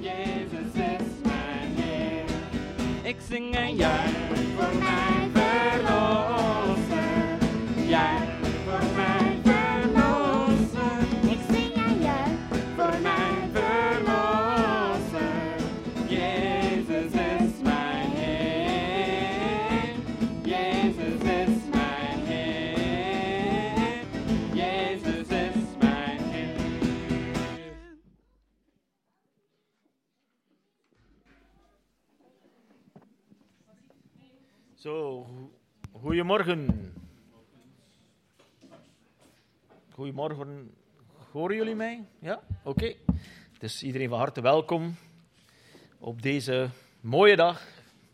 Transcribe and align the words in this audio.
Jezus 0.00 0.72
is 0.74 1.06
mijn 1.22 1.74
Heer. 1.76 2.24
Ik 3.02 3.16
zing 3.28 3.54
en 3.54 3.76
juich 3.76 4.29
goedemorgen. 36.30 36.92
Goedemorgen. 39.92 40.74
Horen 41.30 41.56
jullie 41.56 41.74
mij? 41.74 42.04
Ja? 42.18 42.40
Oké. 42.62 42.94
Dus 43.58 43.82
iedereen 43.82 44.08
van 44.08 44.18
harte 44.18 44.40
welkom 44.40 44.96
op 45.98 46.22
deze 46.22 46.68
mooie 47.00 47.36
dag, 47.36 47.66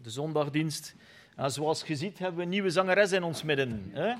de 0.02 0.10
zondagdienst. 0.10 0.94
En 1.34 1.50
zoals 1.50 1.82
je 1.82 1.96
ziet 1.96 2.18
hebben 2.18 2.36
we 2.36 2.42
een 2.42 2.48
nieuwe 2.48 2.70
zangeres 2.70 3.12
in 3.12 3.22
ons 3.22 3.42
midden. 3.42 3.90
Hè? 3.92 4.14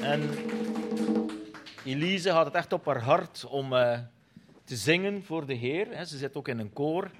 En 0.00 0.30
Elise 1.84 2.30
had 2.30 2.44
het 2.44 2.54
echt 2.54 2.72
op 2.72 2.86
haar 2.86 3.02
hart 3.02 3.44
om 3.44 3.72
eh, 3.72 3.98
te 4.64 4.76
zingen 4.76 5.24
voor 5.24 5.46
de 5.46 5.54
Heer. 5.54 6.06
Ze 6.06 6.18
zit 6.18 6.36
ook 6.36 6.48
in 6.48 6.58
een 6.58 6.72
koor. 6.72 7.10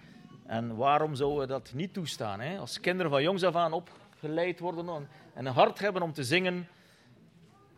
En 0.49 0.77
waarom 0.77 1.15
zouden 1.15 1.39
we 1.41 1.47
dat 1.47 1.73
niet 1.75 1.93
toestaan? 1.93 2.41
Hè? 2.41 2.59
Als 2.59 2.81
kinderen 2.81 3.11
van 3.11 3.23
jongs 3.23 3.43
af 3.43 3.55
aan 3.55 3.73
opgeleid 3.73 4.61
worden 4.61 4.89
en- 4.89 5.09
en 5.35 5.47
een 5.47 5.53
hart 5.53 5.79
hebben 5.79 6.03
om 6.03 6.13
te 6.13 6.25
zingen, 6.25 6.69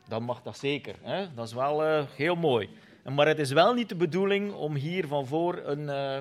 dan 0.08 0.22
mag 0.22 0.42
dat 0.42 0.58
zeker. 0.58 0.94
Hè? 1.02 1.34
Dat 1.34 1.46
is 1.46 1.52
wel 1.52 1.84
eh, 1.84 2.04
heel 2.16 2.34
mooi. 2.36 2.68
Maar 3.14 3.26
het 3.26 3.38
is 3.38 3.52
wel 3.52 3.74
niet 3.74 3.88
de 3.88 3.94
bedoeling 3.96 4.52
om 4.52 4.74
hier 4.74 5.06
van 5.06 5.26
voor 5.26 5.56
een, 5.64 5.88
eh, 5.88 6.18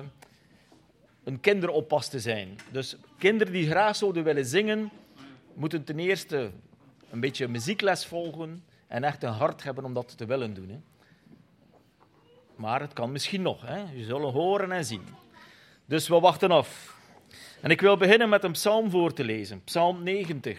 een 1.24 1.40
kinderoppas 1.40 2.08
te 2.08 2.20
zijn. 2.20 2.58
Dus 2.70 2.96
kinderen 3.18 3.52
die 3.52 3.66
graag 3.70 3.96
zouden 3.96 4.24
willen 4.24 4.46
zingen, 4.46 4.90
moeten 5.54 5.84
ten 5.84 5.98
eerste 5.98 6.50
een 7.10 7.20
beetje 7.20 7.48
muziekles 7.48 8.06
volgen 8.06 8.64
en 8.86 9.04
echt 9.04 9.22
een 9.22 9.32
hart 9.32 9.62
hebben 9.62 9.84
om 9.84 9.94
dat 9.94 10.16
te 10.18 10.26
willen 10.26 10.54
doen. 10.54 10.68
Hè? 10.68 10.78
Maar 12.56 12.80
het 12.80 12.92
kan 12.92 13.12
misschien 13.12 13.42
nog. 13.42 13.62
Hè? 13.66 13.82
Je 13.92 14.04
zullen 14.04 14.32
horen 14.32 14.72
en 14.72 14.84
zien. 14.84 15.02
Dus 15.90 16.08
we 16.08 16.20
wachten 16.20 16.50
af. 16.50 16.96
En 17.60 17.70
ik 17.70 17.80
wil 17.80 17.96
beginnen 17.96 18.28
met 18.28 18.44
een 18.44 18.52
psalm 18.52 18.90
voor 18.90 19.12
te 19.12 19.24
lezen. 19.24 19.64
Psalm 19.64 20.02
90. 20.02 20.58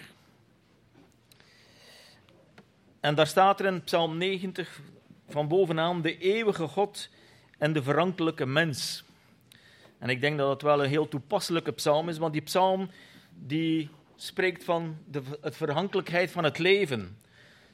En 3.00 3.16
daar 3.16 3.28
staat 3.28 3.60
er 3.60 3.66
in 3.66 3.84
Psalm 3.84 4.18
90 4.18 4.82
van 5.30 5.48
bovenaan 5.48 6.02
de 6.02 6.18
eeuwige 6.18 6.68
God 6.68 7.10
en 7.58 7.74
de 7.74 7.84
verankelijke 7.84 8.46
mens. 8.46 9.04
En 10.00 10.10
ik 10.10 10.22
denk 10.22 10.38
dat 10.38 10.50
het 10.50 10.62
wel 10.62 10.84
een 10.84 10.90
heel 10.90 11.08
toepasselijke 11.08 11.72
psalm 11.72 12.10
is, 12.10 12.18
want 12.18 12.34
die 12.34 12.42
psalm 12.42 12.90
die 13.30 13.90
spreekt 14.16 14.64
van 14.64 14.98
de 15.12 15.22
het 15.42 15.56
verhankelijkheid 15.56 16.32
van 16.32 16.44
het 16.44 16.58
leven. 16.58 17.18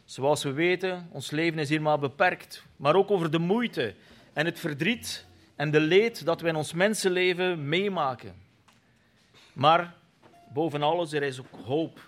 Zoals 0.05 0.43
we 0.43 0.51
weten, 0.51 1.09
ons 1.11 1.31
leven 1.31 1.59
is 1.59 1.69
hier 1.69 1.81
maar 1.81 1.99
beperkt, 1.99 2.63
maar 2.75 2.95
ook 2.95 3.11
over 3.11 3.31
de 3.31 3.39
moeite 3.39 3.95
en 4.33 4.45
het 4.45 4.59
verdriet 4.59 5.26
en 5.57 5.71
de 5.71 5.79
leed 5.79 6.25
dat 6.25 6.41
we 6.41 6.47
in 6.47 6.55
ons 6.55 6.73
mensenleven 6.73 7.69
meemaken. 7.69 8.35
Maar 9.53 9.95
boven 10.53 10.81
alles, 10.81 11.11
er 11.13 11.23
is 11.23 11.39
ook 11.39 11.65
hoop. 11.65 11.99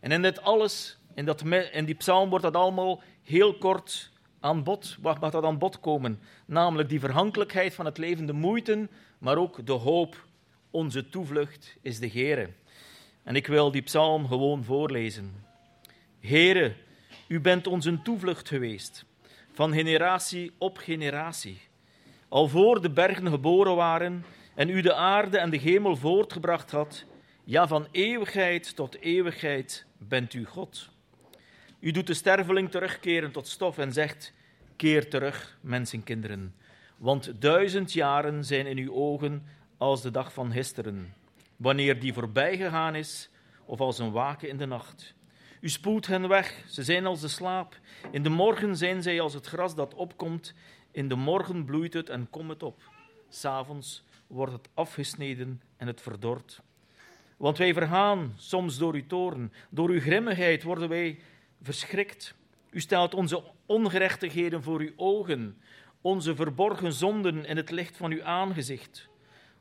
En 0.00 0.12
in 0.12 0.22
dit 0.22 0.42
alles, 0.42 0.98
in, 1.14 1.24
dat, 1.24 1.42
in 1.72 1.84
die 1.84 1.94
psalm 1.94 2.28
wordt 2.28 2.44
dat 2.44 2.56
allemaal 2.56 3.02
heel 3.22 3.54
kort 3.54 4.10
aan 4.40 4.62
bod, 4.62 4.96
wat 5.00 5.20
mag 5.20 5.30
dat 5.30 5.44
aan 5.44 5.58
bod 5.58 5.80
komen? 5.80 6.20
Namelijk 6.46 6.88
die 6.88 7.00
verhankelijkheid 7.00 7.74
van 7.74 7.84
het 7.84 7.98
leven, 7.98 8.26
de 8.26 8.32
moeite, 8.32 8.88
maar 9.18 9.36
ook 9.36 9.66
de 9.66 9.72
hoop. 9.72 10.26
Onze 10.70 11.08
toevlucht 11.08 11.76
is 11.82 11.98
de 11.98 12.08
Heere. 12.08 12.50
En 13.22 13.36
ik 13.36 13.46
wil 13.46 13.70
die 13.70 13.82
psalm 13.82 14.26
gewoon 14.26 14.64
voorlezen. 14.64 15.44
Heere, 16.20 16.74
u 17.26 17.40
bent 17.40 17.66
onze 17.66 18.02
toevlucht 18.02 18.48
geweest, 18.48 19.04
van 19.52 19.72
generatie 19.72 20.52
op 20.58 20.76
generatie. 20.76 21.67
Al 22.28 22.48
voor 22.48 22.82
de 22.82 22.90
bergen 22.90 23.28
geboren 23.28 23.76
waren 23.76 24.24
en 24.54 24.68
u 24.68 24.80
de 24.80 24.94
aarde 24.94 25.38
en 25.38 25.50
de 25.50 25.56
hemel 25.56 25.96
voortgebracht 25.96 26.70
had, 26.70 27.04
ja, 27.44 27.66
van 27.66 27.86
eeuwigheid 27.90 28.76
tot 28.76 29.00
eeuwigheid 29.00 29.86
bent 29.98 30.34
u 30.34 30.44
God. 30.44 30.90
U 31.80 31.90
doet 31.90 32.06
de 32.06 32.14
sterveling 32.14 32.70
terugkeren 32.70 33.32
tot 33.32 33.48
stof 33.48 33.78
en 33.78 33.92
zegt: 33.92 34.32
Keer 34.76 35.10
terug, 35.10 35.58
mensenkinderen, 35.60 36.54
want 36.96 37.32
duizend 37.40 37.92
jaren 37.92 38.44
zijn 38.44 38.66
in 38.66 38.78
uw 38.78 38.94
ogen 38.94 39.46
als 39.76 40.02
de 40.02 40.10
dag 40.10 40.32
van 40.32 40.52
gisteren, 40.52 41.14
wanneer 41.56 42.00
die 42.00 42.12
voorbij 42.12 42.56
gegaan 42.56 42.94
is, 42.94 43.30
of 43.64 43.80
als 43.80 43.98
een 43.98 44.12
waken 44.12 44.48
in 44.48 44.56
de 44.56 44.66
nacht. 44.66 45.14
U 45.60 45.68
spoelt 45.68 46.06
hen 46.06 46.28
weg, 46.28 46.64
ze 46.66 46.82
zijn 46.82 47.06
als 47.06 47.20
de 47.20 47.28
slaap. 47.28 47.78
In 48.10 48.22
de 48.22 48.28
morgen 48.28 48.76
zijn 48.76 49.02
zij 49.02 49.20
als 49.20 49.34
het 49.34 49.46
gras 49.46 49.74
dat 49.74 49.94
opkomt. 49.94 50.54
In 50.98 51.08
de 51.08 51.14
morgen 51.14 51.64
bloeit 51.64 51.92
het 51.92 52.08
en 52.08 52.30
komt 52.30 52.48
het 52.48 52.62
op. 52.62 52.82
S'avonds 53.28 54.04
wordt 54.26 54.52
het 54.52 54.68
afgesneden 54.74 55.62
en 55.76 55.86
het 55.86 56.00
verdort. 56.00 56.62
Want 57.36 57.58
wij 57.58 57.72
vergaan 57.72 58.32
soms 58.36 58.78
door 58.78 58.94
uw 58.94 59.06
toorn, 59.06 59.52
door 59.70 59.88
uw 59.88 60.00
grimmigheid 60.00 60.62
worden 60.62 60.88
wij 60.88 61.18
verschrikt. 61.62 62.34
U 62.70 62.80
stelt 62.80 63.14
onze 63.14 63.42
ongerechtigheden 63.66 64.62
voor 64.62 64.80
uw 64.80 64.92
ogen, 64.96 65.60
onze 66.00 66.34
verborgen 66.34 66.92
zonden 66.92 67.44
in 67.44 67.56
het 67.56 67.70
licht 67.70 67.96
van 67.96 68.12
uw 68.12 68.24
aangezicht. 68.24 69.08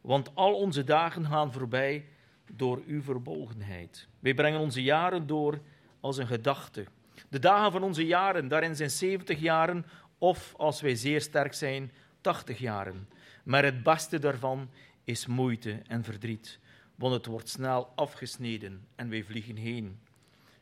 Want 0.02 0.36
al 0.36 0.54
onze 0.54 0.84
dagen 0.84 1.26
gaan 1.26 1.54
voorbij 1.54 2.06
door 2.52 2.82
uw 2.88 3.02
verbolgenheid. 3.02 4.08
Wij 4.20 4.34
brengen 4.34 4.60
onze 4.60 4.84
jaren 4.84 5.28
door 5.28 5.62
als 6.00 6.18
een 6.18 6.28
gedachte. 6.28 6.86
De 7.30 7.40
dagen 7.40 7.72
van 7.72 7.84
onze 7.84 8.06
jaren, 8.06 8.48
daarin 8.48 8.76
zijn 8.76 8.90
70 8.90 9.40
jaren, 9.40 9.86
of 10.18 10.54
als 10.58 10.82
wij 10.82 10.96
zeer 10.96 11.22
sterk 11.22 11.54
zijn, 11.54 11.92
80 12.22 12.58
jaren. 12.58 13.10
Maar 13.44 13.64
het 13.64 13.84
beste 13.84 14.20
daarvan 14.20 14.70
is 15.04 15.26
moeite 15.26 15.82
en 15.88 16.04
verdriet, 16.04 16.60
want 16.96 17.14
het 17.14 17.26
wordt 17.26 17.50
snel 17.50 17.92
afgesneden 17.96 18.88
en 18.96 19.10
wij 19.10 19.24
vliegen 19.24 19.56
heen. 19.56 20.00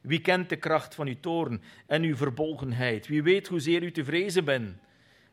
Wie 0.01 0.21
kent 0.21 0.49
de 0.49 0.55
kracht 0.55 0.95
van 0.95 1.07
uw 1.07 1.19
toorn 1.19 1.61
en 1.85 2.03
uw 2.03 2.15
verbolgenheid? 2.15 3.07
Wie 3.07 3.23
weet 3.23 3.47
hoezeer 3.47 3.83
u 3.83 3.91
te 3.91 4.03
vrezen 4.03 4.45
bent? 4.45 4.77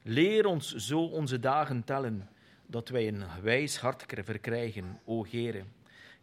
Leer 0.03 0.47
ons 0.47 0.75
zo 0.75 1.01
onze 1.01 1.41
dagen 1.41 1.85
tellen, 1.85 2.29
dat 2.67 2.89
wij 2.89 3.09
een 3.09 3.25
wijs 3.43 3.77
hart 3.77 4.05
verkrijgen, 4.25 5.01
o 5.05 5.27
Heere. 5.31 5.65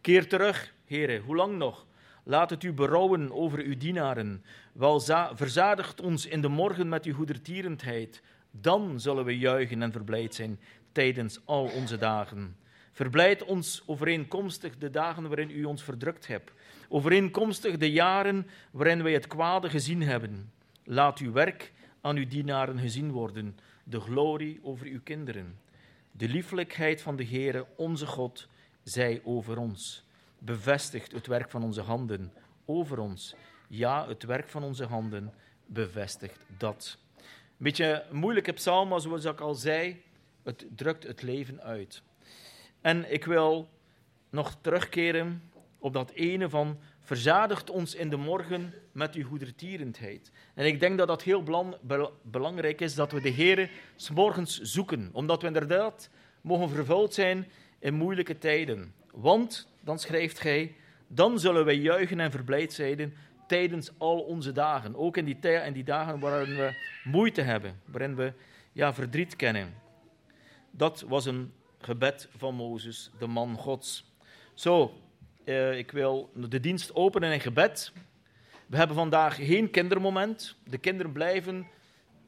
Keer 0.00 0.28
terug, 0.28 0.74
Heere, 0.84 1.18
hoe 1.18 1.36
lang 1.36 1.56
nog? 1.56 1.86
Laat 2.30 2.50
het 2.50 2.62
u 2.62 2.72
berouwen 2.72 3.32
over 3.32 3.58
uw 3.58 3.76
dienaren. 3.76 4.44
Wel 4.72 5.00
za- 5.00 5.36
verzadigt 5.36 6.00
ons 6.00 6.26
in 6.26 6.40
de 6.40 6.48
morgen 6.48 6.88
met 6.88 7.04
uw 7.04 7.14
goedertierendheid. 7.14 8.22
Dan 8.50 9.00
zullen 9.00 9.24
we 9.24 9.38
juichen 9.38 9.82
en 9.82 9.92
verblijd 9.92 10.34
zijn 10.34 10.60
tijdens 10.92 11.40
al 11.44 11.64
onze 11.64 11.96
dagen. 11.98 12.56
Verblijd 12.92 13.44
ons 13.44 13.82
overeenkomstig 13.86 14.78
de 14.78 14.90
dagen 14.90 15.28
waarin 15.28 15.50
u 15.50 15.64
ons 15.64 15.82
verdrukt 15.82 16.26
hebt. 16.26 16.52
Overeenkomstig 16.88 17.76
de 17.76 17.90
jaren 17.90 18.46
waarin 18.70 19.02
wij 19.02 19.12
het 19.12 19.26
kwade 19.26 19.68
gezien 19.68 20.02
hebben. 20.02 20.52
Laat 20.84 21.18
uw 21.18 21.32
werk 21.32 21.72
aan 22.00 22.16
uw 22.16 22.26
dienaren 22.26 22.78
gezien 22.78 23.10
worden, 23.10 23.58
de 23.84 24.00
glorie 24.00 24.60
over 24.62 24.86
uw 24.86 25.00
kinderen. 25.04 25.58
De 26.12 26.28
lieflijkheid 26.28 27.02
van 27.02 27.16
de 27.16 27.24
Heere, 27.24 27.66
onze 27.76 28.06
God, 28.06 28.48
zij 28.82 29.20
over 29.24 29.58
ons. 29.58 30.08
Bevestigt 30.42 31.12
het 31.12 31.26
werk 31.26 31.50
van 31.50 31.62
onze 31.62 31.80
handen 31.80 32.32
over 32.64 32.98
ons. 32.98 33.34
Ja, 33.68 34.08
het 34.08 34.22
werk 34.22 34.48
van 34.48 34.62
onze 34.62 34.84
handen 34.84 35.32
bevestigt 35.66 36.44
dat. 36.58 36.98
Een 37.16 37.22
beetje 37.56 38.04
een 38.10 38.16
moeilijke 38.16 38.52
psalm, 38.52 38.88
maar 38.88 39.00
zoals 39.00 39.24
ik 39.24 39.40
al 39.40 39.54
zei, 39.54 40.02
het 40.42 40.66
drukt 40.76 41.06
het 41.06 41.22
leven 41.22 41.62
uit. 41.62 42.02
En 42.80 43.12
ik 43.12 43.24
wil 43.24 43.68
nog 44.30 44.56
terugkeren 44.60 45.50
op 45.78 45.92
dat 45.92 46.10
ene 46.10 46.48
van 46.48 46.78
verzadigt 47.00 47.70
ons 47.70 47.94
in 47.94 48.10
de 48.10 48.16
morgen 48.16 48.74
met 48.92 49.14
uw 49.14 49.26
goedertierendheid. 49.26 50.32
En 50.54 50.66
ik 50.66 50.80
denk 50.80 50.98
dat 50.98 51.08
dat 51.08 51.22
heel 51.22 51.42
belang- 51.42 51.76
bel- 51.80 52.12
belangrijk 52.22 52.80
is 52.80 52.94
dat 52.94 53.12
we 53.12 53.20
de 53.20 53.28
Heer 53.28 53.70
s 53.96 54.10
morgens 54.10 54.60
zoeken, 54.60 55.10
omdat 55.12 55.40
we 55.40 55.46
inderdaad 55.46 56.10
mogen 56.40 56.68
vervuld 56.68 57.14
zijn 57.14 57.46
in 57.78 57.94
moeilijke 57.94 58.38
tijden. 58.38 58.94
Want, 59.12 59.68
dan 59.80 59.98
schrijft 59.98 60.38
gij, 60.38 60.74
dan 61.06 61.38
zullen 61.38 61.64
wij 61.64 61.76
juichen 61.76 62.20
en 62.20 62.30
verblijd 62.30 62.72
zijn 62.72 63.14
tijdens 63.46 63.90
al 63.98 64.20
onze 64.20 64.52
dagen. 64.52 64.96
Ook 64.96 65.16
in 65.16 65.24
die, 65.24 65.38
tij- 65.38 65.66
in 65.66 65.72
die 65.72 65.84
dagen 65.84 66.18
waarin 66.18 66.56
we 66.56 66.74
moeite 67.04 67.40
hebben, 67.40 67.80
waarin 67.84 68.16
we 68.16 68.32
ja, 68.72 68.94
verdriet 68.94 69.36
kennen. 69.36 69.74
Dat 70.70 71.04
was 71.08 71.26
een 71.26 71.52
gebed 71.78 72.28
van 72.36 72.54
Mozes, 72.54 73.10
de 73.18 73.26
man 73.26 73.56
Gods. 73.56 74.04
Zo, 74.54 74.92
eh, 75.44 75.78
ik 75.78 75.90
wil 75.90 76.30
de 76.34 76.60
dienst 76.60 76.94
openen 76.94 77.32
in 77.32 77.40
gebed. 77.40 77.92
We 78.66 78.76
hebben 78.76 78.96
vandaag 78.96 79.36
geen 79.36 79.70
kindermoment. 79.70 80.56
De 80.64 80.78
kinderen 80.78 81.12
blijven 81.12 81.66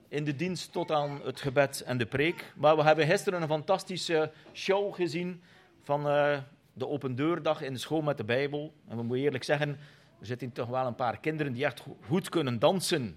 in 0.09 0.25
de 0.25 0.37
dienst 0.37 0.73
tot 0.73 0.91
aan 0.91 1.21
het 1.25 1.41
gebed 1.41 1.81
en 1.81 1.99
de 1.99 2.07
preek. 2.07 2.53
Maar 2.57 2.77
we 2.77 2.83
hebben 2.83 3.07
gisteren 3.07 3.43
een 3.43 3.49
fantastische 3.49 4.33
show 4.53 4.95
gezien 4.95 5.43
van 5.83 6.07
uh, 6.07 6.39
de 6.73 6.89
open 6.89 7.15
deurdag 7.15 7.63
in 7.63 7.73
de 7.73 7.79
school 7.79 8.03
met 8.03 8.17
de 8.17 8.25
Bijbel. 8.25 8.73
En 8.89 8.97
we 8.97 9.03
moeten 9.03 9.25
eerlijk 9.25 9.45
zeggen, 9.45 9.69
er 10.21 10.27
zitten 10.27 10.53
toch 10.53 10.69
wel 10.69 10.87
een 10.87 10.95
paar 10.95 11.21
kinderen 11.21 11.53
die 11.53 11.65
echt 11.65 11.83
goed 12.07 12.29
kunnen 12.29 12.59
dansen. 12.59 13.17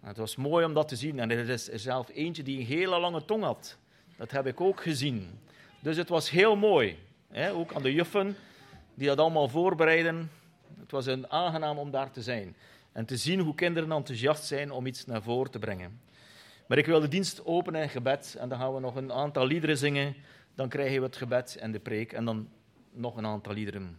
Het 0.00 0.16
was 0.16 0.36
mooi 0.36 0.64
om 0.64 0.74
dat 0.74 0.88
te 0.88 0.96
zien. 0.96 1.18
En 1.18 1.30
er 1.30 1.48
is 1.48 1.70
er 1.70 1.78
zelf 1.78 2.08
eentje 2.08 2.42
die 2.42 2.58
een 2.60 2.66
hele 2.66 2.98
lange 2.98 3.24
tong 3.24 3.42
had. 3.42 3.78
Dat 4.16 4.30
heb 4.30 4.46
ik 4.46 4.60
ook 4.60 4.82
gezien. 4.82 5.38
Dus 5.80 5.96
het 5.96 6.08
was 6.08 6.30
heel 6.30 6.56
mooi. 6.56 6.98
Hè? 7.28 7.52
Ook 7.52 7.74
aan 7.74 7.82
de 7.82 7.92
juffen 7.92 8.36
die 8.94 9.06
dat 9.06 9.18
allemaal 9.18 9.48
voorbereiden. 9.48 10.30
Het 10.80 10.90
was 10.90 11.06
een 11.06 11.30
aangenaam 11.30 11.78
om 11.78 11.90
daar 11.90 12.10
te 12.10 12.22
zijn. 12.22 12.56
En 12.92 13.04
te 13.04 13.16
zien 13.16 13.40
hoe 13.40 13.54
kinderen 13.54 13.92
enthousiast 13.92 14.44
zijn 14.44 14.70
om 14.70 14.86
iets 14.86 15.06
naar 15.06 15.22
voren 15.22 15.50
te 15.50 15.58
brengen. 15.58 16.00
Maar 16.66 16.78
ik 16.78 16.86
wil 16.86 17.00
de 17.00 17.08
dienst 17.08 17.44
openen 17.44 17.82
in 17.82 17.88
gebed. 17.88 18.36
En 18.38 18.48
dan 18.48 18.58
gaan 18.58 18.74
we 18.74 18.80
nog 18.80 18.96
een 18.96 19.12
aantal 19.12 19.46
liederen 19.46 19.78
zingen. 19.78 20.14
Dan 20.54 20.68
krijgen 20.68 20.98
we 21.00 21.06
het 21.06 21.16
gebed 21.16 21.56
en 21.56 21.72
de 21.72 21.80
preek. 21.80 22.12
En 22.12 22.24
dan 22.24 22.48
nog 22.92 23.16
een 23.16 23.26
aantal 23.26 23.52
liederen. 23.52 23.98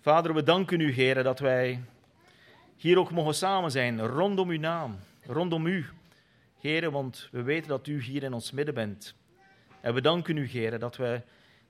Vader, 0.00 0.34
we 0.34 0.42
danken 0.42 0.80
u, 0.80 0.92
Heer, 0.92 1.22
dat 1.22 1.38
wij 1.38 1.80
hier 2.76 2.98
ook 2.98 3.10
mogen 3.10 3.34
samen 3.34 3.70
zijn 3.70 4.06
rondom 4.06 4.50
uw 4.50 4.58
naam, 4.58 4.98
rondom 5.26 5.66
u. 5.66 5.86
Heer, 6.58 6.90
want 6.90 7.28
we 7.32 7.42
weten 7.42 7.68
dat 7.68 7.86
u 7.86 8.02
hier 8.02 8.22
in 8.22 8.32
ons 8.32 8.50
midden 8.50 8.74
bent. 8.74 9.14
En 9.80 9.94
we 9.94 10.00
danken 10.00 10.36
u, 10.36 10.46
Heer, 10.46 10.78
dat 10.78 10.96
we 10.96 11.20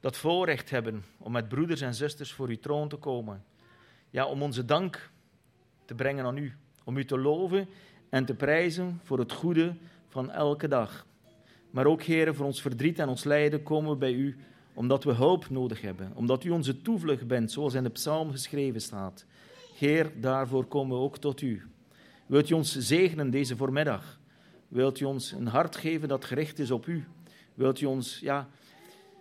dat 0.00 0.16
voorrecht 0.16 0.70
hebben 0.70 1.04
om 1.18 1.32
met 1.32 1.48
broeders 1.48 1.80
en 1.80 1.94
zusters 1.94 2.32
voor 2.32 2.48
uw 2.48 2.58
troon 2.58 2.88
te 2.88 2.96
komen. 2.96 3.44
Ja, 4.10 4.26
om 4.26 4.42
onze 4.42 4.64
dank 4.64 5.10
te 5.84 5.94
brengen 5.94 6.24
aan 6.24 6.36
u. 6.36 6.56
Om 6.84 6.96
u 6.96 7.04
te 7.04 7.18
loven 7.18 7.68
en 8.08 8.24
te 8.24 8.34
prijzen 8.34 9.00
voor 9.02 9.18
het 9.18 9.32
goede 9.32 9.74
van 10.08 10.30
elke 10.30 10.68
dag. 10.68 11.06
Maar 11.72 11.86
ook, 11.86 12.02
Heer, 12.02 12.34
voor 12.34 12.46
ons 12.46 12.60
verdriet 12.60 12.98
en 12.98 13.08
ons 13.08 13.24
lijden 13.24 13.62
komen 13.62 13.90
we 13.90 13.96
bij 13.96 14.12
u 14.12 14.36
omdat 14.74 15.04
we 15.04 15.12
hulp 15.12 15.50
nodig 15.50 15.80
hebben. 15.80 16.12
Omdat 16.14 16.44
u 16.44 16.50
onze 16.50 16.80
toevlucht 16.80 17.26
bent, 17.26 17.52
zoals 17.52 17.74
in 17.74 17.82
de 17.82 17.90
psalm 17.90 18.30
geschreven 18.30 18.80
staat. 18.80 19.26
Heer, 19.78 20.12
daarvoor 20.20 20.64
komen 20.64 20.96
we 20.96 21.02
ook 21.02 21.18
tot 21.18 21.40
u. 21.40 21.62
Wilt 22.26 22.50
u 22.50 22.54
ons 22.54 22.78
zegenen 22.78 23.30
deze 23.30 23.56
voormiddag? 23.56 24.20
Wilt 24.68 25.00
u 25.00 25.04
ons 25.04 25.32
een 25.32 25.46
hart 25.46 25.76
geven 25.76 26.08
dat 26.08 26.24
gericht 26.24 26.58
is 26.58 26.70
op 26.70 26.86
u? 26.86 27.04
Wilt 27.54 27.80
u 27.80 27.86
ons, 27.86 28.18
ja, 28.20 28.48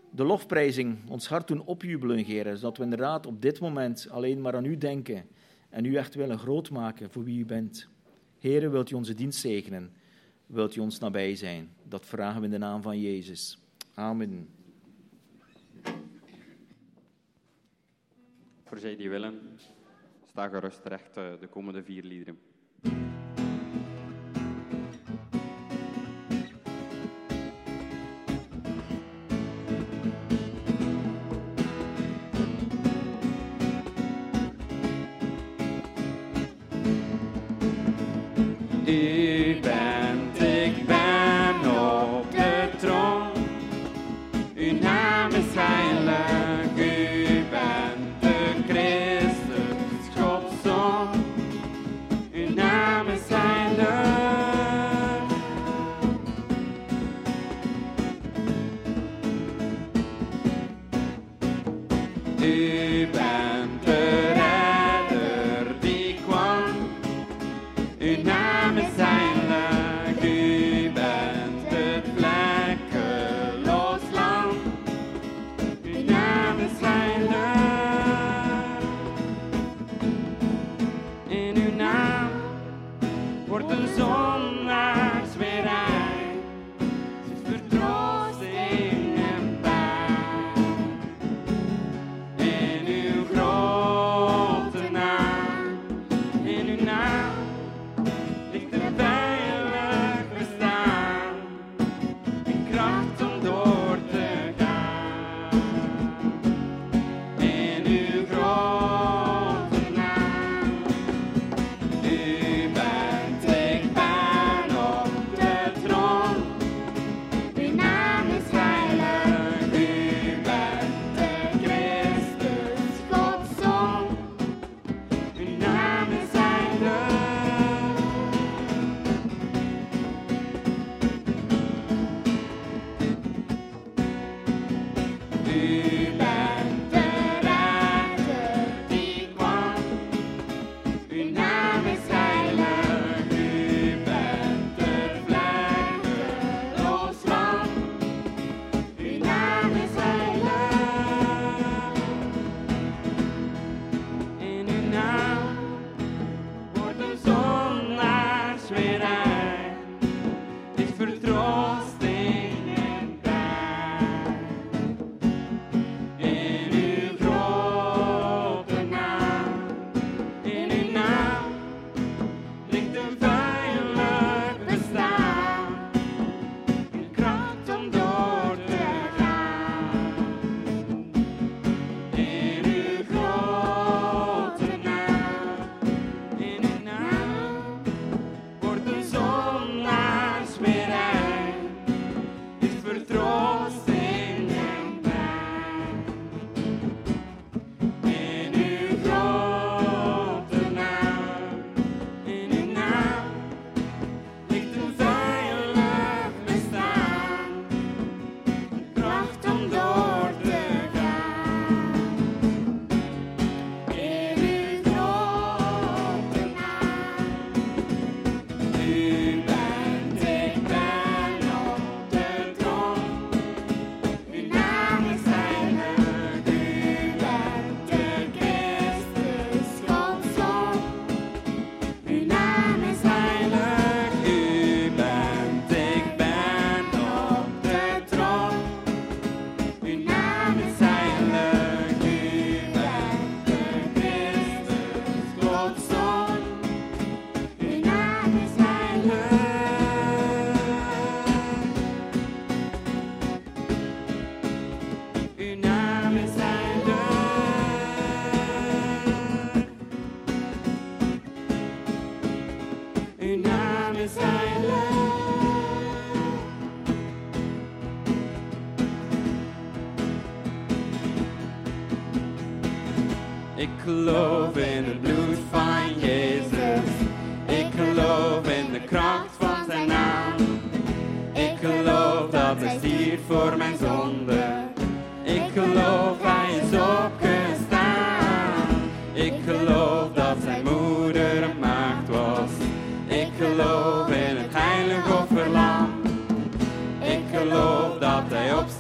de 0.09 0.23
lofprijzing, 0.23 1.09
ons 1.09 1.27
hart 1.27 1.47
doen 1.47 1.65
opjubelen, 1.65 2.17
Heer, 2.17 2.55
zodat 2.55 2.77
we 2.77 2.83
inderdaad 2.83 3.25
op 3.25 3.41
dit 3.41 3.59
moment 3.59 4.07
alleen 4.09 4.41
maar 4.41 4.55
aan 4.55 4.65
u 4.65 4.77
denken 4.77 5.25
en 5.69 5.85
u 5.85 5.95
echt 5.95 6.15
willen 6.15 6.39
grootmaken 6.39 7.11
voor 7.11 7.23
wie 7.23 7.39
u 7.39 7.45
bent. 7.45 7.87
Heer, 8.39 8.71
wilt 8.71 8.91
u 8.91 8.95
onze 8.95 9.13
dienst 9.13 9.39
zegenen? 9.39 9.91
Wilt 10.51 10.75
u 10.75 10.79
ons 10.79 10.99
nabij 10.99 11.35
zijn? 11.35 11.75
Dat 11.83 12.05
vragen 12.05 12.39
we 12.39 12.45
in 12.45 12.51
de 12.51 12.57
naam 12.57 12.81
van 12.81 12.99
Jezus. 12.99 13.57
Amen. 13.93 14.49
Voor 18.63 18.77
zij 18.79 18.95
die 18.95 19.09
willen, 19.09 19.57
sta 20.25 20.47
gerust 20.47 20.81
terecht 20.81 21.17
eh, 21.17 21.39
de 21.39 21.47
komende 21.47 21.83
vier 21.83 22.03
liederen. 22.03 22.39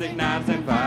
plastic 0.01 0.17
knives 0.17 0.49
and 0.49 0.63
violence. 0.63 0.80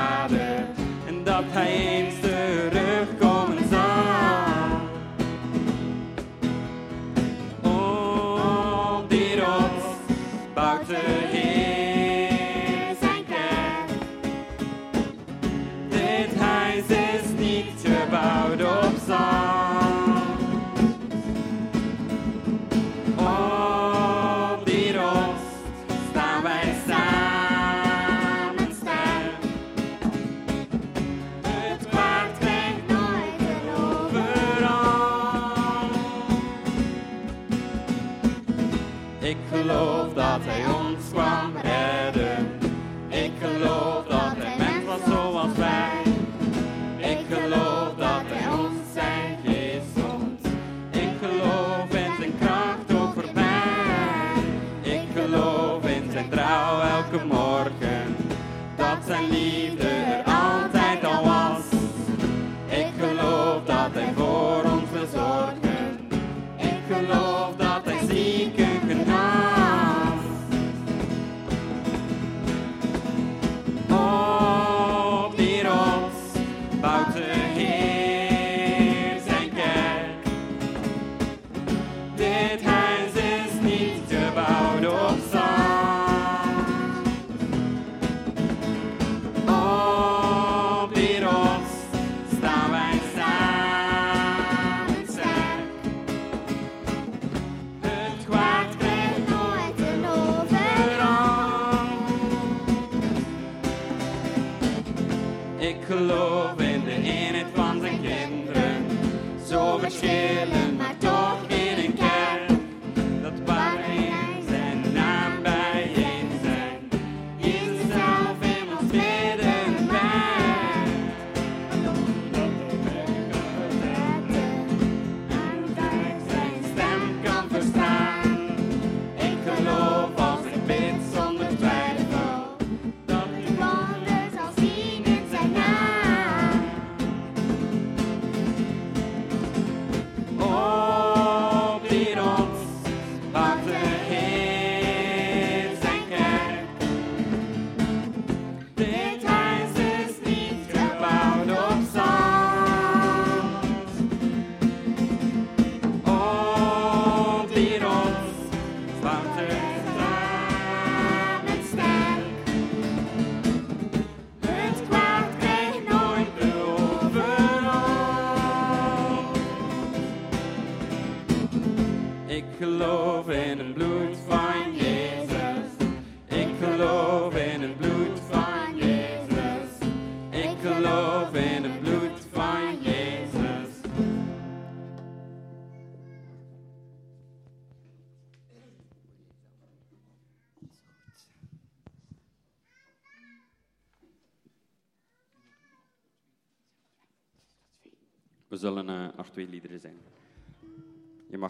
Tanzania. 59.14 59.63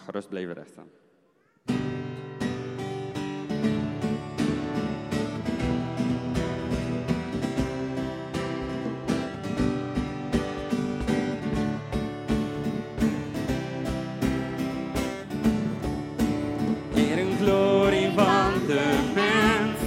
Rust 0.07 0.29
blijven 0.29 0.55
restan 0.55 0.91
keer 17.15 17.25
een 17.25 17.37
glorie 17.37 18.11
van 18.15 18.67
de 18.67 18.83
fans 19.15 19.79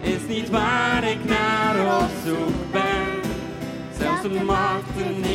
is 0.00 0.34
niet 0.34 0.50
waar 0.50 1.04
ik 1.04 1.24
naar 1.24 2.00
ons 2.00 2.12
zoek 2.24 2.72
ben. 2.72 3.30
Zelfs 3.98 4.22
het 4.22 4.42
mag 4.42 4.82
het. 4.94 5.29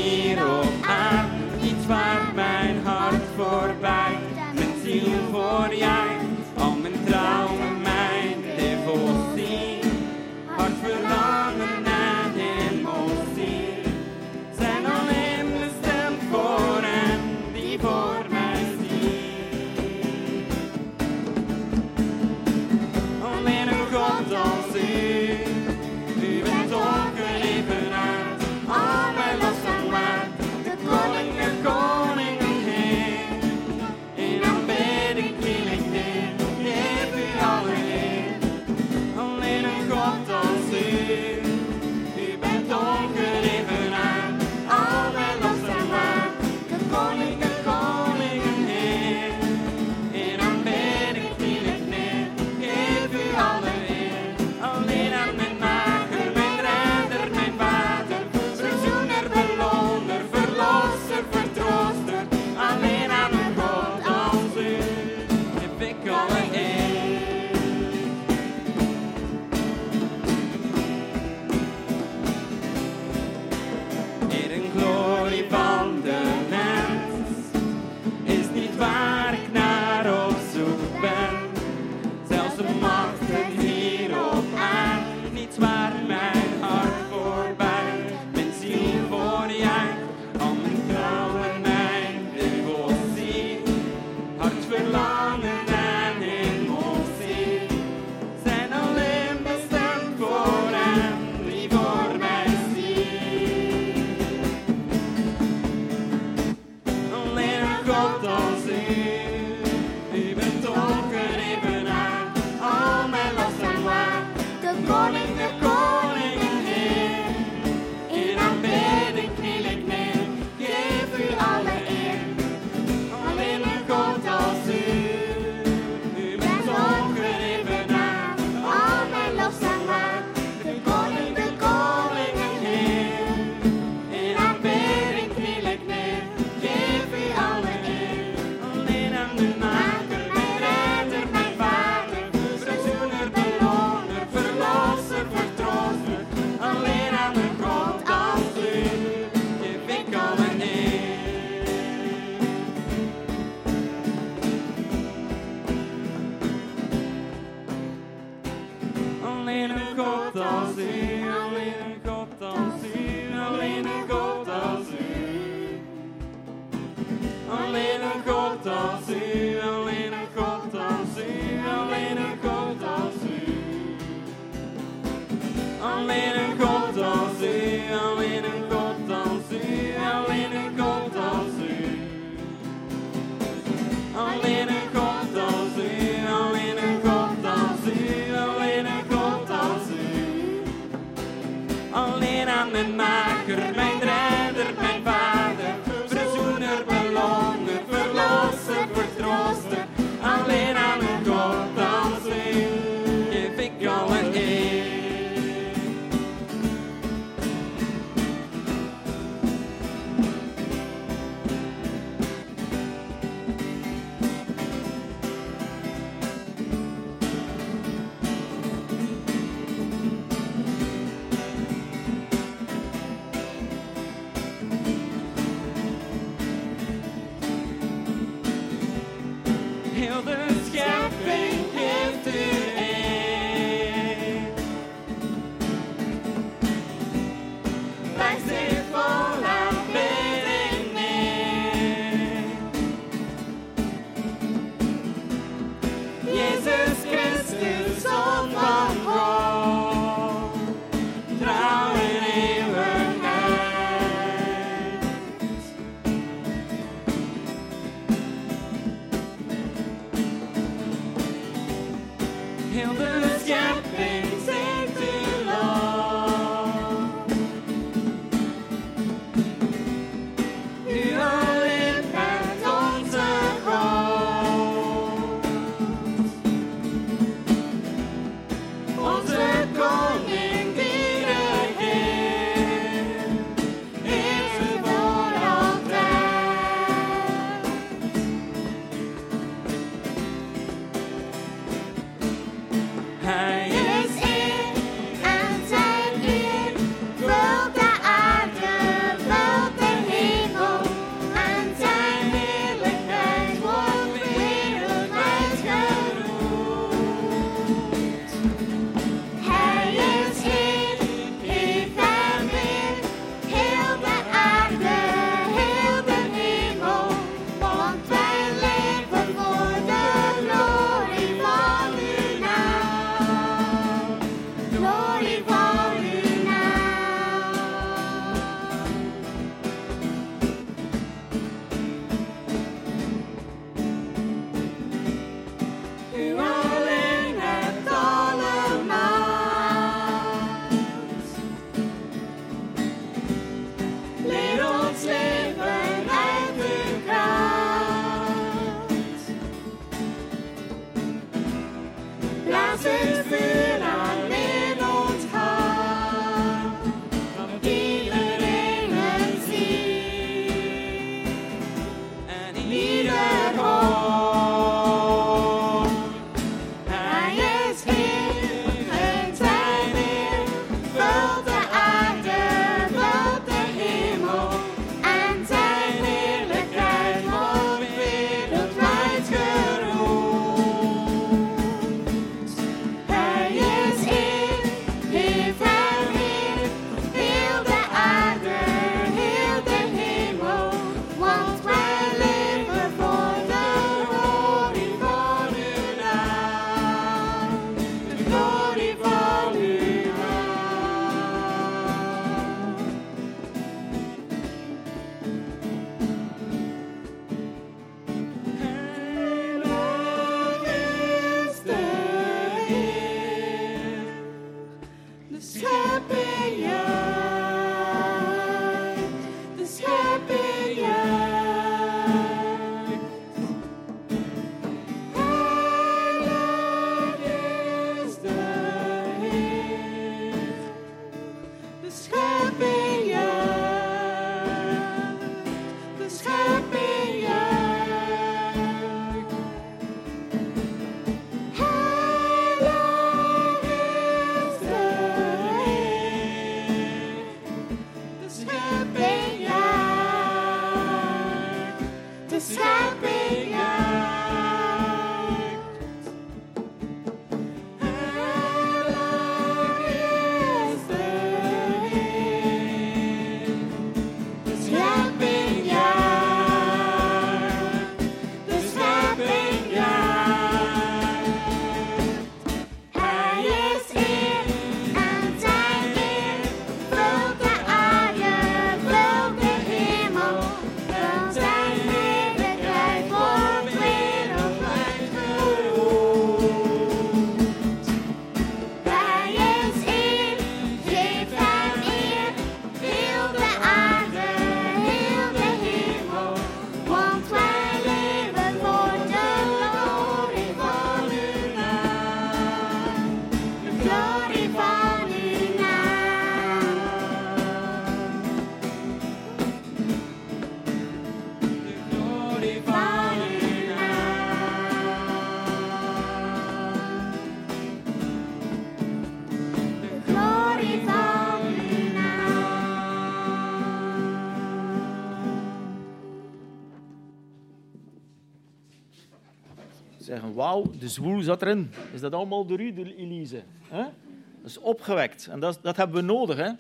Wauw, 530.36 530.72
de 530.80 530.90
zwoel 530.90 531.22
zat 531.22 531.42
erin. 531.42 531.72
Is 531.94 532.02
dat 532.02 532.14
allemaal 532.14 532.46
door 532.46 532.60
u, 532.60 532.94
Elise? 532.98 533.44
Dat 533.70 534.52
is 534.52 534.58
opgewekt. 534.58 535.28
En 535.28 535.40
dat, 535.40 535.60
dat 535.62 535.78
hebben 535.78 535.96
we 535.96 536.02
nodig. 536.02 536.38
Hè? 536.38 536.52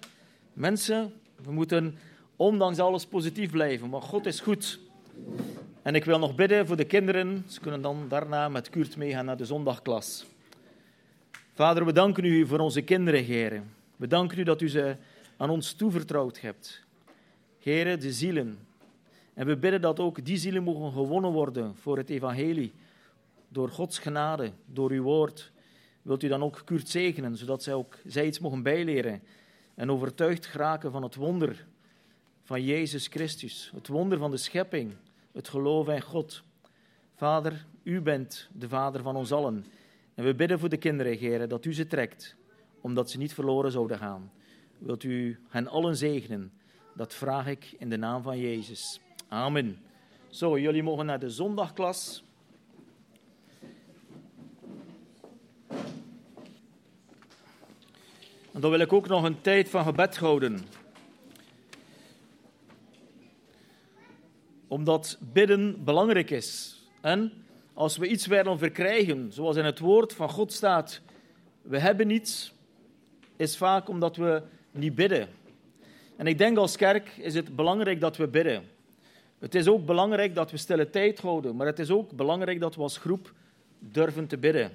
Mensen, 0.53 1.13
we 1.43 1.51
moeten 1.51 1.97
ondanks 2.35 2.79
alles 2.79 3.05
positief 3.05 3.51
blijven. 3.51 3.89
Maar 3.89 4.01
God 4.01 4.25
is 4.25 4.39
goed. 4.39 4.79
En 5.81 5.95
ik 5.95 6.05
wil 6.05 6.19
nog 6.19 6.35
bidden 6.35 6.67
voor 6.67 6.75
de 6.75 6.85
kinderen. 6.85 7.43
Ze 7.47 7.59
kunnen 7.59 7.81
dan 7.81 8.05
daarna 8.09 8.49
met 8.49 8.69
Kurt 8.69 8.97
meegaan 8.97 9.25
naar 9.25 9.37
de 9.37 9.45
zondagklas. 9.45 10.25
Vader, 11.53 11.85
we 11.85 11.93
danken 11.93 12.23
u 12.23 12.47
voor 12.47 12.59
onze 12.59 12.81
kinderen, 12.81 13.23
heren. 13.23 13.71
We 13.95 14.07
danken 14.07 14.39
u 14.39 14.43
dat 14.43 14.61
u 14.61 14.69
ze 14.69 14.95
aan 15.37 15.49
ons 15.49 15.73
toevertrouwd 15.73 16.41
hebt. 16.41 16.83
Heren, 17.59 17.99
de 17.99 18.11
zielen. 18.11 18.57
En 19.33 19.45
we 19.45 19.57
bidden 19.57 19.81
dat 19.81 19.99
ook 19.99 20.25
die 20.25 20.37
zielen 20.37 20.63
mogen 20.63 20.91
gewonnen 20.91 21.31
worden 21.31 21.75
voor 21.75 21.97
het 21.97 22.09
evangelie. 22.09 22.73
Door 23.55 23.69
Gods 23.69 23.99
genade, 23.99 24.51
door 24.65 24.91
uw 24.91 25.03
woord. 25.03 25.51
Wilt 26.01 26.23
u 26.23 26.27
dan 26.27 26.43
ook 26.43 26.61
Kurt 26.65 26.89
zegenen, 26.89 27.37
zodat 27.37 27.63
zij 27.63 27.73
ook 27.73 27.97
zij 28.05 28.25
iets 28.25 28.39
mogen 28.39 28.63
bijleren. 28.63 29.21
En 29.75 29.91
overtuigd 29.91 30.45
geraken 30.45 30.91
van 30.91 31.03
het 31.03 31.15
wonder 31.15 31.67
van 32.43 32.63
Jezus 32.63 33.07
Christus. 33.07 33.71
Het 33.75 33.87
wonder 33.87 34.17
van 34.17 34.31
de 34.31 34.37
schepping. 34.37 34.93
Het 35.31 35.47
geloof 35.47 35.87
in 35.87 36.01
God. 36.01 36.43
Vader, 37.15 37.65
u 37.83 38.01
bent 38.01 38.49
de 38.53 38.69
vader 38.69 39.01
van 39.01 39.15
ons 39.15 39.31
allen. 39.31 39.65
En 40.15 40.23
we 40.23 40.35
bidden 40.35 40.59
voor 40.59 40.69
de 40.69 40.77
kinderen, 40.77 41.17
heren, 41.17 41.49
dat 41.49 41.65
u 41.65 41.73
ze 41.73 41.87
trekt, 41.87 42.35
omdat 42.81 43.09
ze 43.09 43.17
niet 43.17 43.33
verloren 43.33 43.71
zouden 43.71 43.97
gaan. 43.97 44.31
Wilt 44.77 45.03
u 45.03 45.39
hen 45.49 45.67
allen 45.67 45.95
zegenen? 45.95 46.51
Dat 46.93 47.13
vraag 47.13 47.47
ik 47.47 47.75
in 47.77 47.89
de 47.89 47.97
naam 47.97 48.21
van 48.21 48.37
Jezus. 48.37 48.99
Amen. 49.27 49.77
Zo, 50.29 50.59
jullie 50.59 50.83
mogen 50.83 51.05
naar 51.05 51.19
de 51.19 51.29
zondagklas. 51.29 52.24
En 58.55 58.61
dan 58.61 58.69
wil 58.69 58.79
ik 58.79 58.93
ook 58.93 59.07
nog 59.07 59.23
een 59.23 59.41
tijd 59.41 59.69
van 59.69 59.83
gebed 59.83 60.17
houden. 60.17 60.59
Omdat 64.67 65.17
bidden 65.33 65.83
belangrijk 65.83 66.29
is. 66.31 66.79
En 67.01 67.31
als 67.73 67.97
we 67.97 68.07
iets 68.07 68.25
willen 68.25 68.57
verkrijgen, 68.57 69.33
zoals 69.33 69.55
in 69.55 69.65
het 69.65 69.79
woord 69.79 70.13
van 70.13 70.29
God 70.29 70.53
staat, 70.53 71.01
we 71.61 71.79
hebben 71.79 72.07
niets, 72.07 72.53
is 73.35 73.57
vaak 73.57 73.89
omdat 73.89 74.15
we 74.15 74.41
niet 74.71 74.95
bidden. 74.95 75.27
En 76.15 76.27
ik 76.27 76.37
denk 76.37 76.57
als 76.57 76.75
kerk 76.75 77.09
is 77.17 77.33
het 77.33 77.55
belangrijk 77.55 77.99
dat 77.99 78.17
we 78.17 78.27
bidden. 78.27 78.63
Het 79.39 79.55
is 79.55 79.67
ook 79.67 79.85
belangrijk 79.85 80.35
dat 80.35 80.51
we 80.51 80.57
stille 80.57 80.89
tijd 80.89 81.19
houden, 81.19 81.55
maar 81.55 81.67
het 81.67 81.79
is 81.79 81.89
ook 81.89 82.11
belangrijk 82.11 82.59
dat 82.59 82.75
we 82.75 82.81
als 82.81 82.97
groep 82.97 83.33
durven 83.79 84.27
te 84.27 84.37
bidden. 84.37 84.71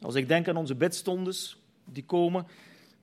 Als 0.00 0.14
ik 0.14 0.28
denk 0.28 0.48
aan 0.48 0.56
onze 0.56 0.74
bidstondes 0.74 1.56
die 1.84 2.04
komen, 2.04 2.46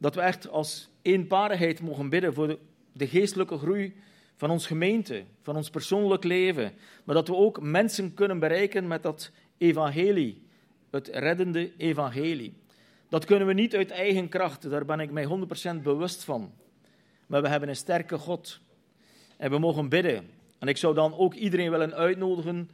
dat 0.04 0.16
we 0.16 0.22
echt 0.22 0.50
als 0.50 0.90
eenparigheid 1.02 1.82
mogen 1.82 2.10
bidden 2.10 2.34
voor 2.34 2.58
de, 2.94 3.08
geestelijke 3.08 3.58
groei 3.58 3.96
van 4.36 4.50
ons 4.50 4.68
gemeente, 4.68 5.24
van 5.42 5.56
ons 5.56 5.70
persoonlijk 5.70 6.24
leven, 6.24 6.74
maar 7.04 7.16
dat 7.16 7.28
we 7.28 7.36
ook 7.36 7.62
mensen 7.62 8.14
kunnen 8.14 8.40
bereiken 8.40 8.88
met 8.88 9.04
dat 9.04 9.32
evangelie, 9.58 10.48
het 10.92 11.08
reddende 11.08 11.72
evangelie. 11.78 12.54
Dat 13.10 13.26
kunnen 13.26 13.48
we 13.48 13.54
niet 13.54 13.76
uit 13.76 13.92
eigen 13.92 14.30
kracht, 14.30 14.70
daar 14.70 14.86
ben 14.86 15.00
ik 15.00 15.12
mij 15.12 15.28
100% 15.78 15.82
bewust 15.84 16.24
van. 16.24 16.52
Maar 17.28 17.42
we 17.42 17.48
hebben 17.48 17.70
een 17.70 17.76
sterke 17.76 18.18
God 18.18 18.60
en 19.38 19.52
we 19.52 19.60
mogen 19.60 19.90
bidden. 19.90 20.30
En 20.60 20.68
ik 20.68 20.78
zou 20.78 20.94
dan 20.94 21.14
ook 21.18 21.34
iedereen 21.34 21.72
willen 21.72 21.94
uitnodigen 21.94 22.70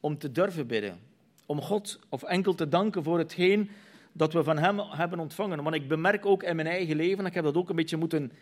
om 0.00 0.18
te 0.18 0.32
durven 0.32 0.66
bidden. 0.66 1.00
Om 1.46 1.60
God 1.60 2.00
of 2.08 2.22
enkel 2.22 2.54
te 2.54 2.68
danken 2.68 3.02
voor 3.02 3.18
hetgeen 3.18 3.70
dat 4.12 4.32
we 4.32 4.42
van 4.42 4.58
Hem 4.58 4.78
hebben 4.78 5.18
ontvangen. 5.18 5.62
Want 5.62 5.74
ik 5.74 5.88
bemerk 5.88 6.26
ook 6.26 6.42
in 6.42 6.56
mijn 6.56 6.68
eigen 6.68 6.96
leven, 6.96 7.26
ik 7.26 7.34
heb 7.34 7.44
dat 7.44 7.56
ook 7.56 7.68
een 7.68 7.76
beetje 7.76 7.96
moeten 7.96 8.32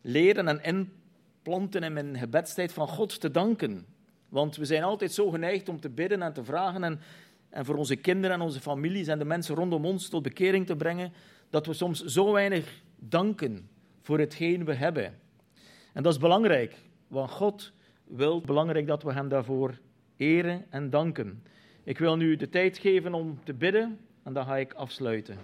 leren 0.00 0.48
en 0.48 0.62
inplanten 0.62 1.82
in 1.82 1.92
mijn 1.92 2.18
gebedstijd, 2.18 2.72
van 2.72 2.88
God 2.88 3.20
te 3.20 3.30
danken. 3.30 3.86
Want 4.28 4.56
we 4.56 4.64
zijn 4.64 4.82
altijd 4.82 5.12
zo 5.12 5.30
geneigd 5.30 5.68
om 5.68 5.80
te 5.80 5.90
bidden 5.90 6.22
en 6.22 6.32
te 6.32 6.44
vragen 6.44 6.84
en, 6.84 7.00
en 7.48 7.64
voor 7.64 7.76
onze 7.76 7.96
kinderen 7.96 8.36
en 8.36 8.42
onze 8.42 8.60
families 8.60 9.06
en 9.06 9.18
de 9.18 9.24
mensen 9.24 9.54
rondom 9.54 9.84
ons 9.84 10.08
tot 10.08 10.22
bekering 10.22 10.66
te 10.66 10.76
brengen, 10.76 11.12
dat 11.50 11.66
we 11.66 11.72
soms 11.72 12.04
zo 12.04 12.32
weinig 12.32 12.82
danken 12.96 13.68
voor 14.02 14.18
hetgeen 14.18 14.64
we 14.64 14.74
hebben. 14.74 15.18
En 15.92 16.02
dat 16.02 16.12
is 16.12 16.18
belangrijk, 16.18 16.76
want 17.08 17.30
God 17.30 17.72
wil 18.04 18.40
belangrijk 18.40 18.86
dat 18.86 19.02
we 19.02 19.12
Hem 19.12 19.28
daarvoor 19.28 19.78
eren 20.16 20.64
en 20.70 20.90
danken. 20.90 21.42
Ik 21.84 21.98
wil 21.98 22.16
nu 22.16 22.36
de 22.36 22.48
tijd 22.48 22.78
geven 22.78 23.14
om 23.14 23.38
te 23.44 23.54
bidden 23.54 23.98
en 24.24 24.32
dan 24.32 24.44
ga 24.44 24.56
ik 24.56 24.72
afsluiten. 24.72 25.38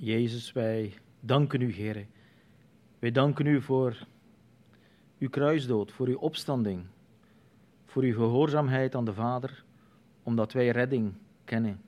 Jezus, 0.00 0.52
wij 0.52 0.92
danken 1.20 1.60
u, 1.60 1.72
Heer. 1.72 2.06
Wij 2.98 3.10
danken 3.10 3.46
u 3.46 3.62
voor 3.62 4.06
uw 5.18 5.28
kruisdood, 5.28 5.92
voor 5.92 6.06
uw 6.06 6.18
opstanding, 6.18 6.86
voor 7.84 8.02
uw 8.02 8.14
gehoorzaamheid 8.14 8.94
aan 8.94 9.04
de 9.04 9.14
Vader, 9.14 9.64
omdat 10.22 10.52
wij 10.52 10.68
redding 10.68 11.14
kennen. 11.44 11.80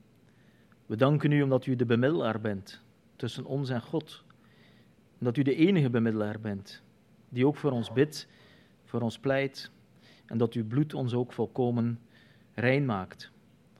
We 0.86 0.96
danken 0.96 1.32
u 1.32 1.42
omdat 1.42 1.66
u 1.66 1.76
de 1.76 1.84
bemiddelaar 1.84 2.40
bent 2.40 2.82
tussen 3.16 3.44
ons 3.44 3.68
en 3.68 3.82
God. 3.82 4.24
Dat 5.18 5.36
u 5.36 5.42
de 5.42 5.54
enige 5.54 5.90
bemiddelaar 5.90 6.40
bent, 6.40 6.82
die 7.28 7.46
ook 7.46 7.56
voor 7.56 7.72
ons 7.72 7.92
bidt, 7.92 8.28
voor 8.84 9.00
ons 9.00 9.18
pleit, 9.18 9.70
en 10.26 10.38
dat 10.38 10.54
uw 10.54 10.66
bloed 10.66 10.94
ons 10.94 11.14
ook 11.14 11.32
volkomen 11.32 12.00
rein 12.54 12.84
maakt. 12.84 13.30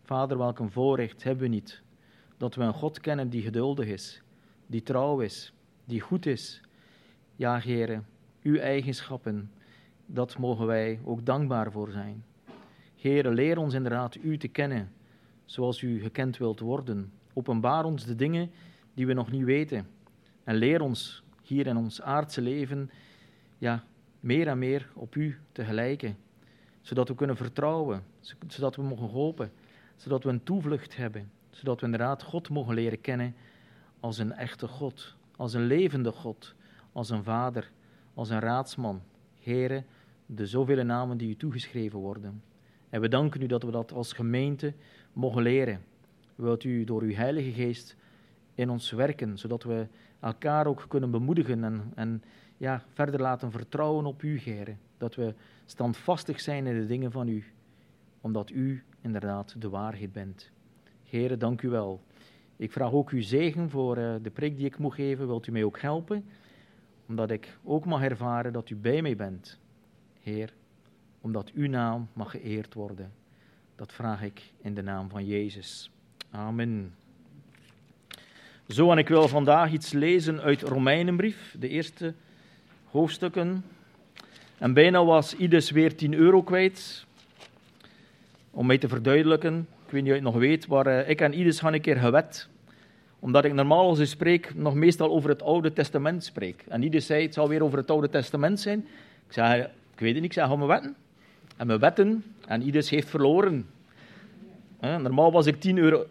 Vader, 0.02 0.38
welk 0.38 0.58
een 0.58 0.70
voorrecht 0.70 1.22
hebben 1.22 1.42
we 1.42 1.48
niet 1.48 1.82
dat 2.36 2.54
we 2.54 2.62
een 2.62 2.74
God 2.74 3.00
kennen 3.00 3.28
die 3.28 3.42
geduldig 3.42 3.86
is, 3.86 4.22
die 4.66 4.82
trouw 4.82 5.20
is, 5.20 5.52
die 5.84 6.00
goed 6.00 6.26
is. 6.26 6.62
Ja, 7.40 7.60
Heere, 7.60 8.02
uw 8.42 8.56
eigenschappen, 8.56 9.50
dat 10.06 10.38
mogen 10.38 10.66
wij 10.66 11.00
ook 11.04 11.24
dankbaar 11.26 11.72
voor 11.72 11.90
zijn. 11.90 12.24
Heere, 12.96 13.30
leer 13.30 13.58
ons 13.58 13.74
inderdaad 13.74 14.16
u 14.16 14.38
te 14.38 14.48
kennen, 14.48 14.92
zoals 15.44 15.82
u 15.82 16.00
gekend 16.00 16.38
wilt 16.38 16.60
worden. 16.60 17.12
Openbaar 17.32 17.84
ons 17.84 18.04
de 18.04 18.16
dingen 18.16 18.50
die 18.94 19.06
we 19.06 19.12
nog 19.12 19.30
niet 19.30 19.44
weten. 19.44 19.86
En 20.44 20.54
leer 20.54 20.80
ons 20.80 21.22
hier 21.42 21.66
in 21.66 21.76
ons 21.76 22.02
aardse 22.02 22.40
leven, 22.40 22.90
ja, 23.58 23.84
meer 24.20 24.48
en 24.48 24.58
meer 24.58 24.90
op 24.94 25.14
u 25.14 25.38
te 25.52 25.64
gelijken. 25.64 26.16
Zodat 26.80 27.08
we 27.08 27.14
kunnen 27.14 27.36
vertrouwen, 27.36 28.02
zodat 28.46 28.76
we 28.76 28.82
mogen 28.82 29.08
hopen, 29.08 29.52
zodat 29.96 30.24
we 30.24 30.30
een 30.30 30.42
toevlucht 30.42 30.96
hebben 30.96 31.30
zodat 31.50 31.80
we 31.80 31.84
inderdaad 31.84 32.22
God 32.22 32.48
mogen 32.48 32.74
leren 32.74 33.00
kennen 33.00 33.34
als 34.00 34.18
een 34.18 34.32
echte 34.32 34.68
God, 34.68 35.14
als 35.36 35.54
een 35.54 35.66
levende 35.66 36.12
God, 36.12 36.54
als 36.92 37.10
een 37.10 37.24
vader, 37.24 37.70
als 38.14 38.30
een 38.30 38.40
raadsman. 38.40 39.02
Here, 39.40 39.84
de 40.26 40.46
zoveel 40.46 40.84
namen 40.84 41.16
die 41.16 41.30
u 41.30 41.36
toegeschreven 41.36 41.98
worden. 41.98 42.42
En 42.88 43.00
we 43.00 43.08
danken 43.08 43.42
u 43.42 43.46
dat 43.46 43.62
we 43.62 43.70
dat 43.70 43.92
als 43.92 44.12
gemeente 44.12 44.74
mogen 45.12 45.42
leren. 45.42 45.80
Wilt 46.34 46.64
u 46.64 46.84
door 46.84 47.02
uw 47.02 47.14
Heilige 47.14 47.52
Geest 47.52 47.96
in 48.54 48.70
ons 48.70 48.90
werken, 48.90 49.38
zodat 49.38 49.62
we 49.62 49.86
elkaar 50.20 50.66
ook 50.66 50.84
kunnen 50.88 51.10
bemoedigen 51.10 51.92
en, 51.94 52.22
ja, 52.56 52.82
verder 52.92 53.20
laten 53.20 53.50
vertrouwen 53.50 54.06
op 54.06 54.22
u, 54.22 54.40
Heere. 54.40 54.76
Dat 54.98 55.14
we 55.14 55.34
standvastig 55.66 56.40
zijn 56.40 56.66
in 56.66 56.80
de 56.80 56.86
dingen 56.86 57.12
van 57.12 57.28
u, 57.28 57.44
omdat 58.20 58.50
u 58.50 58.84
inderdaad 59.00 59.54
de 59.58 59.68
waarheid 59.68 60.12
bent. 60.12 60.50
Heren, 61.02 61.38
dank 61.38 61.62
u 61.62 61.68
wel. 61.68 62.00
Ik 62.56 62.72
vraag 62.72 62.92
ook 62.92 63.10
uw 63.10 63.22
zegen 63.22 63.70
voor 63.70 63.98
uh, 63.98 64.14
de 64.22 64.30
preek 64.30 64.56
die 64.56 64.66
ik 64.66 64.78
moet 64.78 64.94
geven. 64.94 65.26
Wilt 65.26 65.46
u 65.46 65.52
mij 65.52 65.64
ook 65.64 65.80
helpen? 65.80 66.24
Omdat 67.10 67.30
ik 67.30 67.58
ook 67.64 67.84
mag 67.84 68.02
ervaren 68.02 68.52
dat 68.52 68.70
u 68.70 68.76
bij 68.76 69.02
mij 69.02 69.16
bent. 69.16 69.58
Heer, 70.22 70.52
omdat 71.20 71.50
uw 71.54 71.68
naam 71.68 72.08
mag 72.12 72.30
geëerd 72.30 72.74
worden. 72.74 73.12
Dat 73.76 73.92
vraag 73.92 74.22
ik 74.22 74.42
in 74.60 74.74
de 74.74 74.82
naam 74.82 75.08
van 75.08 75.26
Jezus. 75.26 75.90
Amen. 76.30 76.94
Zo, 78.68 78.90
en 78.90 78.98
ik 78.98 79.08
wil 79.08 79.28
vandaag 79.28 79.72
iets 79.72 79.92
lezen 79.92 80.40
uit 80.40 80.62
Romeinenbrief, 80.62 81.56
de 81.58 81.68
eerste 81.68 82.14
hoofdstukken. 82.90 83.64
En 84.58 84.72
bijna 84.72 85.04
was 85.04 85.34
Ides 85.34 85.70
weer 85.70 85.96
10 85.96 86.14
euro 86.14 86.42
kwijt. 86.42 87.06
Om 88.50 88.66
mij 88.66 88.78
te 88.78 88.88
verduidelijken, 88.88 89.68
ik 89.86 89.90
weet 89.90 90.02
niet 90.02 90.12
of 90.12 90.18
je 90.18 90.24
het 90.24 90.32
nog 90.32 90.42
weet, 90.42 90.66
maar 90.66 90.86
uh, 90.86 91.08
ik 91.08 91.20
en 91.20 91.38
Ides 91.40 91.60
gaan 91.60 91.74
een 91.74 91.80
keer 91.80 91.96
gewet 91.96 92.49
Omdat 93.20 93.44
ik 93.44 93.52
normaal 93.52 93.88
als 93.88 93.98
ik 93.98 94.06
spreek 94.06 94.54
nog 94.54 94.74
meestal 94.74 95.10
over 95.10 95.30
het 95.30 95.42
Oude 95.42 95.72
Testament 95.72 96.24
spreek. 96.24 96.64
En 96.68 96.82
ieder 96.82 97.00
zei, 97.00 97.22
het 97.22 97.34
zal 97.34 97.48
weer 97.48 97.62
over 97.62 97.78
het 97.78 97.90
Oude 97.90 98.08
Testament 98.08 98.60
zijn. 98.60 98.78
Ik 99.26 99.32
zei, 99.32 99.62
ik 99.92 99.98
weet 99.98 100.12
het 100.12 100.22
niet, 100.22 100.24
ik 100.24 100.32
zei, 100.32 100.48
ga 100.48 100.56
mijn 100.56 100.68
wetten. 100.68 100.96
En 101.56 101.66
mijn 101.66 101.78
wetten, 101.78 102.24
en 102.46 102.62
ieder 102.62 102.88
heeft 102.88 103.10
verloren. 103.10 103.66
Normaal 104.80 105.32
was 105.32 105.46
ik 105.46 105.60
10 105.60 105.78
euro, 105.78 106.06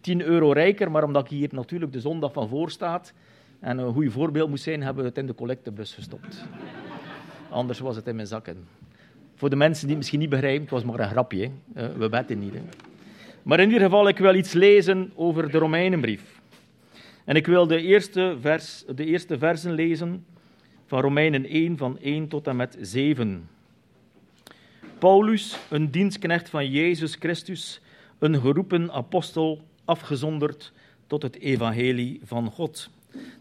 10 0.00 0.22
euro 0.22 0.52
rijker, 0.52 0.90
maar 0.90 1.04
omdat 1.04 1.28
hier 1.28 1.48
natuurlijk 1.52 1.92
de 1.92 2.00
zondag 2.00 2.32
van 2.32 2.48
voor 2.48 2.70
staat 2.70 3.12
en 3.60 3.78
een 3.78 3.92
goed 3.92 4.12
voorbeeld 4.12 4.48
moest 4.48 4.62
zijn, 4.62 4.82
hebben 4.82 5.02
we 5.02 5.08
het 5.08 5.18
in 5.18 5.26
de 5.26 5.34
collectebus 5.34 5.94
gestopt. 5.94 6.44
Anders 7.50 7.78
was 7.78 7.96
het 7.96 8.06
in 8.06 8.14
mijn 8.14 8.26
zakken. 8.26 8.66
Voor 9.34 9.50
de 9.50 9.56
mensen 9.56 9.80
die 9.80 9.90
het 9.90 9.98
misschien 9.98 10.20
niet 10.20 10.28
begrijpen, 10.28 10.60
het 10.60 10.70
was 10.70 10.84
maar 10.84 11.00
een 11.00 11.08
grapje. 11.08 11.50
Eh, 11.74 11.86
we 11.96 12.08
wetten 12.08 12.38
niet. 12.38 12.54
Maar 13.42 13.60
in 13.60 13.66
ieder 13.66 13.84
geval, 13.84 14.08
ik 14.08 14.18
wil 14.18 14.34
iets 14.34 14.52
lezen 14.52 15.12
over 15.14 15.50
de 15.50 15.58
Romeinenbrief. 15.58 16.33
En 17.24 17.36
ik 17.36 17.46
wil 17.46 17.66
de 17.66 17.80
eerste, 17.80 18.36
vers, 18.40 18.84
de 18.94 19.04
eerste 19.04 19.38
versen 19.38 19.72
lezen 19.72 20.26
van 20.86 21.00
Romeinen 21.00 21.46
1, 21.46 21.76
van 21.76 21.98
1 21.98 22.28
tot 22.28 22.46
en 22.46 22.56
met 22.56 22.76
7. 22.80 23.48
Paulus, 24.98 25.58
een 25.70 25.90
dienstknecht 25.90 26.48
van 26.48 26.70
Jezus 26.70 27.14
Christus, 27.14 27.80
een 28.18 28.40
geroepen 28.40 28.92
apostel, 28.92 29.62
afgezonderd 29.84 30.72
tot 31.06 31.22
het 31.22 31.38
evangelie 31.38 32.20
van 32.24 32.50
God, 32.50 32.90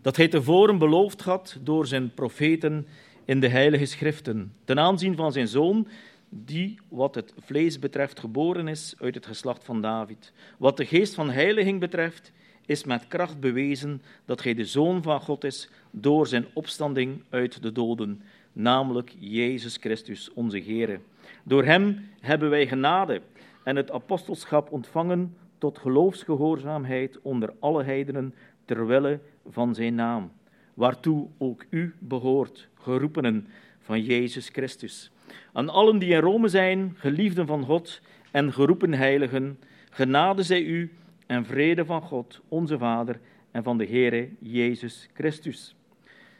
dat 0.02 0.15
hij 0.15 0.28
tevoren 0.28 0.78
beloofd 0.78 1.22
had 1.22 1.58
door 1.62 1.88
zijn 1.88 2.13
profeten 2.13 2.88
in 3.26 3.39
de 3.39 3.48
heilige 3.48 3.86
schriften, 3.86 4.54
ten 4.65 4.80
aanzien 4.80 5.15
van 5.15 5.32
zijn 5.32 5.48
zoon, 5.48 5.88
die 6.30 6.80
wat 6.89 7.15
het 7.15 7.34
vlees 7.39 7.80
betreft 7.80 8.19
geboren 8.19 8.67
is 8.67 8.96
uit 9.00 9.15
het 9.15 9.26
geslacht 9.26 9.63
van 9.63 9.82
David. 9.82 10.34
Wat 10.58 10.78
de 10.78 10.86
geest 10.86 11.13
van 11.13 11.30
heiliging 11.30 11.80
betreft, 11.80 12.32
is 12.65 12.84
met 12.84 13.08
kracht 13.08 13.39
bewezen 13.39 14.02
dat 14.26 14.43
hij 14.43 14.54
de 14.54 14.65
zoon 14.65 15.02
van 15.02 15.21
God 15.21 15.43
is 15.43 15.69
door 15.91 16.28
zijn 16.28 16.45
opstanding 16.54 17.23
uit 17.30 17.62
de 17.62 17.71
doden, 17.71 18.21
namelijk 18.54 19.15
Jezus 19.19 19.78
Christus, 19.78 20.34
onze 20.34 20.58
Heer. 20.58 20.99
Door 21.43 21.63
hem 21.63 22.10
hebben 22.19 22.49
wij 22.49 22.67
genade 22.67 23.21
en 23.63 23.76
het 23.76 23.91
apostelschap 23.91 24.71
ontvangen 24.71 25.36
tot 25.58 25.78
geloofsgehoorzaamheid 25.78 27.19
onder 27.21 27.54
alle 27.60 27.84
heidenen 27.84 28.34
ter 28.65 28.88
wille 28.88 29.19
van 29.49 29.76
zijn 29.76 29.95
naam, 29.95 30.32
waartoe 30.73 31.28
ook 31.38 31.65
u 31.69 31.95
behoort, 31.99 32.67
geroepenen 32.73 33.47
van 33.80 34.02
Jezus 34.02 34.49
Christus. 34.49 35.12
Aan 35.54 35.69
allen 35.69 35.99
die 35.99 36.13
in 36.13 36.19
Rome 36.19 36.47
zijn, 36.47 36.93
geliefden 36.97 37.47
van 37.47 37.63
God 37.63 38.02
en 38.32 38.54
geroepen 38.54 38.93
heiligen, 38.93 39.60
genade 39.89 40.43
zij 40.43 40.62
u 40.62 40.91
en 41.34 41.46
vrede 41.46 41.86
van 41.86 42.02
God, 42.02 42.41
onze 42.48 42.78
Vader, 42.78 43.19
en 43.52 43.63
van 43.63 43.78
de 43.78 43.86
Heere 43.86 44.30
Jezus 44.39 45.10
Christus. 45.13 45.76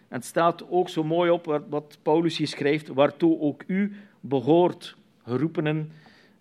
Het 0.08 0.25
staat 0.25 0.69
ook 0.69 0.89
zo 0.89 1.03
mooi 1.03 1.29
op 1.29 1.63
wat 1.69 1.97
Paulus 2.01 2.38
hier 2.38 2.47
schrijft, 2.47 2.88
waartoe 2.88 3.39
ook 3.39 3.63
u 3.67 3.95
behoort, 4.19 4.97
geroepenen 5.23 5.91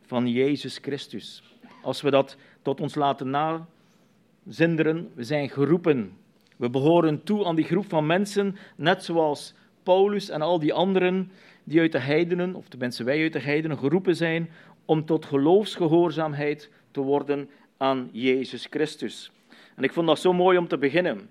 van 0.06 0.28
Jezus 0.28 0.78
Christus. 0.78 1.42
Als 1.82 2.00
we 2.00 2.10
dat 2.10 2.36
tot 2.62 2.80
ons 2.80 2.94
laten 2.94 3.30
nazinderen, 3.30 5.10
we 5.14 5.24
zijn 5.24 5.48
geroepen. 5.48 6.16
We 6.56 6.70
behoren 6.70 7.22
toe 7.22 7.44
aan 7.44 7.56
die 7.56 7.64
groep 7.64 7.88
van 7.88 8.06
mensen, 8.06 8.56
net 8.76 9.04
zoals 9.04 9.54
Paulus 9.82 10.28
en 10.28 10.42
al 10.42 10.58
die 10.58 10.72
anderen 10.72 11.30
die 11.64 11.80
uit 11.80 11.92
de 11.92 11.98
heidenen, 11.98 12.54
of 12.54 12.68
tenminste 12.68 13.04
wij 13.04 13.22
uit 13.22 13.32
de 13.32 13.40
heidenen, 13.40 13.78
geroepen 13.78 14.16
zijn 14.16 14.50
om 14.84 15.04
tot 15.04 15.24
geloofsgehoorzaamheid 15.24 16.70
te 16.90 17.00
worden 17.00 17.48
aan 17.82 18.08
Jezus 18.12 18.66
Christus. 18.70 19.30
En 19.76 19.82
ik 19.82 19.92
vond 19.92 20.06
dat 20.06 20.18
zo 20.18 20.32
mooi 20.32 20.58
om 20.58 20.68
te 20.68 20.78
beginnen, 20.78 21.30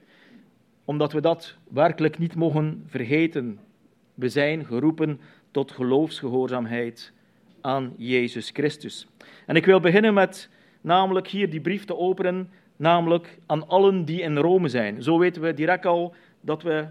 omdat 0.85 1.13
we 1.13 1.21
dat 1.21 1.55
werkelijk 1.69 2.17
niet 2.17 2.35
mogen 2.35 2.83
vergeten. 2.87 3.59
We 4.13 4.29
zijn 4.29 4.65
geroepen 4.65 5.19
tot 5.51 5.71
geloofsgehoorzaamheid 5.71 7.13
aan 7.61 7.93
Jezus 7.97 8.49
Christus. 8.53 9.07
En 9.45 9.55
ik 9.55 9.65
wil 9.65 9.79
beginnen 9.79 10.13
met 10.13 10.49
namelijk 10.81 11.27
hier 11.27 11.49
die 11.49 11.61
brief 11.61 11.85
te 11.85 11.97
openen, 11.97 12.49
namelijk 12.75 13.37
aan 13.45 13.67
allen 13.67 14.05
die 14.05 14.21
in 14.21 14.37
Rome 14.37 14.67
zijn. 14.67 15.03
Zo 15.03 15.17
weten 15.17 15.41
we 15.41 15.53
direct 15.53 15.85
al 15.85 16.15
dat 16.41 16.63
we 16.63 16.87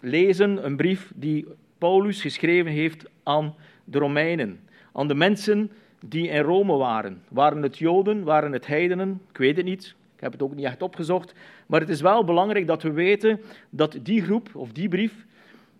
lezen 0.00 0.64
een 0.64 0.76
brief 0.76 1.12
die 1.14 1.46
Paulus 1.78 2.20
geschreven 2.20 2.72
heeft 2.72 3.04
aan 3.22 3.54
de 3.84 3.98
Romeinen, 3.98 4.60
aan 4.92 5.08
de 5.08 5.14
mensen 5.14 5.70
die 6.06 6.28
in 6.28 6.42
Rome 6.42 6.76
waren. 6.76 7.22
Waren 7.28 7.62
het 7.62 7.78
Joden, 7.78 8.24
waren 8.24 8.52
het 8.52 8.66
heidenen? 8.66 9.20
Ik 9.30 9.36
weet 9.36 9.56
het 9.56 9.64
niet. 9.64 9.94
Ik 10.14 10.20
heb 10.20 10.32
het 10.32 10.42
ook 10.42 10.54
niet 10.54 10.64
echt 10.64 10.82
opgezocht. 10.82 11.34
Maar 11.66 11.80
het 11.80 11.88
is 11.88 12.00
wel 12.00 12.24
belangrijk 12.24 12.66
dat 12.66 12.82
we 12.82 12.92
weten 12.92 13.40
dat 13.70 13.98
die 14.02 14.22
groep 14.22 14.50
of 14.54 14.72
die 14.72 14.88
brief 14.88 15.26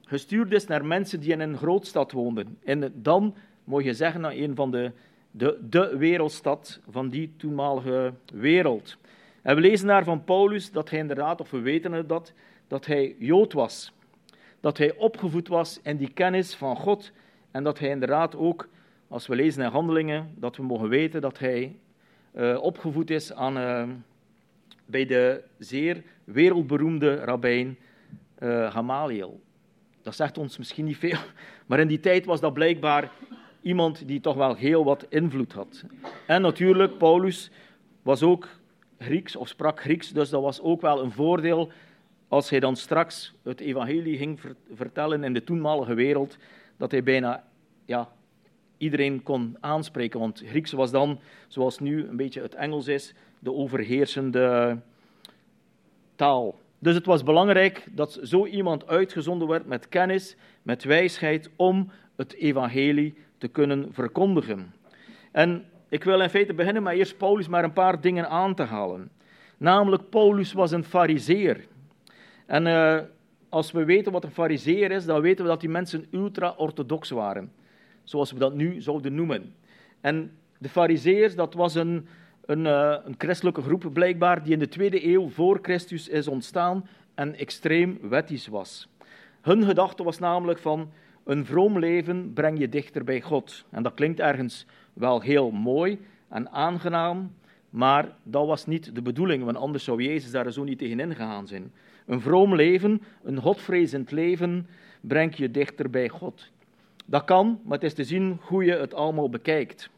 gestuurd 0.04 0.52
is 0.52 0.66
naar 0.66 0.84
mensen 0.84 1.20
die 1.20 1.32
in 1.32 1.40
een 1.40 1.56
grootstad 1.56 2.12
woonden. 2.12 2.58
En 2.64 2.92
dan 2.94 3.34
moet 3.64 3.84
je 3.84 3.94
zeggen 3.94 4.20
naar 4.20 4.32
een 4.32 4.54
van 4.54 4.70
de, 4.70 4.92
de, 5.30 5.58
de 5.70 5.96
wereldstad 5.96 6.80
van 6.88 7.08
die 7.08 7.32
toenmalige 7.36 8.12
wereld. 8.34 8.96
En 9.42 9.54
we 9.54 9.60
lezen 9.60 9.86
daar 9.86 10.04
van 10.04 10.24
Paulus 10.24 10.72
dat 10.72 10.90
hij 10.90 10.98
inderdaad, 10.98 11.40
of 11.40 11.50
we 11.50 11.60
weten 11.60 11.92
het 11.92 12.08
dat, 12.08 12.32
dat 12.68 12.86
hij 12.86 13.16
Jood 13.18 13.52
was. 13.52 13.92
Dat 14.60 14.78
hij 14.78 14.94
opgevoed 14.96 15.48
was 15.48 15.80
in 15.82 15.96
die 15.96 16.12
kennis 16.12 16.54
van 16.54 16.76
God. 16.76 17.12
En 17.50 17.64
dat 17.64 17.78
hij 17.78 17.88
inderdaad 17.88 18.36
ook, 18.36 18.68
als 19.10 19.26
we 19.26 19.34
lezen 19.34 19.62
in 19.62 19.70
handelingen, 19.70 20.34
dat 20.36 20.56
we 20.56 20.62
mogen 20.62 20.88
weten 20.88 21.20
dat 21.20 21.38
hij 21.38 21.76
uh, 22.34 22.62
opgevoed 22.62 23.10
is 23.10 23.32
aan, 23.32 23.58
uh, 23.58 23.88
bij 24.86 25.06
de 25.06 25.42
zeer 25.58 26.02
wereldberoemde 26.24 27.14
rabbijn 27.14 27.78
uh, 28.38 28.72
Gamaliel. 28.72 29.40
Dat 30.02 30.14
zegt 30.14 30.38
ons 30.38 30.58
misschien 30.58 30.84
niet 30.84 30.96
veel, 30.96 31.18
maar 31.66 31.80
in 31.80 31.88
die 31.88 32.00
tijd 32.00 32.24
was 32.24 32.40
dat 32.40 32.52
blijkbaar 32.52 33.10
iemand 33.62 34.06
die 34.06 34.20
toch 34.20 34.36
wel 34.36 34.54
heel 34.54 34.84
wat 34.84 35.06
invloed 35.08 35.52
had. 35.52 35.84
En 36.26 36.42
natuurlijk, 36.42 36.98
Paulus 36.98 37.50
was 38.02 38.22
ook 38.22 38.48
Grieks 38.98 39.36
of 39.36 39.48
sprak 39.48 39.80
Grieks, 39.80 40.12
dus 40.12 40.30
dat 40.30 40.42
was 40.42 40.60
ook 40.60 40.80
wel 40.80 41.02
een 41.02 41.12
voordeel 41.12 41.72
als 42.28 42.50
hij 42.50 42.60
dan 42.60 42.76
straks 42.76 43.34
het 43.42 43.60
evangelie 43.60 44.16
ging 44.16 44.40
vertellen 44.72 45.24
in 45.24 45.32
de 45.32 45.44
toenmalige 45.44 45.94
wereld, 45.94 46.36
dat 46.76 46.90
hij 46.90 47.02
bijna 47.02 47.44
ja, 47.84 48.08
iedereen 48.80 49.22
kon 49.22 49.56
aanspreken. 49.60 50.20
Want 50.20 50.42
Grieks 50.46 50.72
was 50.72 50.90
dan, 50.90 51.20
zoals 51.48 51.78
nu 51.78 52.06
een 52.06 52.16
beetje 52.16 52.42
het 52.42 52.54
Engels 52.54 52.86
is, 52.86 53.14
de 53.38 53.52
overheersende 53.52 54.78
taal. 56.16 56.58
Dus 56.78 56.94
het 56.94 57.06
was 57.06 57.22
belangrijk 57.22 57.86
dat 57.90 58.20
zo 58.22 58.46
iemand 58.46 58.86
uitgezonden 58.86 59.48
werd 59.48 59.66
met 59.66 59.88
kennis, 59.88 60.36
met 60.62 60.84
wijsheid, 60.84 61.50
om 61.56 61.90
het 62.16 62.34
evangelie 62.34 63.14
te 63.38 63.48
kunnen 63.48 63.88
verkondigen. 63.92 64.74
En 65.32 65.64
ik 65.88 66.04
wil 66.04 66.20
in 66.20 66.30
feite 66.30 66.54
beginnen 66.54 66.82
met 66.82 66.94
eerst 66.94 67.16
Paulus 67.16 67.48
maar 67.48 67.64
een 67.64 67.72
paar 67.72 68.00
dingen 68.00 68.28
aan 68.28 68.54
te 68.54 68.62
halen. 68.62 69.10
Namelijk, 69.56 70.08
Paulus 70.08 70.52
was 70.52 70.70
een 70.70 70.84
fariseer. 70.84 71.66
En 72.46 72.66
uh, 72.66 72.98
als 73.48 73.72
we 73.72 73.84
weten 73.84 74.12
wat 74.12 74.24
een 74.24 74.30
fariseer 74.30 74.90
is, 74.90 75.04
dan 75.04 75.20
weten 75.20 75.44
we 75.44 75.50
dat 75.50 75.60
die 75.60 75.68
mensen 75.68 76.06
ultra-orthodox 76.10 77.10
waren. 77.10 77.52
Zoals 78.10 78.32
we 78.32 78.38
dat 78.38 78.54
nu 78.54 78.80
zouden 78.80 79.14
noemen. 79.14 79.54
En 80.00 80.32
de 80.58 80.68
fariseers, 80.68 81.34
dat 81.34 81.54
was 81.54 81.74
een, 81.74 82.06
een, 82.44 82.64
uh, 82.64 82.96
een 83.04 83.14
christelijke 83.18 83.62
groep 83.62 83.90
blijkbaar, 83.92 84.42
die 84.42 84.52
in 84.52 84.58
de 84.58 84.68
tweede 84.68 85.06
eeuw 85.06 85.28
voor 85.28 85.58
Christus 85.62 86.08
is 86.08 86.28
ontstaan 86.28 86.88
en 87.14 87.34
extreem 87.34 87.98
wettisch 88.02 88.46
was. 88.46 88.88
Hun 89.40 89.64
gedachte 89.64 90.02
was 90.02 90.18
namelijk 90.18 90.58
van, 90.58 90.90
een 91.24 91.44
vroom 91.46 91.78
leven 91.78 92.32
breng 92.32 92.58
je 92.58 92.68
dichter 92.68 93.04
bij 93.04 93.20
God. 93.20 93.64
En 93.70 93.82
dat 93.82 93.94
klinkt 93.94 94.20
ergens 94.20 94.66
wel 94.92 95.20
heel 95.20 95.50
mooi 95.50 95.98
en 96.28 96.50
aangenaam, 96.50 97.34
maar 97.68 98.16
dat 98.22 98.46
was 98.46 98.66
niet 98.66 98.94
de 98.94 99.02
bedoeling, 99.02 99.44
want 99.44 99.56
anders 99.56 99.84
zou 99.84 100.02
Jezus 100.02 100.30
daar 100.30 100.52
zo 100.52 100.64
niet 100.64 100.78
tegenin 100.78 101.14
gegaan 101.14 101.46
zijn. 101.46 101.72
Een 102.06 102.20
vroom 102.20 102.54
leven, 102.54 103.02
een 103.22 103.40
godvrezend 103.40 104.10
leven, 104.10 104.66
brengt 105.00 105.36
je 105.36 105.50
dichter 105.50 105.90
bij 105.90 106.08
God. 106.08 106.50
Dat 107.10 107.24
kan, 107.24 107.60
maar 107.64 107.78
het 107.78 107.86
is 107.86 107.94
te 107.94 108.04
zien 108.04 108.38
hoe 108.40 108.64
je 108.64 108.72
het 108.72 108.94
allemaal 108.94 109.28
bekijkt. 109.28 109.90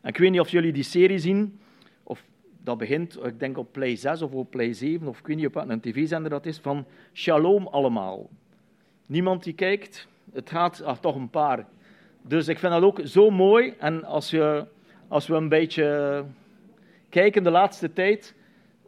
En 0.00 0.08
ik 0.08 0.16
weet 0.16 0.30
niet 0.30 0.40
of 0.40 0.48
jullie 0.48 0.72
die 0.72 0.82
serie 0.82 1.18
zien, 1.18 1.60
of 2.02 2.24
dat 2.62 2.78
begint, 2.78 3.24
ik 3.24 3.40
denk 3.40 3.58
op 3.58 3.72
Play 3.72 3.96
6 3.96 4.22
of 4.22 4.32
op 4.32 4.50
Play 4.50 4.72
7, 4.72 5.08
of 5.08 5.18
ik 5.18 5.26
weet 5.26 5.36
niet 5.36 5.46
op 5.46 5.54
wat 5.54 5.68
een 5.68 5.80
tv-zender 5.80 6.30
dat 6.30 6.46
is, 6.46 6.58
van 6.58 6.84
Shalom 7.12 7.66
allemaal. 7.66 8.28
Niemand 9.06 9.44
die 9.44 9.52
kijkt, 9.52 10.08
het 10.32 10.50
gaat 10.50 10.82
ah, 10.82 10.98
toch 10.98 11.14
een 11.14 11.30
paar. 11.30 11.66
Dus 12.22 12.48
ik 12.48 12.58
vind 12.58 12.72
dat 12.72 12.82
ook 12.82 13.00
zo 13.04 13.30
mooi. 13.30 13.74
En 13.78 14.04
als, 14.04 14.30
je, 14.30 14.66
als 15.08 15.26
we 15.26 15.34
een 15.34 15.48
beetje 15.48 16.24
kijken 17.08 17.42
de 17.42 17.50
laatste 17.50 17.92
tijd, 17.92 18.34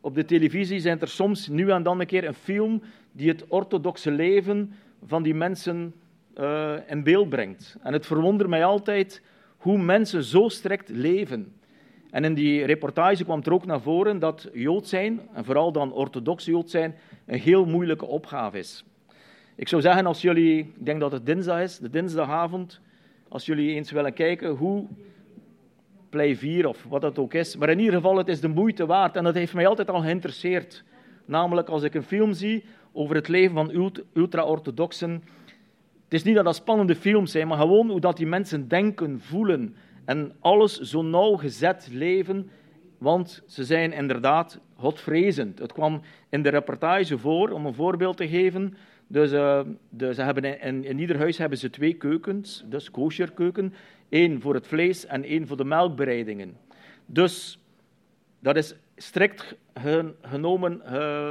op 0.00 0.14
de 0.14 0.24
televisie 0.24 0.81
zijn 0.81 1.00
er 1.00 1.09
soms 1.09 1.48
nu 1.48 1.70
en 1.70 1.83
dan 1.83 2.00
een 2.00 2.07
keer 2.07 2.24
een 2.24 2.35
film 2.35 2.83
die 3.12 3.29
het 3.29 3.44
orthodoxe 3.48 4.11
leven 4.11 4.74
van 5.07 5.22
die 5.22 5.35
mensen 5.35 5.94
uh, 6.40 6.74
in 6.86 7.02
beeld 7.02 7.28
brengt. 7.28 7.76
En 7.82 7.92
het 7.92 8.06
verwondert 8.06 8.50
mij 8.50 8.64
altijd 8.64 9.22
hoe 9.56 9.78
mensen 9.78 10.24
zo 10.24 10.48
strikt 10.48 10.88
leven. 10.88 11.52
En 12.10 12.24
in 12.24 12.34
die 12.34 12.64
reportage 12.64 13.24
kwam 13.24 13.40
er 13.42 13.52
ook 13.52 13.66
naar 13.66 13.80
voren 13.80 14.18
dat 14.18 14.48
Jood 14.52 14.88
zijn, 14.88 15.20
en 15.32 15.44
vooral 15.44 15.72
dan 15.72 15.92
orthodox 15.92 16.44
Jood 16.44 16.70
zijn, 16.70 16.94
een 17.26 17.38
heel 17.38 17.66
moeilijke 17.66 18.06
opgave 18.06 18.58
is. 18.58 18.85
Ik 19.54 19.68
zou 19.68 19.82
zeggen, 19.82 20.06
als 20.06 20.22
jullie, 20.22 20.58
ik 20.58 20.85
denk 20.85 21.00
dat 21.00 21.12
het 21.12 21.26
dinsdag 21.26 21.60
is, 21.60 21.78
de 21.78 21.90
dinsdagavond, 21.90 22.80
als 23.28 23.46
jullie 23.46 23.74
eens 23.74 23.90
willen 23.90 24.12
kijken 24.12 24.50
hoe 24.50 24.87
Play 26.14 26.37
4 26.37 26.68
of 26.68 26.85
wat 26.88 27.00
dat 27.00 27.18
ook 27.18 27.35
is. 27.35 27.56
Maar 27.56 27.68
in 27.68 27.78
ieder 27.78 27.94
geval, 27.94 28.16
het 28.16 28.28
is 28.28 28.40
de 28.40 28.48
moeite 28.48 28.87
waard. 28.87 29.16
En 29.16 29.24
dat 29.24 29.35
heeft 29.35 29.54
mij 29.54 29.66
altijd 29.66 29.90
al 29.90 30.00
geïnteresseerd. 30.00 30.85
Namelijk 31.24 31.68
als 31.68 31.82
ik 31.82 31.94
een 31.94 32.02
film 32.02 32.32
zie 32.32 32.64
over 32.92 33.14
het 33.14 33.28
leven 33.28 33.54
van 33.54 33.96
ultra-orthodoxen. 34.14 35.22
Is 36.15 36.23
niet 36.23 36.35
dat 36.35 36.44
dat 36.44 36.54
spannende 36.54 36.96
films 36.96 37.31
zijn, 37.31 37.48
maar 37.48 37.58
gewoon 37.58 37.90
hoe 37.90 38.00
dat 38.00 38.17
die 38.17 38.27
mensen 38.27 38.69
denken, 38.69 39.21
voelen. 39.21 39.77
En 40.04 40.33
alles 40.40 40.81
zo 40.81 41.02
nauwgezet 41.02 41.88
leven, 41.92 42.50
want 42.98 43.42
ze 43.46 43.65
zijn 43.65 43.92
inderdaad 43.92 44.60
godvrezend. 44.77 45.58
Het 45.58 45.73
kwam 45.73 46.00
in 46.29 46.42
de 46.42 46.48
reportage 46.48 47.19
voor, 47.19 47.50
om 47.50 47.67
een 47.67 47.75
voorbeeld 47.75 48.17
te 48.17 48.29
geven. 48.29 48.77
Dus, 49.06 49.33
uh, 49.33 49.60
ze 49.98 50.23
hebben 50.23 50.60
in, 50.85 50.98
ieder 50.98 51.19
huis 51.19 51.38
hebben 51.38 51.58
ze 51.58 51.71
twee 51.71 51.94
keukens, 51.94 52.65
dus 52.67 52.90
kosherkeuken. 52.90 53.75
Eén 54.08 54.40
voor 54.40 54.54
het 54.54 54.67
vlees 54.67 55.06
en 55.06 55.25
één 55.25 55.46
voor 55.46 55.56
de 55.56 55.65
melkbereidingen. 55.65 56.56
Dus 57.06 57.58
dat 58.40 58.56
is 58.56 58.75
strikt 58.96 59.56
genomen 60.23 60.83
uh, 60.92 61.31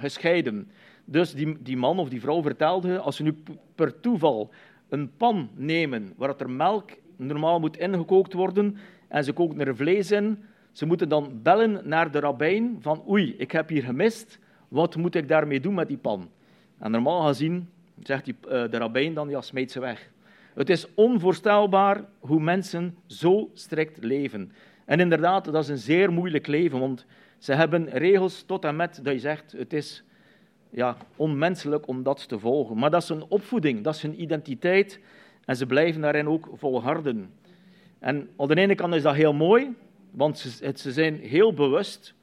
gescheiden. 0.00 0.70
Dus 1.04 1.34
die, 1.34 1.62
die 1.62 1.76
man 1.76 1.98
of 1.98 2.08
die 2.08 2.20
vrouw 2.20 2.42
vertelde, 2.42 2.98
als 2.98 3.16
ze 3.16 3.22
nu 3.22 3.42
per 3.74 4.00
toeval 4.00 4.50
een 4.88 5.10
pan 5.16 5.50
nemen 5.54 6.12
waar 6.16 6.34
er 6.36 6.50
melk 6.50 6.90
normaal 7.16 7.60
moet 7.60 7.76
ingekookt 7.76 8.32
worden 8.32 8.76
en 9.08 9.24
ze 9.24 9.32
kookt 9.32 9.60
er 9.60 9.76
vlees 9.76 10.10
in, 10.10 10.44
ze 10.72 10.86
moeten 10.86 11.08
dan 11.08 11.40
bellen 11.42 11.80
naar 11.84 12.10
de 12.10 12.20
rabbijn 12.20 12.76
van 12.80 13.02
oei, 13.08 13.34
ik 13.38 13.50
heb 13.50 13.68
hier 13.68 13.82
gemist, 13.82 14.38
wat 14.68 14.96
moet 14.96 15.14
ik 15.14 15.28
daarmee 15.28 15.60
doen 15.60 15.74
met 15.74 15.88
die 15.88 15.96
pan? 15.96 16.30
En 16.78 16.90
normaal 16.90 17.26
gezien 17.26 17.68
zegt 18.02 18.24
die, 18.24 18.34
uh, 18.44 18.50
de 18.50 18.76
rabbijn 18.76 19.14
dan, 19.14 19.28
ja, 19.28 19.40
smijt 19.40 19.70
ze 19.70 19.80
weg. 19.80 20.10
Het 20.54 20.70
is 20.70 20.94
onvoorstelbaar 20.94 22.04
hoe 22.18 22.40
mensen 22.40 22.96
zo 23.06 23.50
strikt 23.52 24.04
leven. 24.04 24.52
En 24.84 25.00
inderdaad, 25.00 25.44
dat 25.44 25.62
is 25.62 25.68
een 25.68 25.78
zeer 25.78 26.12
moeilijk 26.12 26.46
leven, 26.46 26.78
want 26.78 27.06
ze 27.38 27.52
hebben 27.52 27.88
regels 27.88 28.42
tot 28.42 28.64
en 28.64 28.76
met 28.76 29.00
dat 29.02 29.12
je 29.12 29.20
zegt, 29.20 29.52
het 29.52 29.72
is 29.72 30.04
ja, 30.74 30.96
onmenselijk 31.16 31.88
om 31.88 32.02
dat 32.02 32.28
te 32.28 32.38
volgen. 32.38 32.78
Maar 32.78 32.90
dat 32.90 33.02
is 33.02 33.08
een 33.08 33.24
opvoeding, 33.28 33.84
dat 33.84 33.94
is 33.94 34.02
hun 34.02 34.20
identiteit 34.20 35.00
en 35.44 35.56
ze 35.56 35.66
blijven 35.66 36.00
daarin 36.00 36.28
ook 36.28 36.48
volharden. 36.52 37.30
En 37.98 38.28
aan 38.36 38.48
de 38.48 38.54
ene 38.54 38.74
kant 38.74 38.94
is 38.94 39.02
dat 39.02 39.14
heel 39.14 39.32
mooi, 39.32 39.74
want 40.10 40.38
ze, 40.38 40.72
ze 40.74 40.92
zijn 40.92 41.18
heel 41.18 41.52
bewust, 41.52 42.14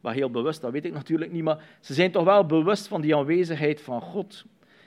maar 0.00 0.14
heel 0.14 0.30
bewust, 0.30 0.60
dat 0.60 0.72
weet 0.72 0.84
ik 0.84 0.92
natuurlijk 0.92 1.32
niet, 1.32 1.42
maar 1.42 1.64
ze 1.80 1.94
zijn 1.94 2.10
toch 2.10 2.24
wel 2.24 2.46
bewust 2.46 2.88
van 2.88 3.00
die 3.00 3.16
aanwezigheid 3.16 3.80
van 3.80 4.00
God. 4.00 4.44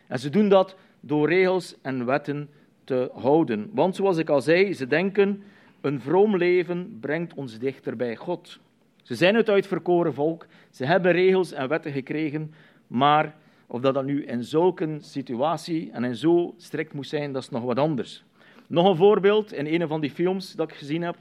En 0.08 0.20
ze 0.20 0.30
doen 0.30 0.50
dat 0.50 0.76
door 1.00 1.30
regels 1.30 1.76
en 1.82 2.06
wetten 2.06 2.50
te 2.84 3.10
houden. 3.14 3.70
Want 3.74 3.96
zoals 3.96 4.18
ik 4.18 4.30
al 4.30 4.42
zei, 4.42 4.74
ze 4.74 4.88
denken, 4.88 5.44
een 5.82 6.02
vroom 6.02 6.38
leven 6.38 6.98
brengt 7.00 7.34
ons 7.34 7.60
dichter 7.60 7.96
bij 7.96 8.16
God. 8.16 8.60
Ze 9.02 9.16
zijn 9.16 9.36
het 9.36 9.50
uitverkoren 9.50 10.14
volk, 10.14 10.46
ze 10.72 10.86
hebben 10.86 11.12
regels 11.12 11.52
en 11.52 11.68
wetten 11.68 11.92
gekregen, 11.92 12.54
maar 12.94 13.36
of 13.68 13.82
dat 13.82 13.94
dan 13.94 14.06
nu 14.06 14.26
in 14.26 14.44
zulke 14.44 14.98
situatie 15.00 15.92
en 15.92 16.04
in 16.04 16.16
zo 16.16 16.54
strikt 16.58 16.94
moet 16.94 17.08
zijn, 17.08 17.32
dat 17.32 17.42
is 17.42 17.50
nog 17.50 17.64
wat 17.64 17.80
anders. 17.80 18.24
Nog 18.68 18.90
een 18.90 18.96
voorbeeld 18.96 19.54
in 19.54 19.82
een 19.82 19.88
van 19.88 20.02
die 20.02 20.10
films 20.10 20.54
dat 20.54 20.72
ik 20.72 20.78
gezien 20.78 21.02
heb. 21.02 21.16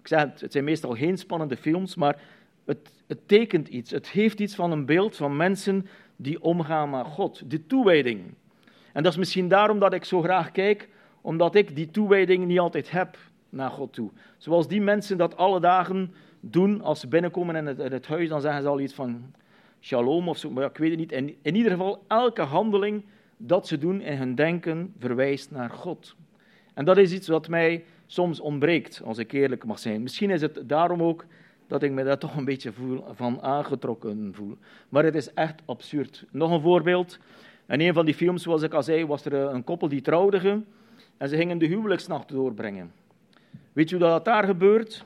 Ik 0.00 0.08
zeg 0.08 0.20
het, 0.20 0.40
het 0.40 0.52
zijn 0.52 0.64
meestal 0.64 0.94
geen 0.94 1.18
spannende 1.18 1.56
films, 1.56 1.94
maar 1.94 2.20
het, 2.64 2.92
het 3.06 3.28
tekent 3.28 3.68
iets. 3.68 3.90
Het 3.90 4.08
heeft 4.08 4.40
iets 4.40 4.54
van 4.54 4.70
een 4.70 4.86
beeld 4.86 5.16
van 5.16 5.36
mensen 5.36 5.86
die 6.16 6.42
omgaan 6.42 6.90
met 6.90 7.06
God. 7.06 7.50
De 7.50 7.66
toewijding. 7.66 8.34
En 8.92 9.02
dat 9.02 9.12
is 9.12 9.18
misschien 9.18 9.48
daarom 9.48 9.78
dat 9.78 9.92
ik 9.92 10.04
zo 10.04 10.22
graag 10.22 10.50
kijk, 10.50 10.88
omdat 11.20 11.54
ik 11.54 11.76
die 11.76 11.90
toewijding 11.90 12.46
niet 12.46 12.58
altijd 12.58 12.90
heb 12.90 13.18
naar 13.48 13.70
God 13.70 13.92
toe. 13.92 14.10
Zoals 14.38 14.68
die 14.68 14.80
mensen 14.80 15.18
dat 15.18 15.36
alle 15.36 15.60
dagen 15.60 16.14
doen 16.40 16.82
als 16.82 17.00
ze 17.00 17.08
binnenkomen 17.08 17.56
in 17.56 17.66
het, 17.66 17.78
in 17.78 17.92
het 17.92 18.06
huis, 18.06 18.28
dan 18.28 18.40
zeggen 18.40 18.62
ze 18.62 18.68
al 18.68 18.80
iets 18.80 18.94
van 18.94 19.32
shalom 19.80 20.28
of 20.28 20.38
zo, 20.38 20.50
maar 20.50 20.64
ik 20.64 20.76
weet 20.76 20.90
het 20.90 20.98
niet. 20.98 21.12
En 21.12 21.34
in 21.42 21.54
ieder 21.54 21.70
geval, 21.70 22.04
elke 22.08 22.42
handeling 22.42 23.04
dat 23.36 23.66
ze 23.66 23.78
doen 23.78 24.00
in 24.00 24.16
hun 24.16 24.34
denken 24.34 24.94
verwijst 24.98 25.50
naar 25.50 25.70
God. 25.70 26.16
En 26.74 26.84
dat 26.84 26.96
is 26.96 27.12
iets 27.12 27.28
wat 27.28 27.48
mij 27.48 27.84
soms 28.06 28.40
ontbreekt, 28.40 29.02
als 29.04 29.18
ik 29.18 29.32
eerlijk 29.32 29.64
mag 29.64 29.78
zijn. 29.78 30.02
Misschien 30.02 30.30
is 30.30 30.40
het 30.40 30.62
daarom 30.64 31.02
ook 31.02 31.24
dat 31.66 31.82
ik 31.82 31.90
me 31.90 32.04
daar 32.04 32.18
toch 32.18 32.36
een 32.36 32.44
beetje 32.44 32.72
voel, 32.72 33.04
van 33.12 33.42
aangetrokken 33.42 34.30
voel. 34.34 34.56
Maar 34.88 35.04
het 35.04 35.14
is 35.14 35.32
echt 35.32 35.62
absurd. 35.64 36.24
Nog 36.30 36.50
een 36.50 36.60
voorbeeld. 36.60 37.18
In 37.68 37.80
een 37.80 37.94
van 37.94 38.04
die 38.04 38.14
films, 38.14 38.42
zoals 38.42 38.62
ik 38.62 38.74
al 38.74 38.82
zei, 38.82 39.06
was 39.06 39.24
er 39.24 39.32
een 39.32 39.64
koppel 39.64 39.88
die 39.88 40.00
trouwde 40.00 40.62
en 41.16 41.28
ze 41.28 41.36
gingen 41.36 41.58
de 41.58 41.66
huwelijksnacht 41.66 42.28
doorbrengen. 42.28 42.92
Weet 43.72 43.90
je 43.90 43.96
hoe 43.96 44.04
dat 44.04 44.24
daar 44.24 44.44
gebeurt? 44.44 45.04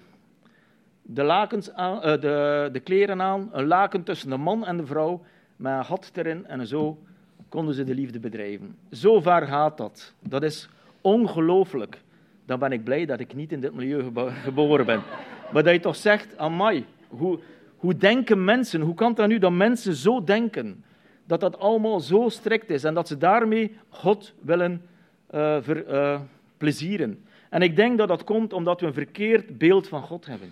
De, 1.07 1.23
lakens 1.23 1.69
uh, 1.69 2.03
de, 2.03 2.69
de 2.73 2.81
kleren 2.81 3.23
aan, 3.23 3.49
een 3.53 3.67
laken 3.67 4.03
tussen 4.03 4.31
de 4.31 4.37
man 4.37 4.67
en 4.67 4.77
de 4.77 4.87
vrouw, 4.87 5.23
met 5.57 5.73
een 5.73 5.85
gat 5.85 6.11
erin 6.15 6.47
en 6.47 6.67
zo 6.67 6.99
konden 7.49 7.75
ze 7.75 7.85
de 7.85 7.95
liefde 7.95 8.19
bedrijven. 8.19 8.77
Zo 8.93 9.21
ver 9.21 9.47
gaat 9.47 9.77
dat. 9.77 10.13
Dat 10.21 10.43
is 10.43 10.69
ongelooflijk. 11.01 12.01
Dan 12.47 12.59
ben 12.59 12.73
ik 12.73 12.85
blij 12.85 13.07
dat 13.07 13.21
ik 13.21 13.35
niet 13.35 13.53
in 13.53 13.61
dit 13.61 13.75
milieu 13.75 14.11
geboren 14.43 14.87
ben. 14.87 15.03
Maar 15.53 15.63
dat 15.63 15.73
je 15.73 15.81
toch 15.81 15.97
zegt, 15.97 16.39
amai, 16.39 16.85
hoe, 17.09 17.39
hoe 17.77 17.97
denken 17.97 18.45
mensen, 18.45 18.81
hoe 18.81 18.95
kan 18.95 19.15
dat 19.15 19.29
nu 19.29 19.39
dat 19.39 19.53
mensen 19.53 19.95
zo 19.95 20.25
denken? 20.25 20.85
Dat 21.27 21.41
dat 21.41 21.59
allemaal 21.59 22.01
zo 22.01 22.29
strikt 22.29 22.71
is 22.71 22.85
en 22.85 22.95
dat 22.95 23.09
ze 23.09 23.19
daarmee 23.19 23.77
God 23.89 24.33
willen 24.41 24.83
uh, 25.35 25.57
ver, 25.61 25.89
uh, 25.89 26.21
plezieren. 26.57 27.25
En 27.51 27.63
ik 27.63 27.77
denk 27.77 27.99
dat 27.99 28.09
dat 28.09 28.25
komt 28.25 28.53
omdat 28.53 28.81
we 28.81 28.87
een 28.87 28.93
verkeerd 28.93 29.59
beeld 29.59 29.89
van 29.89 30.03
God 30.03 30.27
hebben. 30.27 30.49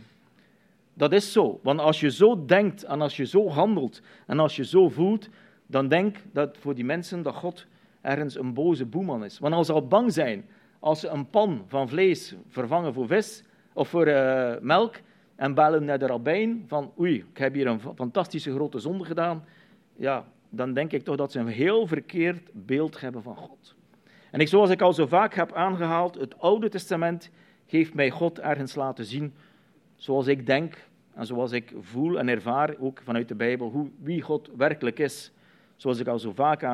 Dat 0.95 1.13
is 1.13 1.33
zo. 1.33 1.61
Want 1.63 1.81
als 1.81 2.01
je 2.01 2.11
zo 2.11 2.45
denkt 2.45 2.83
en 2.83 3.01
als 3.01 3.17
je 3.17 3.27
zo 3.27 3.49
handelt 3.49 4.03
en 4.27 4.39
als 4.39 4.57
je 4.57 4.65
zo 4.65 4.89
voelt, 4.89 5.29
dan 5.67 5.89
denk 5.89 6.17
dat 6.33 6.59
voor 6.59 6.75
die 6.75 6.85
mensen 6.85 7.23
dat 7.23 7.35
God 7.35 7.67
ergens 8.01 8.39
een 8.39 8.55
boze 8.55 8.87
boeman 8.87 9.25
is. 9.25 9.39
Want 9.39 9.55
als 9.55 9.67
ze 9.67 9.73
al 9.73 9.87
bang 9.87 10.13
zijn 10.13 10.45
als 10.83 11.01
ze 11.01 11.09
een 11.09 11.31
pan 11.31 11.65
van 11.67 11.89
vlees 11.89 12.35
vervangen 12.49 12.95
voor 12.95 13.07
vis 13.07 13.43
of 13.73 13.89
voor 13.89 14.09
uh, 14.09 14.53
melk 14.61 15.01
en 15.37 15.55
bellen 15.55 15.85
naar 15.85 15.99
de 15.99 16.07
rabbijn 16.07 16.65
van 16.67 16.93
oei, 16.99 17.15
ik 17.15 17.39
heb 17.39 17.55
hier 17.55 17.67
een 17.67 17.81
fantastische 17.81 18.55
grote 18.55 18.79
zonde 18.79 19.05
gedaan, 19.05 19.45
ja, 19.97 20.25
dan 20.51 20.73
denk 20.73 20.93
ik 20.93 21.03
toch 21.03 21.17
dat 21.17 21.33
ze 21.33 21.39
een 21.39 21.47
heel 21.47 21.87
verkeerd 21.87 22.51
beeld 22.53 23.01
hebben 23.01 23.23
van 23.23 23.37
God. 23.37 23.75
En 24.31 24.41
ik, 24.41 24.49
zoals 24.49 24.71
ik 24.71 24.81
al 24.81 24.93
zo 24.93 25.07
vaak 25.07 25.35
heb 25.35 25.53
aangehaald, 25.53 26.15
het 26.15 26.39
Oude 26.39 26.69
Testament 26.69 27.31
heeft 27.67 27.95
mij 27.95 28.11
God 28.11 28.39
ergens 28.39 28.75
laten 28.75 29.05
zien 29.05 29.35
zoals 30.03 30.27
ik 30.27 30.47
denk 30.47 30.77
en 31.15 31.27
zoals 31.27 31.53
ik 31.53 31.73
voel 31.81 32.19
en 32.19 32.29
ervaar, 32.29 32.75
ook 32.79 33.01
vanuit 33.05 33.29
de 33.29 33.35
Bijbel, 33.35 33.71
hoe, 33.71 33.91
wie 33.99 34.23
God 34.23 34.51
werkelijk 34.57 34.99
is. 34.99 35.33
Zoals 35.77 35.99
ik 35.99 36.07
al 36.07 36.19
zo 36.19 36.33
vaak 36.33 36.65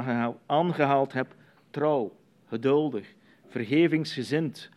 aangehaald 0.46 1.12
heb, 1.12 1.34
trouw, 1.70 2.12
geduldig, 2.46 3.14
vergevingsgezind. 3.46 4.70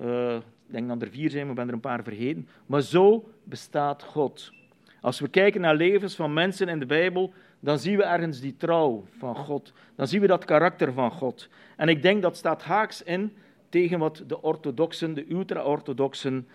Uh, 0.00 0.34
ik 0.34 0.72
denk 0.72 0.88
dat 0.88 1.02
er 1.02 1.08
vier 1.08 1.30
zijn, 1.30 1.42
maar 1.42 1.50
ik 1.50 1.56
ben 1.56 1.68
er 1.68 1.74
een 1.74 1.80
paar 1.80 2.02
vergeten. 2.02 2.48
Maar 2.66 2.80
zo 2.80 3.28
bestaat 3.44 4.02
God. 4.02 4.52
Als 5.00 5.20
we 5.20 5.28
kijken 5.28 5.60
naar 5.60 5.76
levens 5.76 6.14
van 6.14 6.32
mensen 6.32 6.68
in 6.68 6.78
de 6.78 6.86
Bijbel, 6.86 7.32
dan 7.60 7.78
zien 7.78 7.96
we 7.96 8.02
ergens 8.04 8.40
die 8.40 8.56
trouw 8.56 9.04
van 9.16 9.36
God. 9.36 9.72
Dan 9.94 10.06
zien 10.06 10.20
we 10.20 10.26
dat 10.26 10.44
karakter 10.44 10.92
van 10.92 11.10
God. 11.10 11.48
En 11.76 11.88
ik 11.88 12.02
denk 12.02 12.22
dat 12.22 12.36
staat 12.36 12.62
haaks 12.62 13.02
in 13.02 13.32
tegen 13.68 13.98
wat 13.98 14.22
de 14.26 14.42
orthodoxen, 14.42 15.14
de 15.14 15.30
ultra-orthodoxen, 15.30 16.48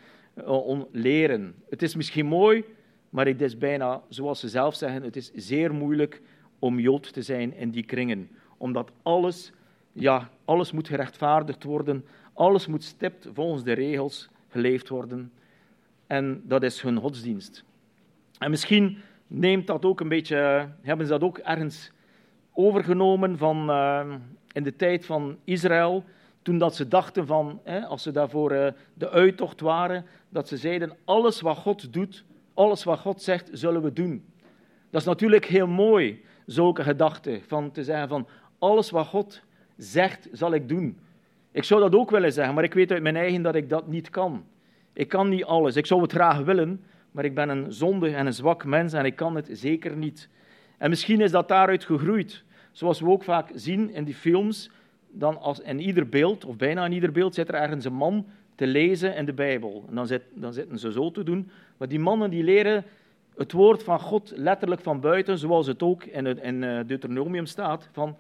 leren. 0.92 1.56
Het 1.70 1.82
is 1.82 1.96
misschien 1.96 2.26
mooi, 2.26 2.64
maar 3.10 3.26
het 3.26 3.42
is 3.42 3.58
bijna, 3.58 4.02
zoals 4.10 4.40
ze 4.40 4.50
zelf 4.50 4.76
zeggen, 4.76 5.04
het 5.04 5.16
is 5.16 5.32
zeer 5.34 5.74
moeilijk 5.74 6.22
om 6.60 6.80
Jood 6.80 7.14
te 7.14 7.22
zijn 7.22 7.56
in 7.56 7.70
die 7.70 7.84
kringen. 7.84 8.30
Omdat 8.58 8.92
alles, 9.02 9.52
ja, 9.92 10.30
alles 10.46 10.72
moet 10.72 10.88
gerechtvaardigd 10.88 11.64
worden, 11.64 12.06
alles 12.34 12.68
moet 12.68 12.84
stipt 12.84 13.30
volgens 13.34 13.64
de 13.64 13.74
regels 13.74 14.30
geleefd 14.50 14.90
worden. 14.90 15.32
En 16.08 16.42
dat 16.46 16.64
is 16.64 16.82
hun 16.82 16.98
godsdienst. 16.98 17.64
En 18.38 18.50
misschien 18.50 18.98
neemt 19.28 19.68
dat 19.68 19.86
ook 19.86 20.00
een 20.00 20.10
beetje, 20.10 20.70
hebben 20.82 21.06
ze 21.06 21.12
dat 21.12 21.24
ook 21.24 21.38
ergens 21.38 21.92
overgenomen 22.54 23.38
van 23.38 23.70
uh, 23.70 24.14
in 24.52 24.64
de 24.64 24.76
tijd 24.76 25.06
van 25.06 25.38
Israël, 25.44 26.04
toen 26.44 26.58
dat 26.58 26.76
ze 26.76 26.88
dachten 26.88 27.28
van, 27.28 27.60
hè, 27.64 27.86
als 27.86 28.04
ze 28.04 28.12
daarvoor 28.12 28.52
uh, 28.52 28.68
de 28.94 29.10
uittocht 29.10 29.62
waren, 29.62 30.06
dat 30.30 30.48
ze 30.48 30.58
zeiden, 30.58 30.98
alles 31.06 31.42
wat 31.42 31.58
God 31.58 31.94
doet, 31.94 32.24
alles 32.54 32.84
wat 32.84 33.00
God 33.00 33.22
zegt, 33.22 33.50
zullen 33.52 33.82
we 33.82 33.94
doen. 33.94 34.26
Dat 34.90 35.02
is 35.02 35.08
natuurlijk 35.08 35.46
heel 35.46 35.68
mooi, 35.68 36.24
zulke 36.46 36.84
gedachten, 36.84 37.42
van 37.48 37.72
te 37.72 37.84
zeggen 37.84 38.08
van, 38.08 38.28
alles 38.60 38.90
wat 38.90 39.08
God 39.08 39.42
zegt, 39.78 40.28
zal 40.32 40.54
ik 40.54 40.68
doen. 40.68 40.98
Ik 41.52 41.64
zou 41.64 41.82
dat 41.82 41.96
ook 41.96 42.12
willen 42.12 42.34
zeggen, 42.34 42.54
maar 42.54 42.64
ik 42.64 42.74
weet 42.74 42.92
uit 42.92 43.02
mijn 43.02 43.16
eigen 43.16 43.42
dat 43.42 43.56
ik 43.56 43.70
dat 43.70 43.88
niet 43.88 44.10
kan. 44.10 44.46
Ik 44.94 45.08
kan 45.08 45.30
niet 45.30 45.44
alles. 45.44 45.76
Ik 45.76 45.86
zou 45.86 46.02
het 46.02 46.12
graag 46.12 46.40
willen, 46.40 46.84
maar 47.12 47.26
ik 47.26 47.36
ben 47.36 47.50
een 47.50 47.74
zondig 47.74 48.14
en 48.14 48.26
een 48.26 48.34
zwak 48.34 48.66
mens 48.66 48.94
en 48.94 49.06
ik 49.06 49.16
kan 49.16 49.36
het 49.36 49.50
zeker 49.52 49.98
niet. 49.98 50.30
En 50.78 50.90
misschien 50.90 51.22
is 51.22 51.32
dat 51.32 51.48
daaruit 51.48 51.86
gegroeid. 51.86 52.44
Zoals 52.72 53.00
we 53.00 53.10
ook 53.10 53.24
vaak 53.24 53.50
zien 53.54 53.94
in 53.94 54.04
die 54.04 54.14
films, 54.14 54.70
dan 55.14 55.40
als 55.40 55.60
in 55.60 55.80
ieder 55.80 56.10
beeld, 56.10 56.46
of 56.46 56.56
bijna 56.56 56.86
in 56.86 56.92
ieder 56.92 57.12
beeld, 57.12 57.34
zit 57.34 57.48
er 57.48 57.54
ergens 57.54 57.86
een 57.86 57.94
man 57.94 58.26
te 58.56 58.68
lezen 58.68 59.16
in 59.16 59.26
de 59.26 59.34
Bijbel. 59.34 59.86
En 59.90 59.96
dan, 59.96 60.08
zit, 60.08 60.22
dan 60.34 60.54
zitten 60.54 60.80
ze 60.80 60.92
zo 60.92 61.12
te 61.12 61.24
doen. 61.24 61.50
Maar 61.78 61.88
die 61.88 62.00
mannen 62.00 62.30
die 62.30 62.44
leren 62.44 62.84
het 63.36 63.52
woord 63.52 63.84
van 63.84 64.00
God 64.00 64.34
letterlijk 64.36 64.82
van 64.82 65.00
buiten, 65.00 65.38
zoals 65.38 65.68
het 65.68 65.84
ook 65.84 66.04
in, 66.04 66.26
het, 66.26 66.40
in 66.40 66.64
eh, 66.64 66.80
Deuteronomium 66.86 67.46
staat, 67.46 67.90
van 67.92 68.18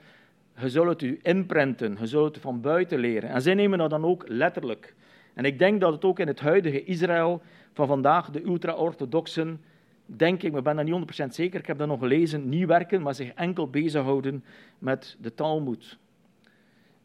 je 0.59 0.69
zult 0.69 0.87
het 0.87 1.01
u 1.01 1.19
inprenten, 1.21 1.97
je 1.99 2.07
zult 2.07 2.33
het 2.33 2.43
van 2.43 2.61
buiten 2.61 2.99
leren. 2.99 3.29
En 3.29 3.41
zij 3.41 3.53
nemen 3.53 3.77
dat 3.77 3.89
dan 3.89 4.05
ook 4.05 4.23
letterlijk. 4.27 4.95
En 5.33 5.45
ik 5.45 5.59
denk 5.59 5.81
dat 5.81 5.93
het 5.93 6.05
ook 6.05 6.19
in 6.19 6.27
het 6.27 6.39
huidige 6.39 6.83
Israël 6.83 7.41
van 7.73 7.87
vandaag, 7.87 8.29
de 8.29 8.43
ultra-orthodoxen, 8.43 9.61
denk 10.05 10.43
ik, 10.43 10.49
maar 10.49 10.59
ik 10.59 10.65
ben 10.65 10.75
daar 10.75 10.85
niet 10.85 11.23
100% 11.23 11.27
zeker, 11.27 11.59
ik 11.59 11.67
heb 11.67 11.77
dat 11.77 11.87
nog 11.87 11.99
gelezen, 11.99 12.49
niet 12.49 12.67
werken, 12.67 13.01
maar 13.01 13.15
zich 13.15 13.33
enkel 13.33 13.67
bezighouden 13.69 14.43
met 14.79 15.17
de 15.21 15.33
Talmud. 15.33 15.97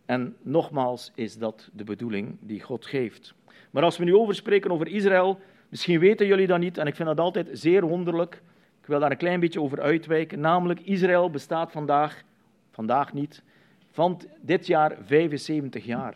En 0.08 0.36
nogmaals 0.42 1.12
is 1.14 1.38
dat 1.38 1.68
de 1.72 1.84
bedoeling 1.84 2.36
die 2.40 2.60
God 2.60 2.86
geeft. 2.86 3.34
Maar 3.70 3.82
als 3.82 3.98
we 3.98 4.04
nu 4.04 4.14
over 4.14 4.34
spreken 4.34 4.70
over 4.70 4.88
Israël, 4.88 5.40
misschien 5.68 5.98
weten 5.98 6.26
jullie 6.26 6.46
dat 6.46 6.58
niet, 6.58 6.78
en 6.78 6.86
ik 6.86 6.94
vind 6.94 7.08
dat 7.08 7.20
altijd 7.20 7.48
zeer 7.52 7.86
wonderlijk. 7.86 8.42
Ik 8.80 8.86
wil 8.86 9.00
daar 9.00 9.10
een 9.10 9.16
klein 9.16 9.40
beetje 9.40 9.60
over 9.60 9.80
uitwijken. 9.80 10.40
Namelijk, 10.40 10.80
Israël 10.80 11.30
bestaat 11.30 11.72
vandaag, 11.72 12.22
vandaag 12.70 13.12
niet, 13.12 13.42
van 13.90 14.20
dit 14.40 14.66
jaar 14.66 14.96
75 15.04 15.84
jaar. 15.84 16.14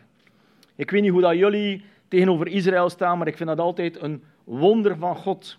Ik 0.74 0.90
weet 0.90 1.03
niet 1.03 1.11
hoe 1.11 1.20
dat 1.20 1.36
jullie 1.36 1.84
tegenover 2.09 2.47
Israël 2.47 2.90
staan, 2.90 3.18
maar 3.18 3.26
ik 3.26 3.36
vind 3.36 3.49
dat 3.49 3.61
altijd 3.61 4.03
een 4.03 4.22
wonder 4.45 4.97
van 4.97 5.16
God. 5.16 5.59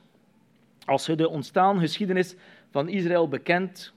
Als 0.86 1.06
je 1.06 1.16
de 1.16 1.30
ontstaan 1.30 1.80
geschiedenis 1.80 2.36
van 2.72 2.90
Israël 2.90 3.28
bekend 3.28 3.94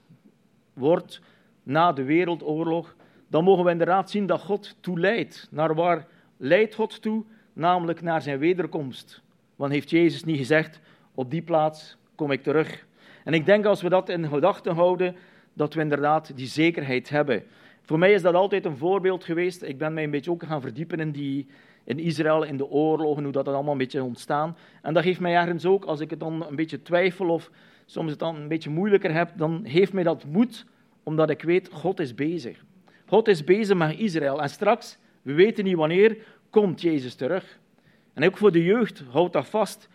wordt 0.73 1.21
na 1.63 1.93
de 1.93 2.03
Wereldoorlog, 2.03 2.95
dan 3.27 3.43
mogen 3.43 3.63
we 3.63 3.71
inderdaad 3.71 4.09
zien 4.09 4.25
dat 4.25 4.41
God 4.41 4.75
toe 4.79 4.99
leidt. 4.99 5.47
Naar 5.51 5.75
waar 5.75 6.07
leidt 6.37 6.75
God 6.75 7.01
toe? 7.01 7.23
Namelijk 7.53 8.01
naar 8.01 8.21
zijn 8.21 8.39
wederkomst. 8.39 9.21
Want 9.55 9.71
heeft 9.71 9.89
Jezus 9.89 10.23
niet 10.23 10.37
gezegd, 10.37 10.79
op 11.13 11.31
die 11.31 11.41
plaats 11.41 11.97
kom 12.15 12.31
ik 12.31 12.43
terug. 12.43 12.85
En 13.23 13.33
ik 13.33 13.45
denk 13.45 13.65
als 13.65 13.81
we 13.81 13.89
dat 13.89 14.09
in 14.09 14.27
gedachten 14.27 14.75
houden, 14.75 15.15
dat 15.53 15.73
we 15.73 15.81
inderdaad 15.81 16.31
die 16.35 16.47
zekerheid 16.47 17.09
hebben. 17.09 17.43
Voor 17.81 17.99
mij 17.99 18.13
is 18.13 18.21
dat 18.21 18.33
altijd 18.33 18.65
een 18.65 18.77
voorbeeld 18.77 19.23
geweest. 19.23 19.63
Ik 19.63 19.77
ben 19.77 19.93
mij 19.93 20.03
een 20.03 20.11
beetje 20.11 20.31
ook 20.31 20.43
gaan 20.43 20.61
verdiepen 20.61 20.99
in, 20.99 21.11
die, 21.11 21.47
in 21.83 21.99
Israël, 21.99 22.43
in 22.43 22.57
de 22.57 22.69
oorlogen, 22.69 23.23
hoe 23.23 23.31
dat 23.31 23.47
allemaal 23.47 23.71
een 23.71 23.77
beetje 23.77 24.03
ontstaan. 24.03 24.57
En 24.81 24.93
dat 24.93 25.03
geeft 25.03 25.19
mij 25.19 25.35
ergens 25.35 25.65
ook, 25.65 25.85
als 25.85 25.99
ik 25.99 26.09
het 26.09 26.19
dan 26.19 26.45
een 26.47 26.55
beetje 26.55 26.81
twijfel 26.81 27.29
of 27.29 27.51
soms 27.85 28.09
het 28.09 28.19
dan 28.19 28.35
een 28.35 28.47
beetje 28.47 28.69
moeilijker 28.69 29.13
heb, 29.13 29.31
dan 29.35 29.61
geeft 29.63 29.93
mij 29.93 30.03
dat 30.03 30.25
moed, 30.25 30.65
omdat 31.03 31.29
ik 31.29 31.41
weet, 31.41 31.69
God 31.71 31.99
is 31.99 32.15
bezig. 32.15 32.63
God 33.07 33.27
is 33.27 33.43
bezig 33.43 33.77
met 33.77 33.99
Israël. 33.99 34.41
En 34.41 34.49
straks, 34.49 34.97
we 35.21 35.33
weten 35.33 35.63
niet 35.63 35.75
wanneer, 35.75 36.17
komt 36.49 36.81
Jezus 36.81 37.15
terug. 37.15 37.59
En 38.13 38.25
ook 38.25 38.37
voor 38.37 38.51
de 38.51 38.63
jeugd, 38.63 39.03
houdt 39.09 39.33
dat 39.33 39.47
vast. 39.47 39.89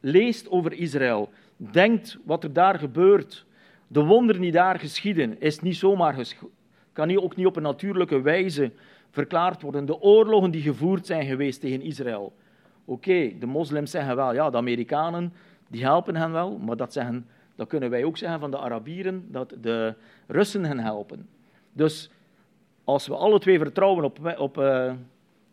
Leest 0.00 0.50
over 0.50 0.72
Israël. 0.72 1.30
Denkt 1.56 2.18
wat 2.24 2.44
er 2.44 2.52
daar 2.52 2.78
gebeurt. 2.78 3.44
De 3.88 4.04
wonderen 4.04 4.42
die 4.42 4.52
daar 4.52 4.78
geschieden, 4.78 5.40
is 5.40 5.60
niet 5.60 5.76
zomaar 5.76 6.14
geschieden. 6.14 6.50
Kan 6.92 7.18
ook 7.18 7.36
niet 7.36 7.46
op 7.46 7.56
een 7.56 7.62
natuurlijke 7.62 8.20
wijze 8.20 8.70
verklaard 9.10 9.62
worden. 9.62 9.86
De 9.86 10.00
oorlogen 10.00 10.50
die 10.50 10.62
gevoerd 10.62 11.06
zijn 11.06 11.26
geweest 11.26 11.60
tegen 11.60 11.82
Israël. 11.82 12.32
Oké, 12.84 13.38
de 13.38 13.46
moslims 13.46 13.90
zeggen 13.90 14.16
wel, 14.16 14.34
ja, 14.34 14.50
de 14.50 14.56
Amerikanen, 14.56 15.32
die 15.68 15.82
helpen 15.82 16.16
hen 16.16 16.32
wel. 16.32 16.58
Maar 16.58 16.76
dat, 16.76 16.92
zeggen, 16.92 17.26
dat 17.54 17.68
kunnen 17.68 17.90
wij 17.90 18.04
ook 18.04 18.16
zeggen 18.16 18.40
van 18.40 18.50
de 18.50 18.58
Arabieren, 18.58 19.24
dat 19.28 19.54
de 19.60 19.94
Russen 20.26 20.64
hen 20.64 20.78
helpen. 20.78 21.28
Dus 21.72 22.10
als 22.86 23.06
we 23.06 23.14
alle 23.14 23.38
twee 23.38 23.58
vertrouwen 23.58 24.04
op, 24.04 24.34
op, 24.38 24.58
uh, 24.58 24.92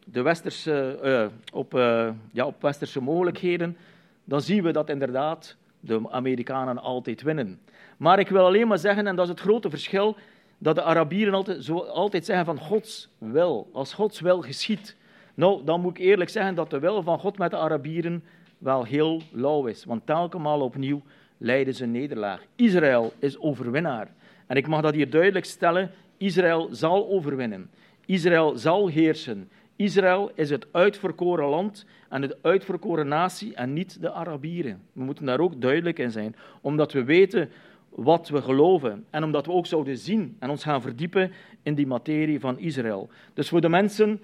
de 0.06 0.22
westerse, 0.22 1.00
uh, 1.04 1.26
op, 1.54 1.74
uh, 1.74 2.10
ja, 2.32 2.46
op 2.46 2.62
westerse 2.62 3.02
mogelijkheden, 3.02 3.78
dan 4.24 4.42
zien 4.42 4.64
we 4.64 4.72
dat 4.72 4.90
inderdaad 4.90 5.56
de 5.80 6.02
Amerikanen 6.10 6.78
altijd 6.78 7.22
winnen. 7.22 7.60
Maar 7.98 8.20
ik 8.20 8.30
wil 8.30 8.46
alleen 8.46 8.68
maar 8.68 8.78
zeggen, 8.78 9.08
en 9.08 9.16
dat 9.16 9.26
is 9.26 9.32
het 9.32 9.40
grote 9.40 9.70
verschil, 9.70 10.16
dat 10.58 10.76
de 10.76 10.84
Arabieren 10.84 11.34
altijd, 11.34 11.64
zo, 11.64 11.78
altijd 11.78 12.26
zeggen 12.26 12.46
van 12.46 12.60
Gods 12.60 13.10
wil. 13.18 13.70
Als 13.74 13.94
Gods 13.94 14.20
wil 14.20 14.42
geschiet. 14.42 14.96
Nou, 15.34 15.64
dan 15.64 15.82
moet 15.82 15.98
ik 15.98 16.06
eerlijk 16.06 16.30
zeggen 16.30 16.56
dat 16.56 16.70
de 16.70 16.80
wil 16.80 17.04
van 17.04 17.20
God 17.20 17.38
met 17.38 17.52
de 17.52 17.58
Arabieren 17.58 18.24
wel 18.58 18.84
heel 18.84 19.22
lauw 19.32 19.66
is. 19.66 19.86
Want 19.86 20.06
telkens 20.06 20.62
opnieuw 20.62 21.02
leiden 21.38 21.74
ze 21.74 21.86
nederlaag. 21.86 22.42
Israël 22.56 23.14
is 23.20 23.40
overwinnaar. 23.40 24.08
En 24.48 24.56
ik 24.56 24.68
mag 24.68 24.82
dat 24.82 24.94
hier 24.94 25.10
duidelijk 25.10 25.46
stellen. 25.46 25.92
Israël 26.18 26.70
zal 26.72 27.10
overwinnen. 27.10 27.70
Israël 28.06 28.58
zal 28.58 28.88
heersen. 28.88 29.50
Israël 29.76 30.32
is 30.36 30.50
het 30.50 30.68
uitverkoren 30.72 31.50
land 31.50 31.86
en 32.10 32.22
het 32.22 32.38
uitverkoren 32.42 33.08
natie 33.08 33.56
en 33.56 33.74
niet 33.74 34.02
de 34.02 34.12
Arabieren. 34.12 34.82
We 34.94 35.04
moeten 35.04 35.26
daar 35.26 35.40
ook 35.40 35.62
duidelijk 35.62 36.00
in 36.00 36.12
zijn, 36.12 36.36
omdat 36.62 36.92
we 36.92 37.04
weten 37.04 37.50
wat 37.90 38.30
we 38.30 38.42
geloven 38.42 39.06
en 39.10 39.24
omdat 39.24 39.46
we 39.46 39.52
ook 39.52 39.66
zouden 39.66 39.98
zien 39.98 40.36
en 40.40 40.50
ons 40.50 40.64
gaan 40.64 40.82
verdiepen 40.82 41.32
in 41.64 41.76
die 41.76 41.88
materie 41.88 42.40
van 42.40 42.60
Israël. 42.60 43.10
Dus 43.34 43.50
voor 43.50 43.62
de 43.62 43.70
mensen, 43.70 44.22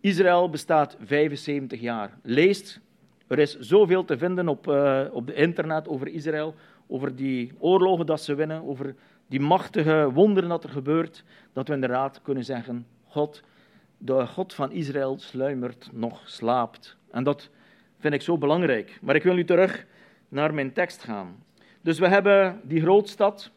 Israël 0.00 0.50
bestaat 0.50 0.96
75 1.04 1.80
jaar. 1.80 2.18
Leest, 2.22 2.80
er 3.26 3.38
is 3.38 3.58
zoveel 3.58 4.04
te 4.04 4.18
vinden 4.18 4.48
op, 4.48 4.66
uh, 4.68 5.02
op 5.12 5.26
de 5.26 5.34
internet 5.34 5.88
over 5.88 6.08
Israël, 6.08 6.54
over 6.86 7.16
die 7.16 7.52
oorlogen 7.58 8.06
dat 8.06 8.20
ze 8.20 8.34
winnen, 8.34 8.62
over 8.62 8.94
die 9.30 9.40
machtige 9.40 10.10
wonderen 10.12 10.48
dat 10.48 10.64
er 10.64 10.70
gebeurt, 10.70 11.24
dat 11.52 11.68
we 11.68 11.74
inderdaad 11.74 12.20
kunnen 12.22 12.44
zeggen, 12.44 12.86
God, 13.04 13.42
de 13.98 14.26
God 14.26 14.54
van 14.54 14.72
Israël 14.72 15.18
sluimert 15.18 15.88
nog, 15.92 16.22
slaapt. 16.24 16.96
En 17.10 17.24
dat 17.24 17.50
vind 17.98 18.14
ik 18.14 18.22
zo 18.22 18.38
belangrijk. 18.38 18.98
Maar 19.02 19.14
ik 19.14 19.22
wil 19.22 19.34
nu 19.34 19.44
terug 19.44 19.86
naar 20.28 20.54
mijn 20.54 20.72
tekst 20.72 21.02
gaan. 21.02 21.44
Dus 21.80 21.98
we 21.98 22.08
hebben 22.08 22.60
die 22.62 22.80
grootstad, 22.80 23.50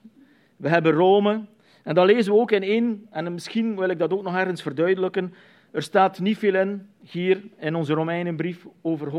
we 0.56 0.70
hebben 0.70 0.92
Rome, 0.92 1.46
en 1.84 1.96
dan 1.96 2.06
lezen 2.06 2.34
we 2.34 2.40
ook 2.40 2.52
in 2.52 2.64
één, 2.64 3.08
en 3.12 3.34
misschien 3.34 3.76
wil 3.76 3.90
ik 3.90 4.00
dat 4.00 4.14
ook 4.14 4.24
nog 4.24 4.36
ergens 4.36 4.62
verduidelijken, 4.62 5.34
er 5.72 5.82
staat 5.82 6.20
niet 6.20 6.38
veel 6.38 6.56
in, 6.56 6.88
hier 7.02 7.42
in 7.58 7.76
onze 7.76 7.94
Romeinenbrief, 7.94 8.68
over 8.82 9.10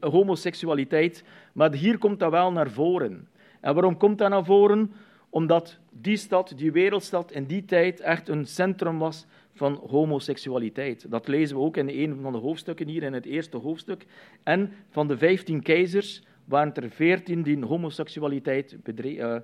homoseksualiteit, 0.00 1.24
maar 1.52 1.72
hier 1.72 1.98
komt 1.98 2.18
dat 2.18 2.30
wel 2.30 2.52
naar 2.52 2.70
voren. 2.70 3.28
En 3.60 3.74
waarom 3.74 3.96
komt 3.96 4.18
dat 4.18 4.30
naar 4.30 4.44
voren? 4.44 4.92
Omdat 5.34 5.78
die 5.90 6.16
stad, 6.16 6.52
die 6.56 6.72
wereldstad, 6.72 7.32
in 7.32 7.44
die 7.44 7.64
tijd 7.64 8.00
echt 8.00 8.28
een 8.28 8.46
centrum 8.46 8.98
was 8.98 9.26
van 9.54 9.80
homoseksualiteit. 9.88 11.10
Dat 11.10 11.28
lezen 11.28 11.56
we 11.56 11.62
ook 11.62 11.76
in 11.76 11.88
een 11.88 12.18
van 12.22 12.32
de 12.32 12.38
hoofdstukken 12.38 12.88
hier, 12.88 13.02
in 13.02 13.12
het 13.12 13.26
eerste 13.26 13.56
hoofdstuk. 13.56 14.06
En 14.42 14.72
van 14.90 15.08
de 15.08 15.18
vijftien 15.18 15.62
keizers 15.62 16.22
waren 16.44 16.74
er 16.74 16.90
veertien 16.90 17.42
die 17.42 17.64
homoseksualiteit 17.64 18.76
uh, 19.04 19.36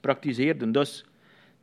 praktiseerden. 0.00 0.72
Dus, 0.72 1.04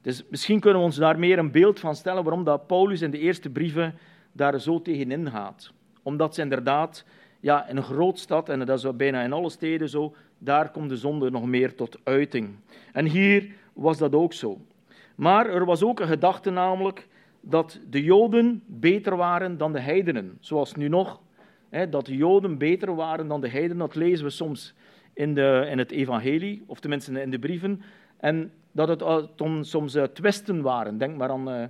dus 0.02 0.24
misschien 0.30 0.60
kunnen 0.60 0.80
we 0.80 0.86
ons 0.86 0.96
daar 0.96 1.20
meer 1.20 1.38
een 1.38 1.52
beeld 1.52 1.80
van 1.80 1.96
stellen 1.96 2.24
waarom 2.24 2.44
dat 2.44 2.68
Paulus 2.68 3.02
in 3.02 3.12
de 3.12 3.20
eerste 3.20 3.50
brieven 3.50 3.96
daar 4.32 4.60
zo 4.60 4.82
tegenin 4.82 5.32
gaat. 5.32 5.72
Omdat 6.04 6.36
ze 6.36 6.42
inderdaad 6.42 7.06
ja, 7.40 7.68
in 7.70 7.78
een 7.78 7.84
groot 7.84 8.20
stad, 8.20 8.50
en 8.50 8.66
dat 8.66 8.84
is 8.84 8.96
bijna 8.96 9.24
in 9.24 9.34
alle 9.34 9.50
steden 9.50 9.90
zo, 9.90 10.16
daar 10.38 10.72
komt 10.72 10.90
de 10.90 10.98
zonde 10.98 11.32
nog 11.32 11.46
meer 11.46 11.76
tot 11.76 12.00
uiting. 12.04 12.50
En 12.92 13.06
hier 13.06 13.62
was 13.74 13.98
dat 13.98 14.14
ook 14.14 14.34
zo. 14.34 14.58
Maar 15.16 15.50
er 15.50 15.66
was 15.66 15.84
ook 15.84 16.00
een 16.00 16.08
gedachte 16.08 16.50
namelijk 16.50 17.08
dat 17.42 17.80
de 17.90 18.04
Joden 18.04 18.64
beter 18.66 19.16
waren 19.16 19.58
dan 19.58 19.74
de 19.74 19.80
heidenen. 19.80 20.38
Zoals 20.40 20.76
nu 20.76 20.88
nog, 20.88 21.20
hè, 21.70 21.90
dat 21.90 22.06
de 22.06 22.16
Joden 22.16 22.58
beter 22.58 22.96
waren 22.96 23.28
dan 23.28 23.42
de 23.42 23.50
heidenen. 23.50 23.78
Dat 23.78 23.96
lezen 23.96 24.26
we 24.26 24.32
soms 24.32 24.74
in, 25.14 25.34
de, 25.34 25.68
in 25.70 25.78
het 25.78 25.92
evangelie, 25.92 26.64
of 26.66 26.80
tenminste 26.80 27.22
in 27.22 27.30
de 27.30 27.40
brieven. 27.40 27.82
En 28.18 28.52
dat 28.72 28.88
het 28.88 29.02
uh, 29.02 29.62
soms 29.62 29.96
uh, 29.96 30.04
twisten 30.04 30.62
waren. 30.62 30.98
Denk 30.98 31.18
maar 31.18 31.30
aan, 31.30 31.50
uh, 31.50 31.64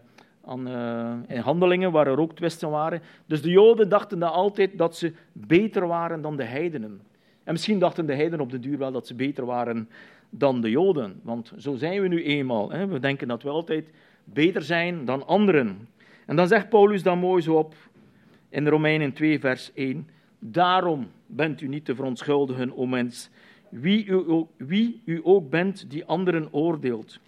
aan 0.46 0.68
in 1.28 1.40
handelingen 1.40 1.92
waar 1.92 2.08
er 2.08 2.20
ook 2.20 2.36
twisten 2.36 2.70
waren. 2.70 3.02
Dus 3.26 3.42
de 3.42 3.50
Joden 3.50 3.90
dachten 3.90 4.20
dan 4.20 4.32
altijd 4.32 4.78
dat 4.78 4.98
ze 4.98 5.14
beter 5.32 5.88
waren 5.88 6.22
dan 6.22 6.36
de 6.36 6.44
heidenen. 6.44 7.02
En 7.44 7.52
misschien 7.52 7.80
dachten 7.80 8.06
de 8.06 8.16
heidenen 8.16 8.42
op 8.42 8.52
de 8.52 8.60
duur 8.60 8.78
wel 8.78 8.92
dat 8.92 9.08
ze 9.08 9.16
beter 9.16 9.46
waren 9.46 9.90
dan 10.38 10.62
de 10.62 10.70
Joden. 10.70 11.20
Want 11.24 11.52
zo 11.58 11.76
zijn 11.76 12.02
we 12.02 12.08
nu 12.08 12.24
eenmaal. 12.24 12.72
Hè. 12.72 12.88
We 12.88 13.00
denken 13.00 13.28
dat 13.28 13.44
we 13.44 13.50
altijd 13.50 13.90
beter 14.24 14.62
zijn 14.62 15.06
dan 15.06 15.28
anderen. 15.28 15.88
En 16.26 16.36
dan 16.36 16.48
zegt 16.48 16.70
Paulus 16.70 17.04
dan 17.04 17.20
mooi 17.20 17.42
zo 17.42 17.54
op 17.54 17.76
in 18.50 18.68
Romeinen 18.68 19.14
2, 19.14 19.40
vers 19.40 19.72
1. 19.74 20.08
Daarom 20.40 21.08
bent 21.26 21.62
u 21.62 21.68
niet 21.68 21.86
te 21.86 21.96
verontschuldigen, 21.96 22.78
o 22.78 22.86
mens, 22.86 23.30
wie 23.70 24.06
u, 24.06 24.14
ook, 24.14 24.50
wie 24.58 25.02
u 25.06 25.20
ook 25.24 25.50
bent 25.50 25.90
die 25.90 26.06
anderen 26.06 26.54
oordeelt. 26.54 27.20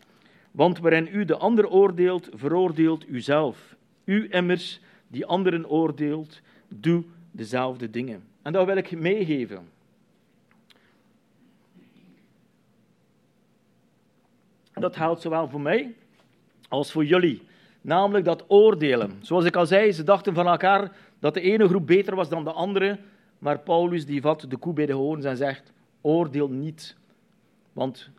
Want 0.51 0.79
waarin 0.79 1.09
u 1.11 1.25
de 1.25 1.37
ander 1.37 1.69
oordeelt, 1.69 2.29
veroordeelt 2.33 3.09
u 3.09 3.21
zelf. 3.21 3.75
U 4.03 4.27
immers 4.29 4.79
die 5.07 5.25
anderen 5.25 5.69
oordeelt, 5.69 6.41
doe 6.67 7.03
dezelfde 7.31 7.89
dingen. 7.89 8.23
En 8.41 8.53
dat 8.53 8.65
wil 8.65 8.77
ik 8.77 8.99
meegeven. 8.99 9.74
Dat 14.79 14.95
geldt 14.95 15.21
zowel 15.21 15.49
voor 15.49 15.61
mij 15.61 15.95
als 16.69 16.91
voor 16.91 17.05
jullie. 17.05 17.41
Namelijk 17.81 18.25
dat 18.25 18.45
oordelen. 18.47 19.11
Zoals 19.21 19.45
ik 19.45 19.55
al 19.55 19.65
zei, 19.65 19.91
ze 19.91 20.03
dachten 20.03 20.33
van 20.33 20.47
elkaar 20.47 20.91
dat 21.19 21.33
de 21.33 21.41
ene 21.41 21.67
groep 21.67 21.87
beter 21.87 22.15
was 22.15 22.29
dan 22.29 22.43
de 22.43 22.51
andere. 22.51 22.99
Maar 23.39 23.59
Paulus 23.59 24.05
die 24.05 24.21
vat 24.21 24.45
de 24.49 24.57
koe 24.57 24.73
bij 24.73 24.85
de 24.85 24.93
hoorns 24.93 25.25
en 25.25 25.37
zegt, 25.37 25.73
oordeel 26.01 26.49
niet. 26.49 26.95
Want 27.73 28.09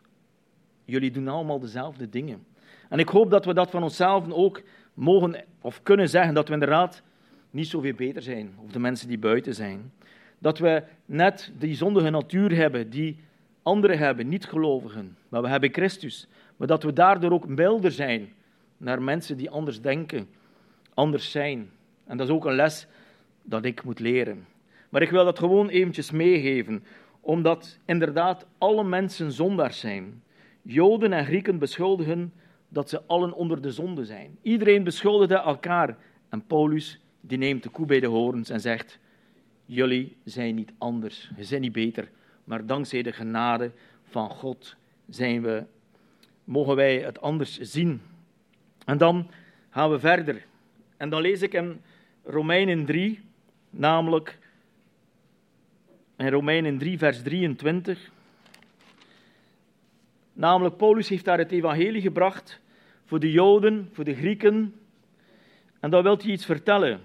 jullie 0.85 1.11
doen 1.11 1.27
allemaal 1.27 1.59
dezelfde 1.59 2.09
dingen. 2.09 2.45
En 2.89 2.99
ik 2.99 3.09
hoop 3.09 3.29
dat 3.29 3.45
we 3.45 3.53
dat 3.53 3.69
van 3.69 3.83
onszelf 3.83 4.31
ook 4.31 4.61
mogen 4.93 5.43
of 5.61 5.83
kunnen 5.83 6.09
zeggen, 6.09 6.33
dat 6.33 6.47
we 6.47 6.53
inderdaad 6.53 7.01
niet 7.49 7.67
zoveel 7.67 7.93
beter 7.93 8.21
zijn, 8.21 8.55
of 8.63 8.71
de 8.71 8.79
mensen 8.79 9.07
die 9.07 9.17
buiten 9.17 9.55
zijn. 9.55 9.91
Dat 10.39 10.57
we 10.57 10.83
net 11.05 11.51
die 11.57 11.75
zondige 11.75 12.09
natuur 12.09 12.55
hebben 12.55 12.89
die 12.89 13.19
anderen 13.63 13.97
hebben, 13.97 14.27
niet-gelovigen. 14.27 15.17
Maar 15.29 15.41
we 15.41 15.47
hebben 15.47 15.73
Christus. 15.73 16.27
Maar 16.57 16.67
dat 16.67 16.83
we 16.83 16.93
daardoor 16.93 17.31
ook 17.31 17.47
milder 17.47 17.91
zijn 17.91 18.33
naar 18.77 19.01
mensen 19.01 19.37
die 19.37 19.49
anders 19.49 19.81
denken, 19.81 20.29
anders 20.93 21.31
zijn. 21.31 21.69
En 22.05 22.17
dat 22.17 22.27
is 22.27 22.33
ook 22.33 22.45
een 22.45 22.55
les 22.55 22.87
dat 23.43 23.65
ik 23.65 23.83
moet 23.83 23.99
leren. 23.99 24.45
Maar 24.89 25.01
ik 25.01 25.09
wil 25.09 25.25
dat 25.25 25.39
gewoon 25.39 25.69
eventjes 25.69 26.11
meegeven, 26.11 26.83
omdat 27.21 27.79
inderdaad 27.85 28.45
alle 28.57 28.83
mensen 28.83 29.31
zondaars 29.31 29.79
zijn. 29.79 30.23
Joden 30.61 31.13
en 31.13 31.25
Grieken 31.25 31.59
beschuldigen 31.59 32.33
dat 32.69 32.89
ze 32.89 33.01
allen 33.05 33.33
onder 33.33 33.61
de 33.61 33.71
zonde 33.71 34.05
zijn. 34.05 34.37
Iedereen 34.41 34.83
beschuldigde 34.83 35.35
elkaar. 35.35 35.97
En 36.29 36.45
Paulus 36.45 36.99
die 37.21 37.37
neemt 37.37 37.63
de 37.63 37.69
koe 37.69 37.85
bij 37.85 37.99
de 37.99 38.07
horens 38.07 38.49
en 38.49 38.59
zegt: 38.59 38.99
Jullie 39.65 40.17
zijn 40.23 40.55
niet 40.55 40.73
anders, 40.77 41.31
je 41.35 41.43
zijn 41.43 41.61
niet 41.61 41.71
beter, 41.71 42.09
maar 42.43 42.65
dankzij 42.65 43.01
de 43.01 43.11
genade 43.11 43.71
van 44.03 44.29
God 44.29 44.75
zijn 45.09 45.41
we, 45.41 45.65
mogen 46.47 46.75
wij 46.75 46.99
het 46.99 47.21
anders 47.21 47.57
zien. 47.57 48.01
En 48.85 48.97
dan 48.97 49.29
gaan 49.69 49.91
we 49.91 49.99
verder. 49.99 50.45
En 50.97 51.09
dan 51.09 51.21
lees 51.21 51.41
ik 51.41 51.53
in 51.53 51.81
Romeinen 52.23 52.85
3, 52.85 53.21
namelijk 53.69 54.37
in 56.17 56.29
Romeinen 56.29 56.77
3, 56.77 56.97
vers 56.97 57.21
23. 57.21 58.11
Namelijk, 60.33 60.77
Paulus 60.77 61.09
heeft 61.09 61.25
daar 61.25 61.37
het 61.37 61.51
evangelie 61.51 62.01
gebracht 62.01 62.59
voor 63.05 63.19
de 63.19 63.31
Joden, 63.31 63.89
voor 63.91 64.03
de 64.03 64.15
Grieken. 64.15 64.75
En 65.79 65.89
dan 65.89 66.03
wil 66.03 66.17
hij 66.17 66.31
iets 66.31 66.45
vertellen. 66.45 67.01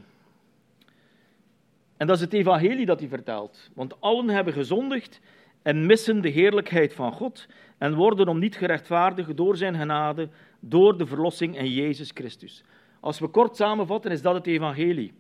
En 1.97 2.07
dat 2.07 2.16
is 2.16 2.22
het 2.22 2.32
evangelie 2.32 2.86
dat 2.86 3.01
hij 3.01 3.09
vertelt. 3.09 3.70
Want 3.74 4.01
allen 4.01 4.28
hebben 4.28 4.53
gezondigd 4.53 5.20
en 5.62 5.86
missen 5.86 6.20
de 6.20 6.28
heerlijkheid 6.28 6.94
van 6.94 7.12
God 7.12 7.46
en 7.78 7.94
worden 7.94 8.28
om 8.28 8.38
niet 8.38 8.56
gerechtvaardigd 8.56 9.36
door 9.36 9.56
zijn 9.56 9.76
genade, 9.76 10.28
door 10.60 10.98
de 10.98 11.06
verlossing 11.06 11.58
in 11.58 11.70
Jezus 11.70 12.10
Christus. 12.14 12.64
Als 13.00 13.18
we 13.18 13.28
kort 13.28 13.56
samenvatten, 13.56 14.10
is 14.10 14.22
dat 14.22 14.34
het 14.34 14.46
evangelie. 14.46 15.12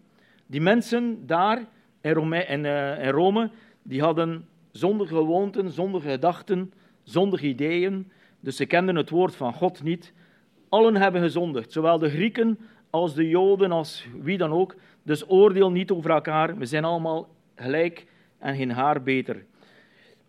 Die 0.46 0.60
mensen 0.60 1.26
daar 1.26 1.64
in 2.00 2.12
Rome, 2.12 2.44
in, 2.44 2.64
in 3.04 3.08
Rome 3.08 3.50
die 3.82 4.02
hadden 4.02 4.48
zondige 4.72 5.14
gewoonten, 5.14 5.70
zondige 5.70 6.08
gedachten, 6.08 6.72
zondige 7.02 7.46
ideeën. 7.46 8.10
Dus 8.40 8.56
ze 8.56 8.66
kenden 8.66 8.96
het 8.96 9.10
woord 9.10 9.36
van 9.36 9.52
God 9.52 9.82
niet. 9.82 10.12
Allen 10.68 10.96
hebben 10.96 11.20
gezondigd, 11.20 11.72
zowel 11.72 11.98
de 11.98 12.10
Grieken 12.10 12.58
als 12.90 13.14
de 13.14 13.28
Joden, 13.28 13.72
als 13.72 14.06
wie 14.20 14.38
dan 14.38 14.52
ook. 14.52 14.74
Dus 15.02 15.30
oordeel 15.30 15.70
niet 15.70 15.90
over 15.90 16.10
elkaar. 16.10 16.56
We 16.56 16.66
zijn 16.66 16.84
allemaal 16.84 17.28
gelijk 17.54 18.06
en 18.38 18.56
geen 18.56 18.70
haar 18.70 19.02
beter. 19.02 19.44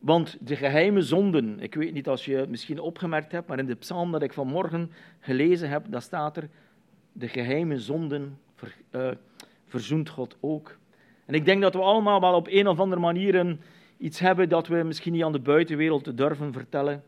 Want 0.03 0.37
de 0.39 0.55
geheime 0.55 1.01
zonden, 1.01 1.59
ik 1.59 1.75
weet 1.75 1.93
niet 1.93 2.07
als 2.07 2.25
je 2.25 2.35
het 2.35 2.49
misschien 2.49 2.79
opgemerkt 2.79 3.31
hebt, 3.31 3.47
maar 3.47 3.59
in 3.59 3.65
de 3.65 3.75
psalm 3.75 4.11
dat 4.11 4.21
ik 4.21 4.33
vanmorgen 4.33 4.91
gelezen 5.19 5.69
heb, 5.69 5.85
daar 5.89 6.01
staat 6.01 6.37
er, 6.37 6.49
de 7.11 7.27
geheime 7.27 7.79
zonden 7.79 8.37
uh, 8.91 9.07
verzoent 9.67 10.09
God 10.09 10.37
ook. 10.39 10.77
En 11.25 11.33
ik 11.33 11.45
denk 11.45 11.61
dat 11.61 11.73
we 11.73 11.81
allemaal 11.81 12.19
wel 12.19 12.33
op 12.33 12.47
een 12.49 12.67
of 12.67 12.79
andere 12.79 13.01
manier 13.01 13.57
iets 13.97 14.19
hebben 14.19 14.49
dat 14.49 14.67
we 14.67 14.75
misschien 14.75 15.13
niet 15.13 15.23
aan 15.23 15.31
de 15.31 15.39
buitenwereld 15.39 16.03
te 16.03 16.13
durven 16.13 16.53
vertellen. 16.53 17.03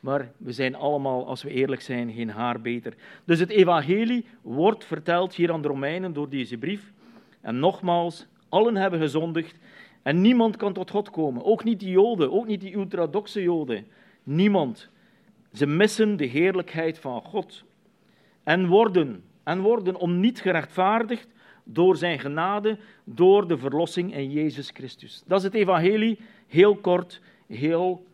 Maar 0.00 0.30
we 0.36 0.52
zijn 0.52 0.74
allemaal, 0.74 1.26
als 1.26 1.42
we 1.42 1.50
eerlijk 1.50 1.80
zijn, 1.80 2.12
geen 2.12 2.30
haar 2.30 2.60
beter. 2.60 2.94
Dus 3.24 3.38
het 3.38 3.50
evangelie 3.50 4.24
wordt 4.42 4.84
verteld 4.84 5.34
hier 5.34 5.52
aan 5.52 5.62
de 5.62 5.68
Romeinen 5.68 6.12
door 6.12 6.28
deze 6.28 6.58
brief. 6.58 6.92
En 7.40 7.58
nogmaals, 7.58 8.26
allen 8.48 8.76
hebben 8.76 9.00
gezondigd 9.00 9.58
en 10.08 10.20
niemand 10.20 10.56
kan 10.56 10.72
tot 10.72 10.90
God 10.90 11.10
komen. 11.10 11.44
Ook 11.44 11.64
niet 11.64 11.80
die 11.80 11.90
Joden, 11.90 12.32
ook 12.32 12.46
niet 12.46 12.60
die 12.60 12.74
ultradoxe 12.74 13.42
Joden. 13.42 13.86
Niemand. 14.22 14.88
Ze 15.52 15.66
missen 15.66 16.16
de 16.16 16.24
heerlijkheid 16.24 16.98
van 16.98 17.22
God. 17.22 17.64
En 18.42 18.66
worden, 18.66 19.24
en 19.42 19.60
worden 19.60 19.96
om 19.96 20.20
niet 20.20 20.40
gerechtvaardigd 20.40 21.28
door 21.64 21.96
zijn 21.96 22.18
genade, 22.18 22.78
door 23.04 23.48
de 23.48 23.58
verlossing 23.58 24.14
in 24.14 24.30
Jezus 24.30 24.70
Christus. 24.70 25.22
Dat 25.26 25.38
is 25.38 25.44
het 25.44 25.54
evangelie, 25.54 26.18
heel 26.46 26.76
kort, 26.76 27.20
heel 27.46 28.06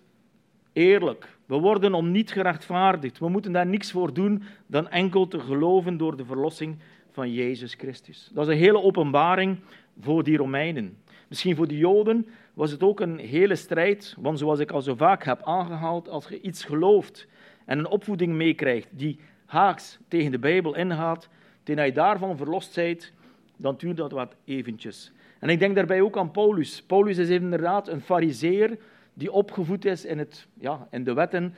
eerlijk. 0.72 1.38
We 1.46 1.56
worden 1.56 1.94
om 1.94 2.10
niet 2.10 2.32
gerechtvaardigd. 2.32 3.18
We 3.18 3.28
moeten 3.28 3.52
daar 3.52 3.66
niks 3.66 3.90
voor 3.90 4.14
doen 4.14 4.42
dan 4.66 4.88
enkel 4.88 5.28
te 5.28 5.40
geloven 5.40 5.96
door 5.96 6.16
de 6.16 6.24
verlossing 6.24 6.78
van 7.10 7.32
Jezus 7.32 7.74
Christus. 7.74 8.30
Dat 8.32 8.48
is 8.48 8.54
een 8.54 8.60
hele 8.60 8.82
openbaring 8.82 9.58
voor 10.00 10.24
die 10.24 10.36
Romeinen. 10.36 10.96
Misschien 11.34 11.56
voor 11.56 11.68
de 11.68 11.78
Joden 11.78 12.26
was 12.52 12.70
het 12.70 12.82
ook 12.82 13.00
een 13.00 13.18
hele 13.18 13.56
strijd, 13.56 14.14
want 14.18 14.38
zoals 14.38 14.58
ik 14.58 14.70
al 14.70 14.82
zo 14.82 14.94
vaak 14.94 15.24
heb 15.24 15.42
aangehaald, 15.42 16.08
als 16.08 16.28
je 16.28 16.40
iets 16.40 16.64
gelooft 16.64 17.26
en 17.64 17.78
een 17.78 17.86
opvoeding 17.86 18.32
meekrijgt 18.32 18.88
die 18.90 19.18
haaks 19.46 19.98
tegen 20.08 20.30
de 20.30 20.38
Bijbel 20.38 20.74
ingaat, 20.74 21.28
tegen 21.62 21.84
je 21.84 21.92
daarvan 21.92 22.36
verlost 22.36 22.74
bent, 22.74 23.12
dan 23.56 23.74
duurt 23.78 23.96
dat 23.96 24.12
wat 24.12 24.36
eventjes. 24.44 25.12
En 25.38 25.48
ik 25.48 25.58
denk 25.58 25.74
daarbij 25.74 26.00
ook 26.00 26.16
aan 26.16 26.30
Paulus. 26.30 26.82
Paulus 26.82 27.18
is 27.18 27.28
inderdaad 27.28 27.88
een 27.88 28.00
fariseer 28.00 28.78
die 29.14 29.32
opgevoed 29.32 29.84
is 29.84 30.04
in, 30.04 30.18
het, 30.18 30.46
ja, 30.54 30.88
in 30.90 31.04
de 31.04 31.12
wetten 31.12 31.54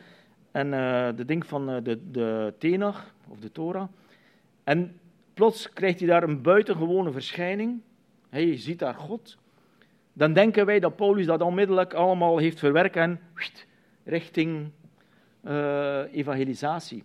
en 0.50 0.66
uh, 0.66 1.08
de 1.16 1.24
ding 1.24 1.46
van 1.46 1.70
uh, 1.70 1.76
de, 1.82 2.10
de 2.10 2.54
Tenach, 2.58 3.14
of 3.28 3.38
de 3.38 3.52
Torah. 3.52 3.88
En 4.64 5.00
plots 5.34 5.72
krijgt 5.72 5.98
hij 5.98 6.08
daar 6.08 6.22
een 6.22 6.42
buitengewone 6.42 7.12
verschijning. 7.12 7.80
Hij 8.28 8.58
ziet 8.58 8.78
daar 8.78 8.94
God. 8.94 9.36
Dan 10.16 10.32
denken 10.32 10.66
wij 10.66 10.80
dat 10.80 10.96
Paulus 10.96 11.26
dat 11.26 11.40
onmiddellijk 11.40 11.94
allemaal 11.94 12.38
heeft 12.38 12.58
verwerkt 12.58 12.96
en 12.96 13.20
richting 14.04 14.70
uh, 15.44 16.00
evangelisatie. 16.12 17.02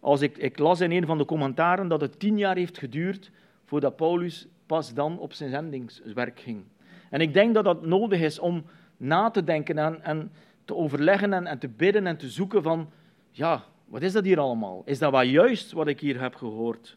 Als 0.00 0.20
ik, 0.20 0.38
ik 0.38 0.58
las 0.58 0.80
in 0.80 0.90
een 0.90 1.06
van 1.06 1.18
de 1.18 1.24
commentaren 1.24 1.88
dat 1.88 2.00
het 2.00 2.18
tien 2.18 2.38
jaar 2.38 2.56
heeft 2.56 2.78
geduurd 2.78 3.30
voordat 3.64 3.96
Paulus 3.96 4.46
pas 4.66 4.94
dan 4.94 5.18
op 5.18 5.32
zijn 5.32 5.50
zendingswerk 5.50 6.40
ging. 6.40 6.64
En 7.10 7.20
ik 7.20 7.32
denk 7.32 7.54
dat 7.54 7.64
dat 7.64 7.86
nodig 7.86 8.20
is 8.20 8.38
om 8.38 8.64
na 8.96 9.30
te 9.30 9.44
denken 9.44 9.78
en, 9.78 10.02
en 10.02 10.32
te 10.64 10.74
overleggen 10.74 11.32
en, 11.32 11.46
en, 11.46 11.58
te 11.58 11.68
bidden 11.68 12.06
en 12.06 12.16
te 12.16 12.28
zoeken 12.28 12.62
van, 12.62 12.90
ja, 13.30 13.64
wat 13.84 14.02
is 14.02 14.12
dat 14.12 14.24
hier 14.24 14.40
allemaal? 14.40 14.82
Is 14.84 14.98
dat 14.98 15.10
wel 15.10 15.22
juist 15.22 15.72
wat 15.72 15.86
ik 15.86 16.00
hier 16.00 16.20
heb 16.20 16.34
gehoord? 16.34 16.96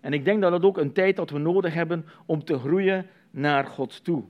En 0.00 0.12
ik 0.12 0.24
denk 0.24 0.42
dat 0.42 0.52
het 0.52 0.64
ook 0.64 0.78
een 0.78 0.92
tijd 0.92 1.16
dat 1.16 1.30
we 1.30 1.38
nodig 1.38 1.74
hebben 1.74 2.06
om 2.26 2.44
te 2.44 2.58
groeien 2.58 3.06
naar 3.30 3.64
God 3.64 4.04
toe. 4.04 4.24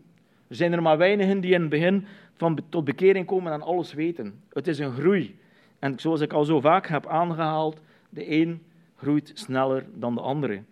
Er 0.48 0.56
zijn 0.56 0.72
er 0.72 0.82
maar 0.82 0.98
weinigen 0.98 1.40
die 1.40 1.52
in 1.52 1.60
het 1.60 1.70
begin 1.70 2.06
van 2.36 2.58
tot 2.68 2.84
bekering 2.84 3.26
komen 3.26 3.52
en 3.52 3.62
alles 3.62 3.92
weten. 3.92 4.40
Het 4.52 4.66
is 4.66 4.78
een 4.78 4.92
groei. 4.92 5.38
En 5.78 5.98
zoals 5.98 6.20
ik 6.20 6.32
al 6.32 6.44
zo 6.44 6.60
vaak 6.60 6.86
heb 6.86 7.06
aangehaald, 7.06 7.80
de 8.08 8.30
een 8.30 8.62
groeit 8.96 9.30
sneller 9.34 9.86
dan 9.94 10.14
de 10.14 10.20
andere. 10.20 10.62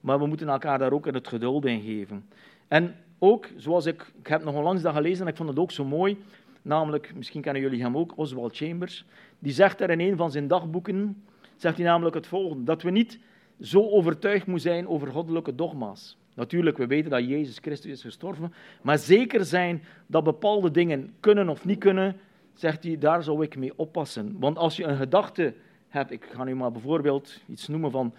Maar 0.00 0.18
we 0.18 0.26
moeten 0.26 0.48
elkaar 0.48 0.78
daar 0.78 0.92
ook 0.92 1.06
in 1.06 1.14
het 1.14 1.28
geduld 1.28 1.64
in 1.64 1.80
geven. 1.80 2.26
En 2.68 2.94
ook, 3.18 3.48
zoals 3.56 3.86
ik, 3.86 4.12
ik 4.18 4.26
heb 4.26 4.44
nog 4.44 4.54
onlangs 4.54 4.82
dat 4.82 4.94
gelezen 4.94 5.24
en 5.24 5.30
ik 5.30 5.36
vond 5.36 5.48
het 5.48 5.58
ook 5.58 5.70
zo 5.70 5.84
mooi, 5.84 6.18
namelijk, 6.62 7.14
misschien 7.14 7.40
kennen 7.40 7.62
jullie 7.62 7.82
hem 7.82 7.96
ook, 7.96 8.12
Oswald 8.16 8.56
Chambers, 8.56 9.04
die 9.38 9.52
zegt 9.52 9.80
er 9.80 9.90
in 9.90 10.00
een 10.00 10.16
van 10.16 10.30
zijn 10.30 10.48
dagboeken, 10.48 11.22
zegt 11.56 11.76
hij 11.76 11.86
namelijk 11.86 12.14
het 12.14 12.26
volgende, 12.26 12.64
dat 12.64 12.82
we 12.82 12.90
niet 12.90 13.18
zo 13.60 13.88
overtuigd 13.88 14.46
moeten 14.46 14.70
zijn 14.70 14.88
over 14.88 15.08
goddelijke 15.08 15.54
dogma's. 15.54 16.16
Natuurlijk, 16.36 16.76
we 16.76 16.86
weten 16.86 17.10
dat 17.10 17.28
Jezus 17.28 17.58
Christus 17.58 17.90
is 17.90 18.02
gestorven, 18.02 18.52
maar 18.82 18.98
zeker 18.98 19.44
zijn 19.44 19.82
dat 20.06 20.24
bepaalde 20.24 20.70
dingen 20.70 21.14
kunnen 21.20 21.48
of 21.48 21.64
niet 21.64 21.78
kunnen, 21.78 22.16
zegt 22.54 22.84
hij, 22.84 22.98
daar 22.98 23.22
zou 23.22 23.42
ik 23.42 23.56
mee 23.56 23.72
oppassen. 23.76 24.36
Want 24.38 24.58
als 24.58 24.76
je 24.76 24.84
een 24.84 24.96
gedachte 24.96 25.54
hebt, 25.88 26.10
ik 26.10 26.24
ga 26.24 26.44
nu 26.44 26.54
maar 26.54 26.72
bijvoorbeeld 26.72 27.40
iets 27.48 27.68
noemen 27.68 27.90
van 27.90 28.14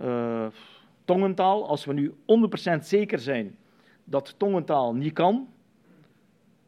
uh, 0.00 0.46
tongentaal, 1.04 1.68
als 1.68 1.84
we 1.84 1.92
nu 1.92 2.10
100% 2.10 2.14
zeker 2.80 3.18
zijn 3.18 3.56
dat 4.04 4.34
tongentaal 4.36 4.94
niet 4.94 5.12
kan, 5.12 5.48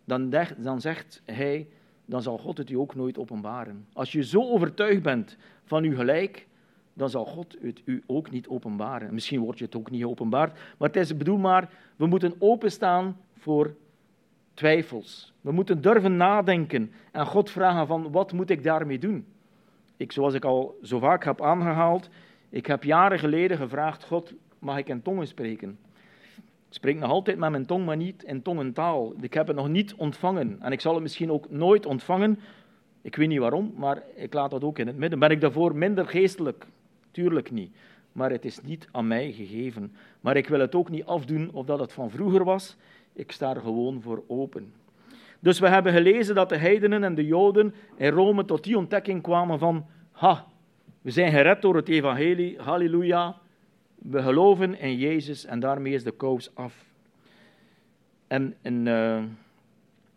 dan, 0.05 0.35
dan 0.57 0.81
zegt 0.81 1.23
hij, 1.25 1.69
dan 2.05 2.23
zal 2.23 2.39
God 2.39 2.59
het 2.59 2.71
u 2.71 2.75
ook 2.75 2.95
nooit 2.95 3.19
openbaren. 3.19 3.87
Als 3.93 4.13
je 4.13 4.25
zo 4.25 4.41
overtuigd 4.41 5.03
bent 5.03 5.37
van 5.65 5.85
uw 5.85 5.95
gelijk, 5.95 6.47
dan 6.97 7.11
zal 7.11 7.25
God 7.25 7.57
het 7.61 7.83
u 7.85 8.03
ook 8.07 8.31
niet 8.31 8.49
openbaren. 8.49 9.15
Misschien 9.15 9.41
wordt 9.41 9.59
je 9.59 9.65
het 9.65 9.77
ook 9.77 9.91
niet 9.91 10.05
openbaard, 10.05 10.59
maar 10.79 10.89
het 10.89 10.97
is 10.97 11.17
bedoel 11.17 11.39
maar, 11.39 11.71
we 11.97 12.07
moeten 12.07 12.35
openstaan 12.39 13.17
voor 13.39 13.75
twijfels. 14.55 15.33
We 15.41 15.53
moeten 15.53 15.81
durven 15.81 16.17
nadenken 16.17 16.93
en 17.13 17.27
God 17.27 17.51
vragen 17.51 17.87
van 17.87 18.13
wat 18.13 18.33
moet 18.33 18.51
ik 18.51 18.63
daarmee 18.63 18.99
doen? 18.99 19.27
Ik, 19.97 20.13
zoals 20.13 20.35
ik 20.35 20.45
al 20.45 20.79
zo 20.83 20.99
vaak 20.99 21.25
heb 21.25 21.43
aangehaald, 21.43 22.09
ik 22.49 22.67
heb 22.67 22.85
jaren 22.85 23.19
geleden 23.19 23.57
gevraagd, 23.57 24.05
God, 24.05 24.35
mag 24.59 24.79
ik 24.79 24.89
in 24.89 25.03
tongen 25.03 25.27
spreken? 25.27 25.79
Ik 26.69 26.75
spreek 26.83 26.99
nog 26.99 27.11
altijd 27.11 27.39
met 27.39 27.51
mijn 27.51 27.67
tong, 27.67 27.85
maar 27.85 27.97
niet 27.97 28.23
in 28.23 28.43
tongentaal. 28.43 29.13
Ik 29.21 29.35
heb 29.35 29.47
het 29.47 29.57
nog 29.57 29.69
niet 29.69 29.95
ontvangen 29.95 30.57
en 30.61 30.73
ik 30.73 30.81
zal 30.81 30.95
het 30.95 31.03
misschien 31.03 31.33
ook 31.33 31.51
nooit 31.51 31.87
ontvangen. 31.87 32.39
Ik 33.03 33.17
weet 33.17 33.29
niet 33.29 33.39
waarom, 33.39 33.73
maar 33.77 34.03
ik 34.15 34.35
laat 34.35 34.51
dat 34.51 34.65
ook 34.65 34.79
in 34.79 34.87
het 34.87 34.97
midden. 34.97 35.19
Ben 35.19 35.31
ik 35.31 35.41
daarvoor 35.41 35.77
minder 35.77 36.07
geestelijk? 36.07 36.67
Tuurlijk 37.17 37.51
niet. 37.51 37.77
Maar 38.13 38.31
het 38.31 38.45
is 38.45 38.61
niet 38.63 38.89
aan 38.93 39.07
mij 39.07 39.33
gegeven. 39.33 39.93
Maar 40.21 40.37
ik 40.37 40.49
wil 40.49 40.61
het 40.61 40.75
ook 40.75 40.91
niet 40.91 41.05
afdoen 41.05 41.51
of 41.53 41.67
dat 41.67 41.81
het 41.81 41.93
van 41.93 42.11
vroeger 42.11 42.45
was. 42.45 42.77
Ik 43.13 43.33
sta 43.33 43.55
er 43.55 43.61
gewoon 43.61 44.03
voor 44.03 44.25
open. 44.27 44.73
Dus 45.41 45.59
we 45.59 45.69
hebben 45.69 45.93
gelezen 45.93 46.35
dat 46.35 46.49
de 46.49 46.57
heidenen 46.57 47.05
en 47.05 47.15
de 47.15 47.27
Joden 47.27 47.75
in 47.97 48.11
Rome 48.11 48.45
tot 48.45 48.65
die 48.65 48.79
ontdekking 48.79 49.23
kwamen 49.23 49.59
van, 49.59 49.87
ha, 50.13 50.47
we 51.01 51.11
zijn 51.11 51.33
gered 51.33 51.63
door 51.63 51.77
het 51.77 51.89
evangelie, 51.89 52.59
halleluja, 52.61 53.37
we 53.95 54.23
geloven 54.23 54.79
in 54.79 54.97
Jezus 54.97 55.45
en 55.45 55.61
daarmee 55.61 55.93
is 55.93 56.05
de 56.05 56.17
kous 56.17 56.55
af. 56.55 56.85
En, 58.27 58.57
uh, 58.63 59.23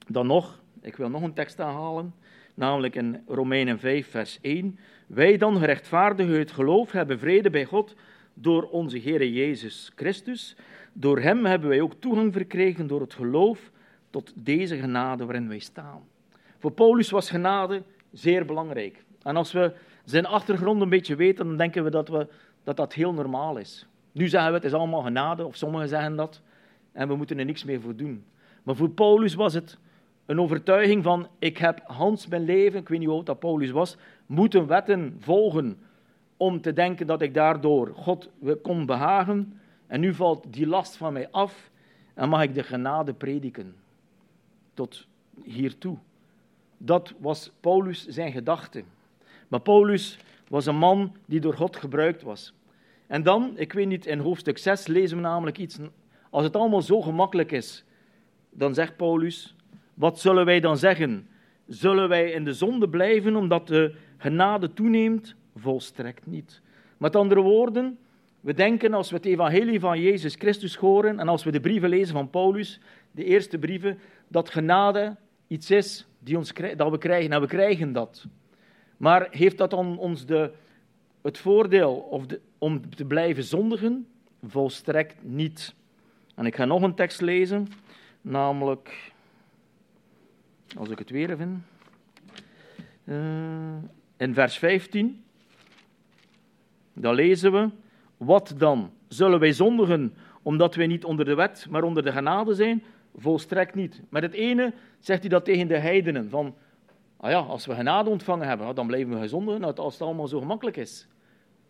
dan 0.08 0.28
nog, 0.28 0.62
ik 0.82 0.96
wil 0.96 1.10
nog 1.10 1.22
een 1.22 1.34
tekst 1.34 1.60
aanhalen, 1.60 2.14
namelijk 2.54 2.96
in 2.96 3.24
Romeinen 3.28 3.80
5, 3.80 4.10
vers 4.10 4.40
1. 4.42 4.80
Wij 5.10 5.38
dan 5.38 5.58
gerechtvaardigen 5.58 6.40
het 6.40 6.52
geloof 6.52 6.92
hebben 6.92 7.20
vrede 7.20 7.50
bij 7.50 7.66
God 7.66 7.96
door 8.34 8.64
onze 8.64 8.98
Heer 8.98 9.28
Jezus 9.28 9.92
Christus. 9.96 10.56
Door 10.94 11.20
Hem 11.20 11.46
hebben 11.46 11.70
wij 11.70 11.82
ook 11.82 11.94
toegang 12.00 12.34
verkregen 12.34 12.88
door 12.88 13.02
het 13.02 13.14
geloof 13.14 13.72
tot 14.10 14.34
deze 14.36 14.78
genade 14.78 15.26
waarin 15.26 15.48
wij 15.48 15.60
staan. 15.60 16.02
Voor 16.58 16.72
Paulus 16.72 17.10
was 17.10 17.30
genade 17.30 17.84
zeer 18.12 18.46
belangrijk. 18.46 19.04
En 19.24 19.36
als 19.36 19.52
we 19.52 19.74
zijn 20.04 20.26
achtergrond 20.26 20.82
een 20.82 20.90
beetje 20.90 21.16
weten, 21.16 21.48
dan 21.48 21.58
denken 21.58 21.84
we 21.84 21.90
dat 21.90 22.10
we, 22.10 22.28
dat, 22.64 22.78
dat 22.78 22.94
heel 22.94 23.14
normaal 23.14 23.58
is. 23.58 23.88
Nu 24.12 24.28
zeggen 24.28 24.50
we 24.50 24.58
het 24.58 24.66
is 24.66 24.74
allemaal 24.74 25.02
genade, 25.02 25.46
of 25.46 25.56
sommigen 25.56 25.88
zeggen 25.88 26.16
dat, 26.16 26.42
en 26.92 27.08
we 27.08 27.16
moeten 27.16 27.40
er 27.40 27.46
niks 27.46 27.64
meer 27.64 27.82
voor 27.82 27.96
doen. 27.96 28.24
Maar 28.64 28.76
voor 28.76 28.90
Paulus 28.90 29.34
was 29.34 29.54
het 29.54 29.78
een 30.26 30.42
overtuiging 30.42 31.04
van, 31.04 31.28
ik 31.40 31.58
heb 31.58 31.82
Hans 31.84 32.28
mijn 32.28 32.46
leven, 32.46 32.80
ik 32.80 32.90
weet 32.90 33.00
niet 33.00 33.08
hoe 33.08 33.18
oud 33.18 33.26
dat 33.26 33.40
Paulus 33.40 33.72
was, 33.72 33.98
moeten 34.30 34.68
wetten 34.68 35.18
volgen 35.20 35.78
om 36.38 36.62
te 36.62 36.74
denken 36.74 37.08
dat 37.08 37.22
ik 37.22 37.34
daardoor 37.34 37.94
God 37.96 38.30
kon 38.62 38.86
behagen. 38.86 39.60
En 39.88 40.00
nu 40.00 40.14
valt 40.14 40.46
die 40.50 40.68
last 40.68 40.98
van 40.98 41.14
mij 41.14 41.30
af 41.32 41.72
en 42.14 42.30
mag 42.30 42.42
ik 42.42 42.54
de 42.54 42.64
genade 42.64 43.14
prediken 43.14 43.76
tot 44.74 45.08
hiertoe. 45.44 45.98
Dat 46.78 47.14
was 47.20 47.52
Paulus 47.60 48.08
zijn 48.08 48.32
gedachte. 48.32 48.84
Maar 49.48 49.62
Paulus 49.62 50.20
was 50.48 50.66
een 50.66 50.78
man 50.78 51.16
die 51.26 51.40
door 51.40 51.56
God 51.56 51.76
gebruikt 51.76 52.22
was. 52.22 52.54
En 53.08 53.24
dan, 53.24 53.54
ik 53.56 53.74
weet 53.74 53.88
niet, 53.88 54.06
in 54.06 54.20
hoofdstuk 54.20 54.58
6 54.58 54.88
lezen 54.88 55.18
we 55.18 55.24
namelijk 55.24 55.58
iets. 55.58 55.78
Als 56.30 56.44
het 56.44 56.56
allemaal 56.56 56.82
zo 56.82 57.02
gemakkelijk 57.02 57.52
is, 57.52 57.84
dan 58.50 58.74
zegt 58.74 58.98
Paulus, 58.98 59.56
wat 59.94 60.20
zullen 60.20 60.46
wij 60.46 60.60
dan 60.60 60.78
zeggen? 60.78 61.28
Zullen 61.68 62.10
wij 62.10 62.32
in 62.32 62.44
de 62.44 62.54
zonde 62.54 62.90
blijven 62.90 63.36
omdat 63.36 63.68
de 63.68 63.96
genade 64.20 64.74
toeneemt? 64.74 65.36
Volstrekt 65.56 66.26
niet. 66.26 66.62
Met 66.98 67.16
andere 67.16 67.42
woorden, 67.42 67.98
we 68.40 68.54
denken 68.54 68.94
als 68.94 69.10
we 69.10 69.16
het 69.16 69.26
evangelie 69.26 69.80
van 69.80 70.02
Jezus 70.02 70.36
Christus 70.36 70.76
horen 70.76 71.20
en 71.20 71.28
als 71.28 71.44
we 71.44 71.52
de 71.52 71.60
brieven 71.60 71.90
lezen 71.90 72.14
van 72.14 72.30
Paulus, 72.30 72.80
de 73.12 73.24
eerste 73.24 73.58
brieven, 73.58 74.00
dat 74.28 74.50
genade 74.50 75.16
iets 75.48 75.72
is 75.72 76.08
die 76.20 76.38
ons, 76.38 76.54
dat 76.76 76.92
we 76.92 76.98
krijgen. 76.98 77.32
En 77.32 77.42
we 77.42 77.48
krijgen 77.48 77.94
dat. 77.94 78.26
Maar 78.98 79.28
heeft 79.32 79.58
dat 79.58 79.70
dan 79.70 79.98
ons 79.98 80.26
de, 80.26 80.52
het 81.22 81.38
voordeel 81.38 81.94
of 81.94 82.26
de, 82.26 82.40
om 82.58 82.90
te 82.90 83.06
blijven 83.06 83.44
zondigen? 83.44 84.08
Volstrekt 84.44 85.16
niet. 85.24 85.74
En 86.36 86.46
ik 86.46 86.56
ga 86.56 86.66
nog 86.66 86.82
een 86.82 86.96
tekst 86.96 87.22
lezen, 87.22 87.68
namelijk, 88.22 89.12
als 90.78 90.90
ik 90.90 91.00
het 91.00 91.10
weer 91.10 91.38
vind, 91.38 91.60
uh, 93.04 93.18
in 94.20 94.34
vers 94.34 94.58
15. 94.58 95.24
Dan 96.94 97.14
lezen 97.14 97.52
we, 97.52 97.70
wat 98.18 98.54
dan? 98.58 98.92
Zullen 99.08 99.40
wij 99.40 99.54
zondigen 99.54 100.14
omdat 100.42 100.76
wij 100.76 100.88
niet 100.88 101.06
onder 101.06 101.26
de 101.26 101.36
wet, 101.36 101.68
maar 101.70 101.84
onder 101.84 102.04
de 102.04 102.12
genade 102.12 102.54
zijn? 102.54 102.84
Volstrekt 103.16 103.76
niet. 103.76 104.02
Met 104.10 104.24
het 104.24 104.34
ene 104.34 104.74
zegt 105.00 105.20
hij 105.20 105.30
dat 105.30 105.46
tegen 105.46 105.68
de 105.68 105.78
heidenen, 105.78 106.30
van, 106.30 106.56
ah 107.18 107.30
ja, 107.30 107.38
als 107.38 107.66
we 107.66 107.76
genade 107.76 108.10
ontvangen 108.10 108.48
hebben, 108.48 108.76
dan 108.76 108.88
blijven 108.88 109.14
we 109.14 109.20
gezondigen 109.20 109.76
als 109.76 109.94
het 109.94 110.02
allemaal 110.02 110.28
zo 110.28 110.40
gemakkelijk 110.40 110.78
is. 110.78 111.08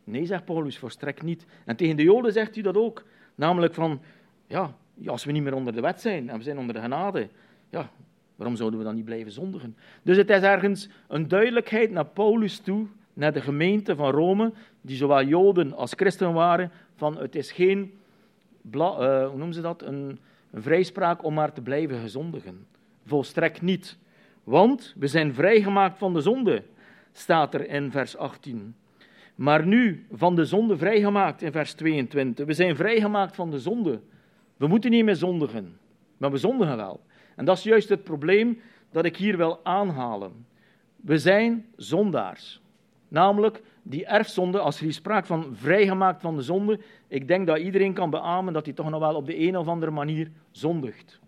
Nee, 0.04 0.26
zegt 0.26 0.46
Paulus, 0.46 0.78
volstrekt 0.78 1.22
niet. 1.22 1.46
En 1.66 1.76
tegen 1.76 1.96
de 1.96 2.04
joden 2.04 2.34
zegt 2.34 2.54
hij 2.54 2.64
dat 2.64 2.78
ook, 2.78 3.06
namelijk 3.36 3.74
van, 3.74 4.02
ja, 4.48 4.76
als 5.06 5.24
we 5.24 5.32
niet 5.32 5.44
meer 5.44 5.54
onder 5.54 5.74
de 5.74 5.82
wet 5.82 6.02
zijn 6.02 6.30
en 6.30 6.38
we 6.38 6.44
zijn 6.44 6.58
onder 6.58 6.76
de 6.76 6.82
genade, 6.82 7.30
ja, 7.70 7.92
waarom 8.40 8.58
zouden 8.58 8.80
we 8.80 8.86
dan 8.86 8.96
niet 8.96 9.06
blijven 9.06 9.32
zondigen? 9.32 9.76
Dus 10.04 10.18
het 10.18 10.30
is 10.30 10.42
ergens 10.42 10.90
een 11.08 11.28
duidelijkheid 11.28 11.92
naar 11.92 12.06
Paulus 12.06 12.60
toe, 12.60 12.88
naar 13.14 13.34
de 13.34 13.42
gemeente 13.42 13.96
van 13.96 14.12
Rome, 14.12 14.52
die 14.82 14.96
zowel 14.96 15.24
joden 15.24 15.74
als 15.74 15.94
christen 15.96 16.34
waren, 16.34 16.72
van 16.96 17.18
het 17.18 17.36
is 17.36 17.52
geen, 17.52 17.94
uh, 18.72 19.28
hoe 19.28 19.38
noemen 19.38 19.54
ze 19.54 19.62
dat, 19.62 19.82
een, 19.82 20.20
een 20.52 20.62
vrijspraak 20.62 21.24
om 21.24 21.34
maar 21.34 21.54
te 21.54 21.62
blijven 21.62 22.00
gezondigen. 22.00 22.66
Volstrekt 23.06 23.62
niet. 23.62 23.98
Want 24.44 24.94
we 24.98 25.08
zijn 25.08 25.34
vrijgemaakt 25.34 25.98
van 25.98 26.14
de 26.14 26.22
zonde, 26.22 26.64
staat 27.12 27.54
er 27.54 27.70
in 27.70 27.92
vers 27.92 28.18
18. 28.18 28.76
Maar 29.36 29.66
nu 29.66 30.06
van 30.12 30.36
de 30.36 30.46
zonde 30.46 30.78
vrijgemaakt 30.78 31.42
in 31.42 31.52
vers 31.52 31.74
22. 31.74 32.46
We 32.46 32.54
zijn 32.54 32.76
vrijgemaakt 32.76 33.36
van 33.36 33.52
de 33.52 33.60
zonde. 33.60 34.00
We 34.58 34.68
moeten 34.68 34.92
niet 34.92 35.06
meer 35.06 35.16
zondigen, 35.16 35.78
maar 36.18 36.32
we 36.32 36.38
zondigen 36.38 36.78
wel. 36.78 37.00
En 37.40 37.46
dat 37.46 37.58
is 37.58 37.64
juist 37.64 37.90
het 37.90 38.04
probleem 38.04 38.62
dat 38.92 39.06
ik 39.06 39.18
hier 39.18 39.38
wil 39.38 39.60
aanhalen. 39.64 40.46
We 40.96 41.18
zijn 41.18 41.66
zondaars. 41.76 42.62
Namelijk 43.08 43.62
die 43.84 44.06
erfzonde, 44.06 44.60
als 44.60 44.78
er 44.78 44.84
hier 44.84 44.94
sprake 44.94 45.28
van 45.28 45.56
vrijgemaakt 45.56 46.22
van 46.22 46.36
de 46.36 46.42
zonde, 46.42 46.80
ik 47.08 47.28
denk 47.28 47.48
dat 47.48 47.58
iedereen 47.58 47.94
kan 47.94 48.10
beamen 48.10 48.54
dat 48.54 48.66
hij 48.66 48.74
toch 48.74 48.90
nog 48.90 49.00
wel 49.00 49.16
op 49.16 49.26
de 49.26 49.40
een 49.40 49.58
of 49.58 49.68
andere 49.68 49.92
manier 49.92 50.32
zondigt. 50.52 51.20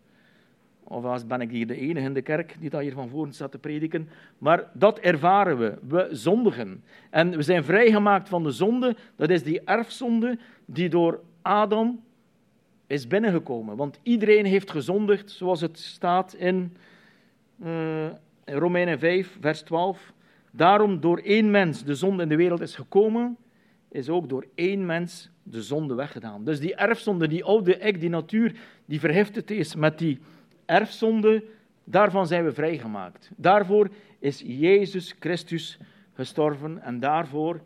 Of 0.84 1.04
als 1.04 1.28
ben 1.28 1.42
ik 1.42 1.52
hier 1.52 1.68
de 1.68 1.78
enige 1.78 2.06
in 2.06 2.14
de 2.14 2.22
kerk 2.22 2.56
die 2.60 2.70
dat 2.70 2.82
hier 2.82 2.94
van 2.94 3.10
voren 3.10 3.34
staat 3.34 3.52
te 3.52 3.58
prediken. 3.58 4.10
Maar 4.38 4.70
dat 4.74 5.00
ervaren 5.00 5.58
we. 5.58 5.78
We 5.88 6.08
zondigen. 6.12 6.84
En 7.10 7.36
we 7.36 7.42
zijn 7.42 7.64
vrijgemaakt 7.64 8.30
van 8.30 8.44
de 8.44 8.52
zonde. 8.52 8.96
Dat 9.16 9.30
is 9.30 9.44
die 9.44 9.62
erfzonde 9.62 10.38
die 10.66 10.90
door 10.90 11.22
Adam 11.42 12.04
is 12.92 13.08
binnengekomen. 13.08 13.76
Want 13.76 14.00
iedereen 14.04 14.46
heeft 14.46 14.72
gezondigd, 14.72 15.32
zoals 15.32 15.62
het 15.62 15.80
staat 15.80 16.34
in, 16.34 16.78
uh, 17.64 18.06
in 18.46 18.56
Romeinen 18.56 19.00
5, 19.00 19.38
vers 19.40 19.62
12. 19.62 20.14
Daarom 20.52 21.00
door 21.00 21.18
één 21.18 21.52
mens 21.52 21.84
de 21.84 21.96
zonde 21.96 22.24
in 22.24 22.30
de 22.30 22.36
wereld 22.36 22.62
is 22.62 22.76
gekomen, 22.76 23.38
is 23.90 24.10
ook 24.10 24.30
door 24.30 24.46
één 24.56 24.86
mens 24.86 25.30
de 25.44 25.62
zonde 25.62 25.94
weggedaan. 25.94 26.44
Dus 26.44 26.60
die 26.60 26.76
erfzonde, 26.76 27.28
die 27.28 27.44
oude 27.44 27.78
ik, 27.78 28.00
die 28.00 28.10
natuur, 28.10 28.56
die 28.86 29.00
verheftigd 29.00 29.52
is 29.52 29.76
met 29.76 29.98
die 29.98 30.20
erfzonde, 30.66 31.44
daarvan 31.84 32.28
zijn 32.28 32.44
we 32.44 32.52
vrijgemaakt. 32.52 33.32
Daarvoor 33.36 33.90
is 34.20 34.42
Jezus 34.46 35.16
Christus 35.20 35.78
gestorven 36.14 36.82
en 36.82 37.00
daarvoor 37.00 37.62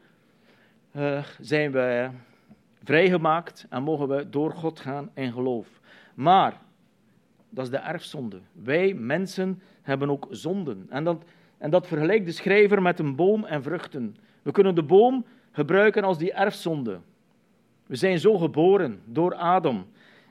uh, 0.96 1.24
zijn 1.40 1.72
we 1.72 2.10
vrijgemaakt 2.86 3.66
en 3.70 3.84
mogen 3.84 4.08
we 4.08 4.30
door 4.30 4.52
God 4.52 4.80
gaan 4.80 5.10
in 5.14 5.32
geloof. 5.32 5.68
Maar, 6.14 6.62
dat 7.50 7.66
is 7.66 7.72
de 7.72 7.78
erfzonde. 7.78 8.40
Wij 8.52 8.94
mensen 8.94 9.62
hebben 9.82 10.10
ook 10.10 10.28
zonden. 10.30 10.86
En 10.90 11.04
dat, 11.04 11.24
en 11.58 11.70
dat 11.70 11.88
vergelijkt 11.88 12.26
de 12.26 12.32
schrijver 12.32 12.82
met 12.82 13.00
een 13.00 13.16
boom 13.16 13.44
en 13.44 13.64
vruchten. 13.64 14.16
We 14.42 14.52
kunnen 14.52 14.76
de 14.76 14.84
boom 14.84 15.26
gebruiken 15.52 16.04
als 16.04 16.18
die 16.18 16.34
erfzonde. 16.34 17.00
We 17.86 17.96
zijn 17.96 18.20
zo 18.20 18.38
geboren 18.38 19.02
door 19.06 19.36
Adam. 19.36 19.86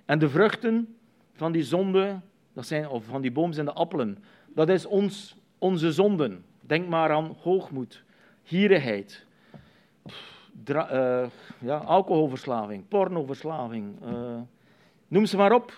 En 0.04 0.18
de 0.18 0.28
vruchten 0.28 0.96
van 1.32 1.52
die 1.52 1.62
zonde, 1.62 2.20
dat 2.52 2.66
zijn, 2.66 2.88
of 2.88 3.04
van 3.04 3.22
die 3.22 3.32
boom 3.32 3.52
zijn 3.52 3.66
de 3.66 3.72
appelen. 3.72 4.18
Dat 4.54 4.68
is 4.68 4.86
ons, 4.86 5.36
onze 5.58 5.92
zonden. 5.92 6.44
Denk 6.60 6.88
maar 6.88 7.10
aan 7.10 7.36
hoogmoed, 7.42 8.04
gierigheid, 8.42 9.23
uh, 10.68 11.26
ja, 11.60 11.76
alcoholverslaving, 11.76 12.88
pornoverslaving. 12.88 13.94
Uh, 14.04 14.40
noem 15.08 15.26
ze 15.26 15.36
maar 15.36 15.52
op. 15.52 15.72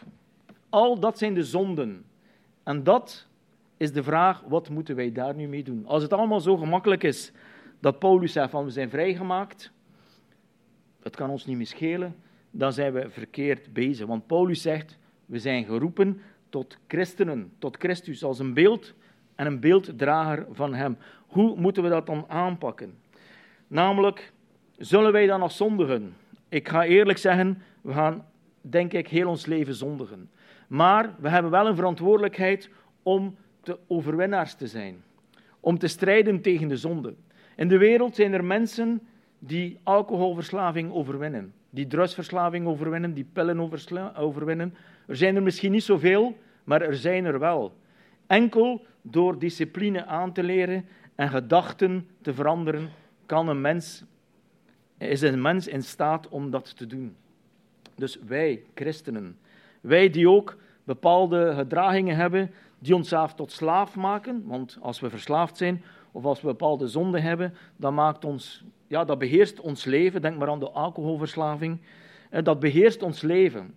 Al 0.68 0.99
dat 0.99 1.18
zijn 1.18 1.35
de 1.35 1.45
zonden. 1.45 2.05
En 2.62 2.83
dat 2.83 3.27
is 3.77 3.93
de 3.93 4.03
vraag, 4.03 4.43
wat 4.49 4.68
moeten 4.68 4.97
wij 4.97 5.12
daar 5.12 5.35
nu 5.35 5.49
mee 5.49 5.62
doen? 5.62 5.87
Als 5.87 6.03
het 6.03 6.12
allemaal 6.12 6.41
zo 6.41 6.57
gemakkelijk 6.57 7.03
is 7.03 7.33
dat 7.81 7.99
Paulus 7.99 8.33
zegt 8.33 8.51
van 8.51 8.64
we 8.64 8.70
zijn 8.70 8.91
vrijgemaakt, 8.91 9.72
het 11.03 11.16
kan 11.16 11.31
ons 11.31 11.47
niet 11.47 11.57
meer 11.57 11.66
schelen, 11.66 12.16
dan 12.51 12.72
zijn 12.72 12.93
we 12.93 13.11
verkeerd 13.11 13.72
bezig. 13.72 14.07
Want 14.07 14.27
Paulus 14.27 14.62
zegt, 14.62 14.99
we 15.27 15.39
zijn 15.39 15.64
geroepen 15.64 16.20
tot 16.49 16.79
christenen, 16.87 17.53
tot 17.59 17.77
Christus, 17.77 18.24
als 18.24 18.39
een 18.39 18.55
beeld 18.55 18.95
en 19.35 19.47
een 19.47 19.61
beelddrager 19.61 20.47
van 20.51 20.74
Hem. 20.74 20.99
Hoe 21.27 21.57
moeten 21.57 21.83
we 21.83 21.89
dat 21.89 22.07
dan 22.07 22.24
aanpakken? 22.29 22.99
Namelijk, 23.66 24.33
zullen 24.79 25.12
wij 25.12 25.27
dan 25.27 25.43
als 25.43 25.57
zondigen? 25.57 26.14
Ik 26.49 26.68
ga 26.68 26.85
eerlijk 26.85 27.18
zeggen, 27.18 27.62
we 27.81 27.93
gaan, 27.93 28.24
denk 28.61 28.93
ik, 28.93 29.09
heel 29.09 29.29
ons 29.29 29.47
leven 29.47 29.74
zondigen. 29.74 30.31
Maar 30.68 31.14
we 31.18 31.29
hebben 31.29 31.51
wel 31.51 31.66
een 31.66 31.77
verantwoordelijkheid 31.77 32.70
om 33.03 33.37
te 33.61 33.79
overwinnaars 33.87 34.55
te 34.55 34.66
zijn. 34.66 35.03
Om 35.61 35.79
te 35.79 35.87
strijden 35.87 36.41
tegen 36.41 36.68
de 36.68 36.77
zonde. 36.77 37.14
In 37.57 37.68
de 37.68 37.79
wereld 37.79 38.14
zijn 38.14 38.33
er 38.33 38.45
mensen 38.45 39.01
die 39.39 39.79
alcoholverslaving 39.83 40.93
overwinnen. 40.93 41.53
Die 41.70 41.87
drugsverslaving 41.87 42.66
overwinnen, 42.66 43.14
die 43.14 43.29
pillen 43.33 43.70
overwinnen. 44.16 44.74
Er 45.07 45.16
zijn 45.16 45.37
er 45.37 45.43
misschien 45.43 45.72
niet 45.72 45.83
zoveel, 45.83 46.37
maar 46.64 46.83
er 46.83 46.97
zijn 46.97 47.24
er 47.24 47.39
wel. 47.39 47.77
Enkel 48.27 48.87
door 49.03 49.39
discipline 49.39 50.05
aan 50.05 50.33
te 50.33 50.43
leren 50.43 50.85
en 51.14 51.29
gedachten 51.29 52.09
te 52.22 52.35
veranderen, 52.35 52.89
kan 53.27 53.49
een 53.49 53.61
mens, 53.61 54.05
is 54.99 55.20
een 55.20 55.42
mens 55.42 55.68
in 55.68 55.82
staat 55.82 56.28
om 56.28 56.51
dat 56.51 56.76
te 56.76 56.86
doen. 56.86 57.16
Dus 57.94 58.18
wij, 58.26 58.62
christenen, 58.74 59.38
wij 59.80 60.11
die 60.11 60.28
ook 60.28 60.57
bepaalde 60.84 61.55
gedragingen 61.55 62.16
hebben 62.16 62.51
die 62.78 62.94
ons 62.94 63.09
zelf 63.09 63.34
tot 63.34 63.53
slaaf 63.53 63.97
maken, 63.97 64.42
want 64.47 64.78
als 64.80 65.01
we 65.01 65.11
verslaafd 65.11 65.57
zijn 65.57 65.82
of 66.12 66.24
als 66.24 66.40
we 66.40 66.47
bepaalde 66.47 66.88
zonden 66.88 67.22
hebben, 67.22 67.55
dan 67.76 67.94
maakt 67.94 68.24
ons, 68.24 68.64
ja, 68.86 69.05
dat 69.05 69.18
beheerst 69.18 69.61
ons 69.61 69.84
leven. 69.84 70.22
Denk 70.22 70.38
maar 70.38 70.49
aan 70.49 70.59
de 70.59 70.70
alcoholverslaving. 70.70 71.78
Dat 72.42 72.61
beheerst 72.61 73.03
ons 73.03 73.22
leven. 73.22 73.74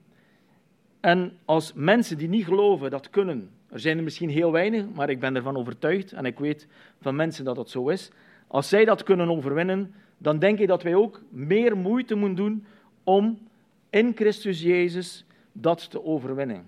En 0.99 1.37
als 1.45 1.73
mensen 1.73 2.17
die 2.17 2.29
niet 2.29 2.45
geloven 2.45 2.89
dat 2.89 3.09
kunnen, 3.09 3.49
er 3.69 3.79
zijn 3.79 3.97
er 3.97 4.03
misschien 4.03 4.29
heel 4.29 4.51
weinig, 4.51 4.85
maar 4.93 5.09
ik 5.09 5.19
ben 5.19 5.35
ervan 5.35 5.57
overtuigd 5.57 6.11
en 6.11 6.25
ik 6.25 6.39
weet 6.39 6.67
van 7.01 7.15
mensen 7.15 7.45
dat 7.45 7.55
dat 7.55 7.69
zo 7.69 7.89
is. 7.89 8.11
Als 8.47 8.69
zij 8.69 8.85
dat 8.85 9.03
kunnen 9.03 9.29
overwinnen, 9.29 9.93
dan 10.21 10.39
denk 10.39 10.59
ik 10.59 10.67
dat 10.67 10.83
wij 10.83 10.95
ook 10.95 11.21
meer 11.29 11.77
moeite 11.77 12.15
moeten 12.15 12.45
doen 12.45 12.65
om 13.03 13.39
in 13.89 14.11
Christus 14.15 14.61
Jezus 14.61 15.25
dat 15.51 15.91
te 15.91 16.03
overwinnen. 16.03 16.65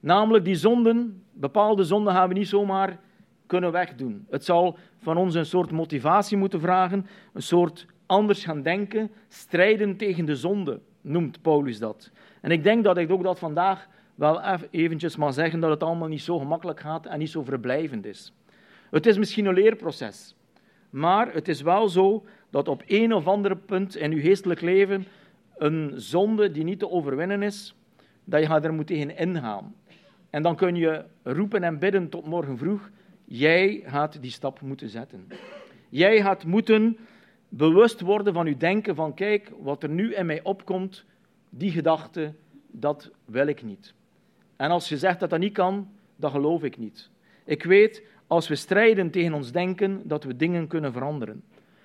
Namelijk 0.00 0.44
die 0.44 0.54
zonden, 0.54 1.22
bepaalde 1.32 1.84
zonden 1.84 2.12
gaan 2.12 2.28
we 2.28 2.34
niet 2.34 2.48
zomaar 2.48 2.98
kunnen 3.46 3.72
wegdoen. 3.72 4.26
Het 4.30 4.44
zal 4.44 4.78
van 4.98 5.16
ons 5.16 5.34
een 5.34 5.46
soort 5.46 5.70
motivatie 5.70 6.36
moeten 6.36 6.60
vragen, 6.60 7.06
een 7.32 7.42
soort 7.42 7.86
anders 8.06 8.44
gaan 8.44 8.62
denken, 8.62 9.10
strijden 9.28 9.96
tegen 9.96 10.24
de 10.24 10.36
zonde, 10.36 10.80
noemt 11.00 11.42
Paulus 11.42 11.78
dat. 11.78 12.10
En 12.40 12.50
ik 12.50 12.62
denk 12.62 12.84
dat 12.84 12.96
ik 12.96 13.10
ook 13.10 13.22
dat 13.22 13.38
vandaag 13.38 13.88
wel 14.14 14.40
eventjes 14.70 15.16
mag 15.16 15.34
zeggen 15.34 15.60
dat 15.60 15.70
het 15.70 15.82
allemaal 15.82 16.08
niet 16.08 16.22
zo 16.22 16.38
gemakkelijk 16.38 16.80
gaat 16.80 17.06
en 17.06 17.18
niet 17.18 17.30
zo 17.30 17.42
verblijvend 17.42 18.06
is. 18.06 18.32
Het 18.90 19.06
is 19.06 19.18
misschien 19.18 19.46
een 19.46 19.54
leerproces, 19.54 20.36
maar 20.94 21.32
het 21.32 21.48
is 21.48 21.60
wel 21.60 21.88
zo 21.88 22.24
dat 22.50 22.68
op 22.68 22.82
een 22.86 23.14
of 23.14 23.26
ander 23.26 23.56
punt 23.56 23.96
in 23.96 24.12
uw 24.12 24.20
geestelijk 24.20 24.60
leven 24.60 25.06
een 25.56 25.92
zonde 25.94 26.50
die 26.50 26.64
niet 26.64 26.78
te 26.78 26.90
overwinnen 26.90 27.42
is, 27.42 27.74
dat 28.24 28.40
je 28.42 28.48
er 28.48 28.74
moet 28.74 28.86
tegen 28.86 29.16
ingaan. 29.16 29.74
En 30.30 30.42
dan 30.42 30.56
kun 30.56 30.74
je 30.74 31.04
roepen 31.22 31.62
en 31.62 31.78
bidden 31.78 32.08
tot 32.08 32.26
morgen 32.26 32.58
vroeg, 32.58 32.90
jij 33.24 33.82
gaat 33.86 34.22
die 34.22 34.30
stap 34.30 34.60
moeten 34.60 34.88
zetten. 34.88 35.26
Jij 35.88 36.22
gaat 36.22 36.44
moeten 36.44 36.98
bewust 37.48 38.00
worden 38.00 38.34
van 38.34 38.46
je 38.46 38.56
denken 38.56 38.94
van 38.94 39.14
kijk, 39.14 39.52
wat 39.60 39.82
er 39.82 39.88
nu 39.88 40.14
in 40.14 40.26
mij 40.26 40.42
opkomt, 40.42 41.04
die 41.50 41.70
gedachte, 41.70 42.34
dat 42.70 43.10
wil 43.24 43.46
ik 43.46 43.62
niet. 43.62 43.94
En 44.56 44.70
als 44.70 44.88
je 44.88 44.98
zegt 44.98 45.20
dat 45.20 45.30
dat 45.30 45.38
niet 45.38 45.52
kan, 45.52 45.88
dan 46.16 46.30
geloof 46.30 46.62
ik 46.62 46.78
niet. 46.78 47.10
Ik 47.44 47.62
weet, 47.62 48.02
als 48.26 48.48
we 48.48 48.54
strijden 48.54 49.10
tegen 49.10 49.34
ons 49.34 49.52
denken, 49.52 50.02
dat 50.04 50.24
we 50.24 50.36
dingen 50.36 50.66
kunnen 50.66 50.92
veranderen. 50.92 51.42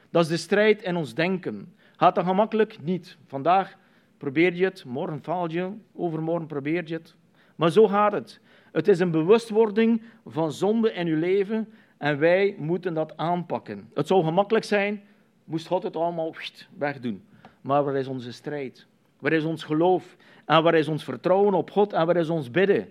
Dat 0.09 0.23
is 0.23 0.29
de 0.29 0.37
strijd 0.37 0.81
in 0.81 0.95
ons 0.95 1.13
denken. 1.13 1.73
Gaat 1.95 2.15
dat 2.15 2.25
gemakkelijk? 2.25 2.77
Niet. 2.81 3.17
Vandaag 3.25 3.77
probeer 4.17 4.53
je 4.53 4.63
het, 4.63 4.85
morgen 4.85 5.23
faal 5.23 5.51
je, 5.51 5.71
overmorgen 5.93 6.47
probeer 6.47 6.83
je 6.87 6.93
het. 6.93 7.15
Maar 7.55 7.71
zo 7.71 7.87
gaat 7.87 8.11
het. 8.11 8.39
Het 8.71 8.87
is 8.87 8.99
een 8.99 9.11
bewustwording 9.11 10.01
van 10.25 10.51
zonde 10.51 10.93
in 10.93 11.07
uw 11.07 11.19
leven 11.19 11.67
en 11.97 12.19
wij 12.19 12.55
moeten 12.57 12.93
dat 12.93 13.17
aanpakken. 13.17 13.89
Het 13.93 14.07
zou 14.07 14.23
gemakkelijk 14.23 14.65
zijn, 14.65 15.03
moest 15.43 15.67
God 15.67 15.83
het 15.83 15.95
allemaal 15.95 16.35
wegdoen. 16.77 17.23
Maar 17.61 17.83
waar 17.83 17.95
is 17.95 18.07
onze 18.07 18.31
strijd? 18.31 18.87
Waar 19.19 19.33
is 19.33 19.43
ons 19.43 19.63
geloof? 19.63 20.15
En 20.45 20.63
waar 20.63 20.75
is 20.75 20.87
ons 20.87 21.03
vertrouwen 21.03 21.53
op 21.53 21.71
God? 21.71 21.93
En 21.93 22.05
waar 22.05 22.17
is 22.17 22.29
ons 22.29 22.51
bidden? 22.51 22.87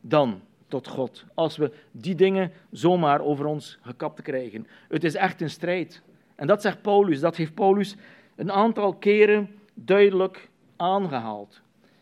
Dan 0.00 0.40
tot 0.68 0.88
God. 0.88 1.24
Als 1.34 1.56
we 1.56 1.72
die 1.90 2.14
dingen 2.14 2.52
zomaar 2.70 3.20
over 3.20 3.46
ons 3.46 3.78
gekapt 3.80 4.22
krijgen. 4.22 4.66
Het 4.88 5.04
is 5.04 5.14
echt 5.14 5.40
een 5.40 5.50
strijd. 5.50 6.02
En 6.34 6.46
dat 6.46 6.62
zegt 6.62 6.82
Paulus. 6.82 7.20
Dat 7.20 7.36
heeft 7.36 7.54
Paulus 7.54 7.96
een 8.36 8.52
aantal 8.52 8.94
keren 8.94 9.48
duidelijk 9.74 10.50
aangehaald. 10.76 11.60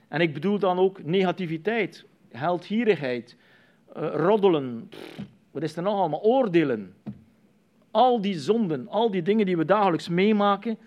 En 0.08 0.20
ik 0.20 0.34
bedoel 0.34 0.58
dan 0.58 0.78
ook 0.78 1.04
negativiteit, 1.04 2.04
heldgierigheid, 2.28 3.36
uh, 3.96 4.08
roddelen, 4.14 4.90
wat 5.50 5.62
is 5.62 5.76
er 5.76 5.82
nog 5.82 5.94
allemaal, 5.94 6.22
oordelen. 6.22 6.94
Al 7.90 8.20
die 8.20 8.38
zonden, 8.38 8.88
al 8.88 9.10
die 9.10 9.22
dingen 9.22 9.46
die 9.46 9.56
we 9.56 9.64
dagelijks 9.64 10.08
meemaken, 10.08 10.78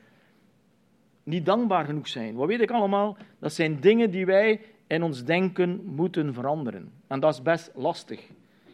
niet 1.24 1.46
dankbaar 1.46 1.86
genoeg 1.86 2.08
zijn. 2.08 2.36
Wat 2.36 2.48
weet 2.48 2.62
ik 2.62 2.72
allemaal? 2.72 3.18
Dat 3.40 3.54
zijn 3.54 3.80
dingen 3.80 4.12
die 4.12 4.26
wij 4.26 4.62
in 4.90 5.04
ons 5.04 5.24
denken 5.24 5.82
moeten 5.86 6.34
veranderen. 6.34 6.92
En 7.08 7.20
dat 7.20 7.34
is 7.34 7.42
best 7.42 7.72
lastig. 7.76 8.22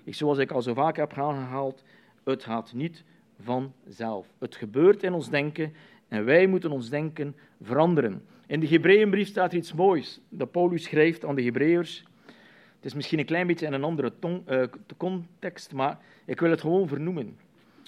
Ik, 0.03 0.16
zoals 0.16 0.38
ik 0.38 0.51
al 0.51 0.61
zo 0.61 0.74
vaak 0.74 0.97
heb 0.97 1.18
aangehaald, 1.18 1.84
het 2.24 2.43
gaat 2.43 2.74
niet 2.74 3.03
vanzelf. 3.39 4.28
Het 4.39 4.55
gebeurt 4.55 5.03
in 5.03 5.13
ons 5.13 5.30
denken 5.30 5.74
en 6.07 6.26
wij 6.26 6.47
moeten 6.47 6.72
ons 6.72 6.89
denken 6.89 7.36
veranderen. 7.61 8.24
In 8.47 8.59
de 8.59 8.68
Hebreeënbrief 8.68 9.28
staat 9.28 9.53
iets 9.53 9.74
moois 9.74 10.20
dat 10.30 10.51
Paulus 10.51 10.84
schrijft 10.84 11.26
aan 11.26 11.36
de 11.36 11.43
Hebreërs. 11.43 12.03
Het 12.76 12.86
is 12.86 12.93
misschien 12.93 13.20
een 13.20 13.26
klein 13.26 13.47
beetje 13.47 13.66
in 13.66 13.74
een 13.74 13.84
andere 13.84 14.13
uh, 14.49 14.63
context, 14.97 15.74
maar 15.74 15.99
ik 16.26 16.39
wil 16.39 16.49
het 16.49 16.61
gewoon 16.61 16.88
vernoemen. 16.88 17.38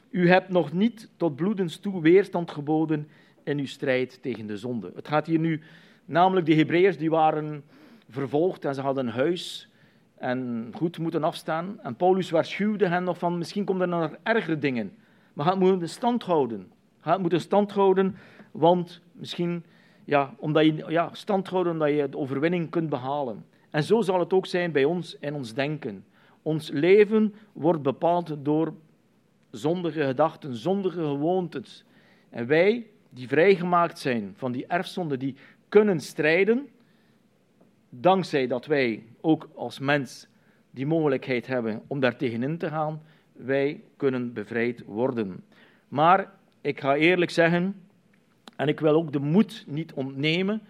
U 0.09 0.29
hebt 0.29 0.49
nog 0.49 0.73
niet 0.73 1.09
tot 1.17 1.35
bloedens 1.35 1.77
toe 1.77 2.01
weerstand 2.01 2.51
geboden 2.51 3.07
in 3.43 3.59
uw 3.59 3.65
strijd 3.65 4.21
tegen 4.21 4.47
de 4.47 4.57
zonde. 4.57 4.91
Het 4.95 5.07
gaat 5.07 5.27
hier 5.27 5.39
nu 5.39 5.61
namelijk 6.05 6.45
de 6.45 6.55
Hebreërs 6.55 6.97
die 6.97 7.09
waren 7.09 7.63
vervolgd 8.09 8.65
en 8.65 8.75
ze 8.75 8.81
hadden 8.81 9.07
een 9.07 9.13
huis 9.13 9.69
en 10.15 10.71
goed 10.75 10.97
moeten 10.97 11.23
afstaan. 11.23 11.79
En 11.81 11.95
Paulus 11.95 12.29
waarschuwde 12.29 12.87
hen 12.87 13.03
nog 13.03 13.17
van 13.17 13.37
misschien 13.37 13.65
komen 13.65 13.81
er 13.81 13.99
nog 13.99 14.17
ergere 14.23 14.57
dingen. 14.57 14.95
Maar 15.33 15.45
gaat 15.45 15.59
moeten 15.59 15.89
stand 15.89 16.23
houden. 16.23 16.71
Moeten 17.19 17.41
stand 17.41 17.71
houden, 17.71 18.15
want 18.51 19.01
misschien 19.11 19.63
ja, 20.05 20.33
omdat 20.37 20.65
je 20.65 20.83
ja, 20.87 21.09
stand 21.11 21.47
houden 21.47 21.95
je 21.95 22.09
de 22.09 22.17
overwinning 22.17 22.69
kunt 22.69 22.89
behalen. 22.89 23.45
En 23.69 23.83
zo 23.83 24.01
zal 24.01 24.19
het 24.19 24.33
ook 24.33 24.45
zijn 24.45 24.71
bij 24.71 24.85
ons 24.85 25.17
in 25.19 25.33
ons 25.33 25.53
denken. 25.53 26.05
Ons 26.41 26.69
leven 26.69 27.35
wordt 27.53 27.81
bepaald 27.81 28.35
door 28.39 28.73
zondige 29.51 30.03
gedachten, 30.03 30.55
zondige 30.55 31.01
gewoontes. 31.01 31.85
En 32.29 32.47
wij 32.47 32.87
die 33.09 33.27
vrijgemaakt 33.27 33.99
zijn 33.99 34.33
van 34.35 34.51
die 34.51 34.67
erfzonde, 34.67 35.17
die 35.17 35.35
kunnen 35.69 35.99
strijden, 35.99 36.69
dankzij 37.89 38.47
dat 38.47 38.65
wij 38.65 39.03
ook 39.21 39.49
als 39.55 39.79
mens 39.79 40.27
die 40.71 40.85
mogelijkheid 40.85 41.47
hebben 41.47 41.81
om 41.87 41.99
daar 41.99 42.17
tegenin 42.17 42.57
te 42.57 42.69
gaan, 42.69 43.01
wij 43.31 43.83
kunnen 43.97 44.33
bevrijd 44.33 44.83
worden. 44.85 45.43
Maar 45.87 46.31
ik 46.61 46.79
ga 46.79 46.95
eerlijk 46.95 47.31
zeggen, 47.31 47.81
en 48.55 48.67
ik 48.67 48.79
wil 48.79 48.93
ook 48.93 49.11
de 49.11 49.19
moed 49.19 49.63
niet 49.67 49.93
ontnemen, 49.93 50.61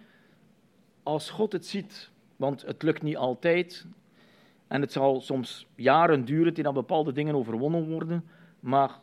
als 1.02 1.30
God 1.30 1.52
het 1.52 1.66
ziet, 1.66 2.10
want 2.36 2.62
het 2.62 2.82
lukt 2.82 3.02
niet 3.02 3.16
altijd, 3.16 3.86
en 4.66 4.80
het 4.80 4.92
zal 4.92 5.20
soms 5.20 5.66
jaren 5.74 6.24
duren 6.24 6.54
dat 6.54 6.74
bepaalde 6.74 7.12
dingen 7.12 7.34
overwonnen 7.34 7.88
worden, 7.88 8.24
maar 8.60 8.98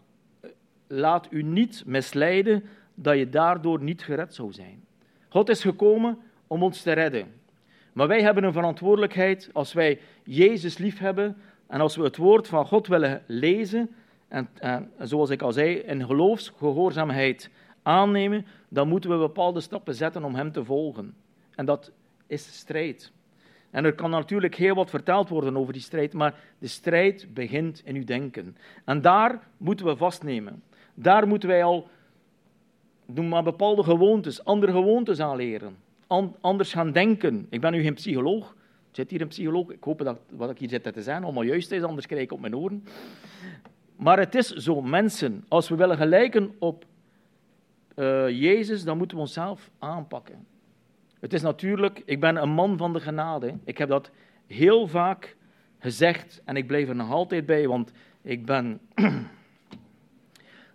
laat 0.87 1.27
u 1.29 1.43
niet 1.43 1.83
misleiden 1.85 2.63
dat 2.93 3.17
je 3.17 3.29
daardoor 3.29 3.83
niet 3.83 4.03
gered 4.03 4.33
zou 4.33 4.53
zijn. 4.53 4.83
God 5.29 5.49
is 5.49 5.61
gekomen 5.61 6.17
om 6.47 6.63
ons 6.63 6.81
te 6.81 6.91
redden. 6.91 7.27
Maar 7.95 8.07
wij 8.07 8.21
hebben 8.21 8.43
een 8.43 8.53
verantwoordelijkheid 8.53 9.49
als 9.53 9.73
wij 9.73 9.99
Jezus 10.23 10.77
lief 10.77 10.99
hebben 10.99 11.37
en 11.67 11.81
als 11.81 11.95
we 11.95 12.03
het 12.03 12.17
woord 12.17 12.47
van 12.47 12.65
God 12.65 12.87
willen 12.87 13.23
lezen 13.27 13.89
en, 14.27 14.49
zoals 14.99 15.29
ik 15.29 15.41
al 15.41 15.51
zei, 15.51 15.75
in 15.75 16.05
geloofsgehoorzaamheid 16.05 17.49
aannemen, 17.83 18.45
dan 18.69 18.87
moeten 18.87 19.09
we 19.09 19.17
bepaalde 19.17 19.61
stappen 19.61 19.95
zetten 19.95 20.23
om 20.23 20.35
Hem 20.35 20.51
te 20.51 20.65
volgen. 20.65 21.15
En 21.55 21.65
dat 21.65 21.91
is 22.27 22.57
strijd. 22.57 23.11
En 23.69 23.85
er 23.85 23.93
kan 23.93 24.09
natuurlijk 24.09 24.55
heel 24.55 24.75
wat 24.75 24.89
verteld 24.89 25.29
worden 25.29 25.57
over 25.57 25.73
die 25.73 25.81
strijd, 25.81 26.13
maar 26.13 26.39
de 26.59 26.67
strijd 26.67 27.27
begint 27.33 27.81
in 27.85 27.95
uw 27.95 28.03
denken. 28.03 28.57
En 28.85 29.01
daar 29.01 29.47
moeten 29.57 29.85
we 29.85 29.95
vastnemen. 29.95 30.63
Daar 30.93 31.27
moeten 31.27 31.49
wij 31.49 31.63
al 31.63 31.87
doen 33.05 33.29
maar 33.29 33.43
bepaalde 33.43 33.83
gewoontes, 33.83 34.45
andere 34.45 34.71
gewoontes 34.71 35.19
aanleren. 35.19 35.83
Anders 36.41 36.73
gaan 36.73 36.91
denken. 36.91 37.47
Ik 37.49 37.61
ben 37.61 37.71
nu 37.71 37.81
geen 37.81 37.93
psycholoog, 37.93 38.55
Zit 38.95 39.09
hier 39.09 39.21
een 39.21 39.27
psycholoog? 39.27 39.69
Ik 39.69 39.83
hoop 39.83 40.03
dat 40.03 40.19
wat 40.29 40.49
ik 40.49 40.57
hier 40.57 40.69
zit 40.69 40.83
te 40.83 41.01
zeggen 41.01 41.23
allemaal 41.23 41.43
juist 41.43 41.71
is, 41.71 41.83
anders 41.83 42.07
krijg 42.07 42.21
ik 42.21 42.31
op 42.31 42.39
mijn 42.39 42.55
oren. 42.55 42.83
Maar 43.95 44.19
het 44.19 44.35
is 44.35 44.49
zo, 44.49 44.81
mensen, 44.81 45.45
als 45.47 45.69
we 45.69 45.75
willen 45.75 45.97
gelijken 45.97 46.55
op 46.59 46.85
uh, 47.95 48.29
Jezus, 48.29 48.83
dan 48.83 48.97
moeten 48.97 49.17
we 49.17 49.23
onszelf 49.23 49.69
aanpakken. 49.79 50.47
Het 51.19 51.33
is 51.33 51.41
natuurlijk, 51.41 52.01
ik 52.05 52.19
ben 52.19 52.35
een 52.35 52.49
man 52.49 52.77
van 52.77 52.93
de 52.93 52.99
genade. 52.99 53.53
Ik 53.63 53.77
heb 53.77 53.89
dat 53.89 54.11
heel 54.47 54.87
vaak 54.87 55.35
gezegd 55.79 56.41
en 56.45 56.55
ik 56.55 56.67
blijf 56.67 56.89
er 56.89 56.95
nog 56.95 57.11
altijd 57.11 57.45
bij, 57.45 57.67
want 57.67 57.91
ik 58.21 58.45
ben 58.45 58.79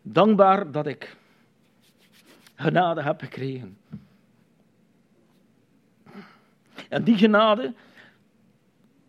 dankbaar 0.03 0.70
dat 0.70 0.86
ik 0.86 1.16
genade 2.55 3.03
heb 3.03 3.20
gekregen. 3.20 3.78
En 6.91 7.05
die 7.05 7.16
genade 7.16 7.74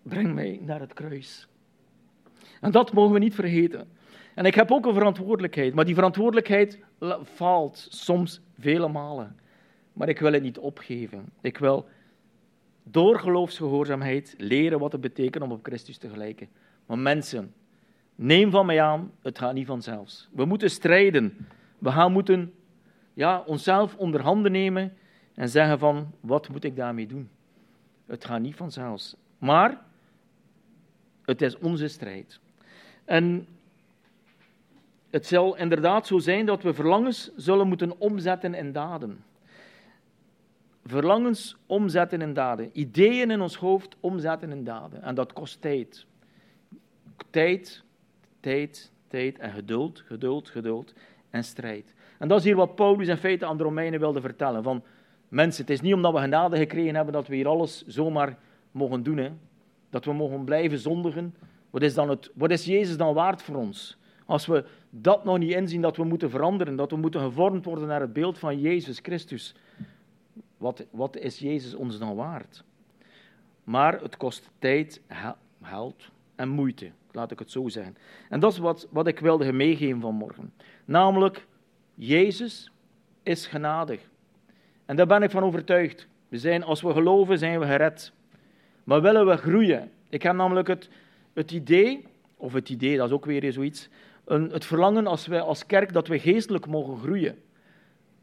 brengt 0.03 0.33
mij 0.33 0.59
naar 0.63 0.79
het 0.79 0.93
kruis. 0.93 1.47
En 2.59 2.71
dat 2.71 2.93
mogen 2.93 3.13
we 3.13 3.19
niet 3.19 3.35
vergeten. 3.35 3.87
En 4.35 4.45
ik 4.45 4.55
heb 4.55 4.71
ook 4.71 4.85
een 4.85 4.93
verantwoordelijkheid, 4.93 5.73
maar 5.73 5.85
die 5.85 5.95
verantwoordelijkheid 5.95 6.79
faalt 7.23 7.87
soms 7.89 8.41
vele 8.59 8.87
malen. 8.87 9.39
Maar 9.93 10.09
ik 10.09 10.19
wil 10.19 10.33
het 10.33 10.43
niet 10.43 10.57
opgeven. 10.57 11.25
Ik 11.41 11.57
wil 11.57 11.87
door 12.83 13.19
geloofsgehoorzaamheid 13.19 14.35
leren 14.37 14.79
wat 14.79 14.91
het 14.91 15.01
betekent 15.01 15.43
om 15.43 15.51
op 15.51 15.65
Christus 15.65 15.97
te 15.97 16.09
gelijken. 16.09 16.47
Maar 16.85 16.99
mensen, 16.99 17.53
neem 18.15 18.51
van 18.51 18.65
mij 18.65 18.81
aan, 18.81 19.11
het 19.21 19.37
gaat 19.37 19.53
niet 19.53 19.67
vanzelfs. 19.67 20.29
We 20.31 20.45
moeten 20.45 20.69
strijden. 20.69 21.47
We 21.79 21.91
gaan 21.91 22.11
moeten 22.11 22.53
ja, 23.13 23.43
onszelf 23.45 23.95
onder 23.95 24.21
handen 24.21 24.51
nemen 24.51 24.97
en 25.35 25.49
zeggen 25.49 25.79
van, 25.79 26.11
wat 26.19 26.49
moet 26.49 26.63
ik 26.63 26.75
daarmee 26.75 27.07
doen? 27.07 27.29
Het 28.11 28.25
gaat 28.25 28.41
niet 28.41 28.55
vanzelfs. 28.55 29.15
Maar 29.37 29.81
het 31.25 31.41
is 31.41 31.57
onze 31.57 31.87
strijd. 31.87 32.39
En 33.05 33.47
het 35.09 35.25
zal 35.25 35.57
inderdaad 35.57 36.07
zo 36.07 36.19
zijn 36.19 36.45
dat 36.45 36.63
we 36.63 36.73
verlangens 36.73 37.31
zullen 37.35 37.67
moeten 37.67 37.99
omzetten 37.99 38.53
in 38.53 38.71
daden. 38.71 39.23
Verlangens 40.85 41.57
omzetten 41.65 42.21
in 42.21 42.33
daden. 42.33 42.69
Ideeën 42.73 43.31
in 43.31 43.41
ons 43.41 43.55
hoofd 43.55 43.95
omzetten 43.99 44.51
in 44.51 44.63
daden. 44.63 45.01
En 45.01 45.15
dat 45.15 45.33
kost 45.33 45.61
tijd. 45.61 46.05
Tijd, 47.29 47.83
tijd, 48.39 48.91
tijd 49.07 49.39
en 49.39 49.51
geduld, 49.51 50.03
geduld, 50.05 50.49
geduld 50.49 50.93
en 51.29 51.43
strijd. 51.43 51.93
En 52.17 52.27
dat 52.27 52.39
is 52.39 52.43
hier 52.43 52.55
wat 52.55 52.75
Paulus 52.75 53.07
in 53.07 53.17
feite 53.17 53.45
aan 53.45 53.57
de 53.57 53.63
Romeinen 53.63 53.99
wilde 53.99 54.21
vertellen. 54.21 54.63
Van 54.63 54.83
mensen, 55.31 55.61
het 55.61 55.71
is 55.71 55.81
niet 55.81 55.93
omdat 55.93 56.13
we 56.13 56.19
genade 56.19 56.57
gekregen 56.57 56.95
hebben 56.95 57.13
dat 57.13 57.27
we 57.27 57.35
hier 57.35 57.47
alles 57.47 57.85
zomaar 57.87 58.37
mogen 58.71 59.03
doen. 59.03 59.17
Hè? 59.17 59.31
Dat 59.89 60.05
we 60.05 60.13
mogen 60.13 60.43
blijven 60.43 60.79
zondigen. 60.79 61.35
Wat 61.69 61.81
is, 61.81 61.93
dan 61.93 62.09
het, 62.09 62.31
wat 62.33 62.51
is 62.51 62.65
Jezus 62.65 62.97
dan 62.97 63.13
waard 63.13 63.41
voor 63.41 63.55
ons? 63.55 63.97
Als 64.25 64.45
we 64.45 64.65
dat 64.89 65.23
nog 65.23 65.37
niet 65.37 65.51
inzien, 65.51 65.81
dat 65.81 65.97
we 65.97 66.03
moeten 66.03 66.29
veranderen, 66.29 66.75
dat 66.75 66.91
we 66.91 66.97
moeten 66.97 67.21
gevormd 67.21 67.65
worden 67.65 67.87
naar 67.87 68.01
het 68.01 68.13
beeld 68.13 68.39
van 68.39 68.59
Jezus 68.59 68.99
Christus. 69.01 69.55
Wat, 70.57 70.85
wat 70.91 71.17
is 71.17 71.39
Jezus 71.39 71.73
ons 71.73 71.99
dan 71.99 72.15
waard? 72.15 72.63
Maar 73.63 74.01
het 74.01 74.17
kost 74.17 74.49
tijd, 74.59 75.01
geld 75.61 76.09
en 76.35 76.49
moeite, 76.49 76.91
laat 77.11 77.31
ik 77.31 77.39
het 77.39 77.51
zo 77.51 77.67
zeggen. 77.67 77.97
En 78.29 78.39
dat 78.39 78.51
is 78.51 78.57
wat, 78.57 78.87
wat 78.91 79.07
ik 79.07 79.19
wilde 79.19 79.51
meegeven 79.51 80.01
vanmorgen. 80.01 80.53
Namelijk, 80.85 81.47
Jezus 81.95 82.71
is 83.23 83.47
genadig. 83.47 84.09
En 84.91 84.97
daar 84.97 85.07
ben 85.07 85.23
ik 85.23 85.31
van 85.31 85.43
overtuigd. 85.43 86.07
We 86.27 86.37
zijn, 86.37 86.63
als 86.63 86.81
we 86.81 86.93
geloven, 86.93 87.37
zijn 87.37 87.59
we 87.59 87.65
gered. 87.65 88.11
Maar 88.83 89.01
willen 89.01 89.25
we 89.25 89.37
groeien? 89.37 89.91
Ik 90.09 90.23
heb 90.23 90.35
namelijk 90.35 90.67
het, 90.67 90.89
het 91.33 91.51
idee, 91.51 92.05
of 92.37 92.53
het 92.53 92.69
idee, 92.69 92.97
dat 92.97 93.07
is 93.07 93.13
ook 93.13 93.25
weer 93.25 93.53
zoiets, 93.53 93.89
een, 94.25 94.49
het 94.49 94.65
verlangen 94.65 95.07
als 95.07 95.27
wij 95.27 95.41
als 95.41 95.65
kerk 95.65 95.93
dat 95.93 96.07
we 96.07 96.19
geestelijk 96.19 96.67
mogen 96.67 96.97
groeien. 96.97 97.35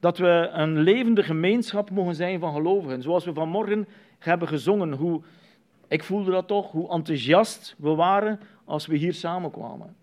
Dat 0.01 0.19
we 0.19 0.49
een 0.53 0.79
levende 0.79 1.23
gemeenschap 1.23 1.91
mogen 1.91 2.15
zijn 2.15 2.41
van 2.41 2.55
gelovigen. 2.55 3.03
Zoals 3.03 3.25
we 3.25 3.33
vanmorgen 3.33 3.89
hebben 4.19 4.49
gezongen, 4.49 4.93
hoe, 4.93 5.23
ik 5.87 6.05
voelde 6.05 6.31
dat 6.31 6.47
toch, 6.47 6.71
hoe 6.71 6.91
enthousiast 6.91 7.75
we 7.79 7.95
waren 7.95 8.41
als 8.65 8.87
we 8.87 8.97
hier 8.97 9.15
samenkwamen. 9.15 9.97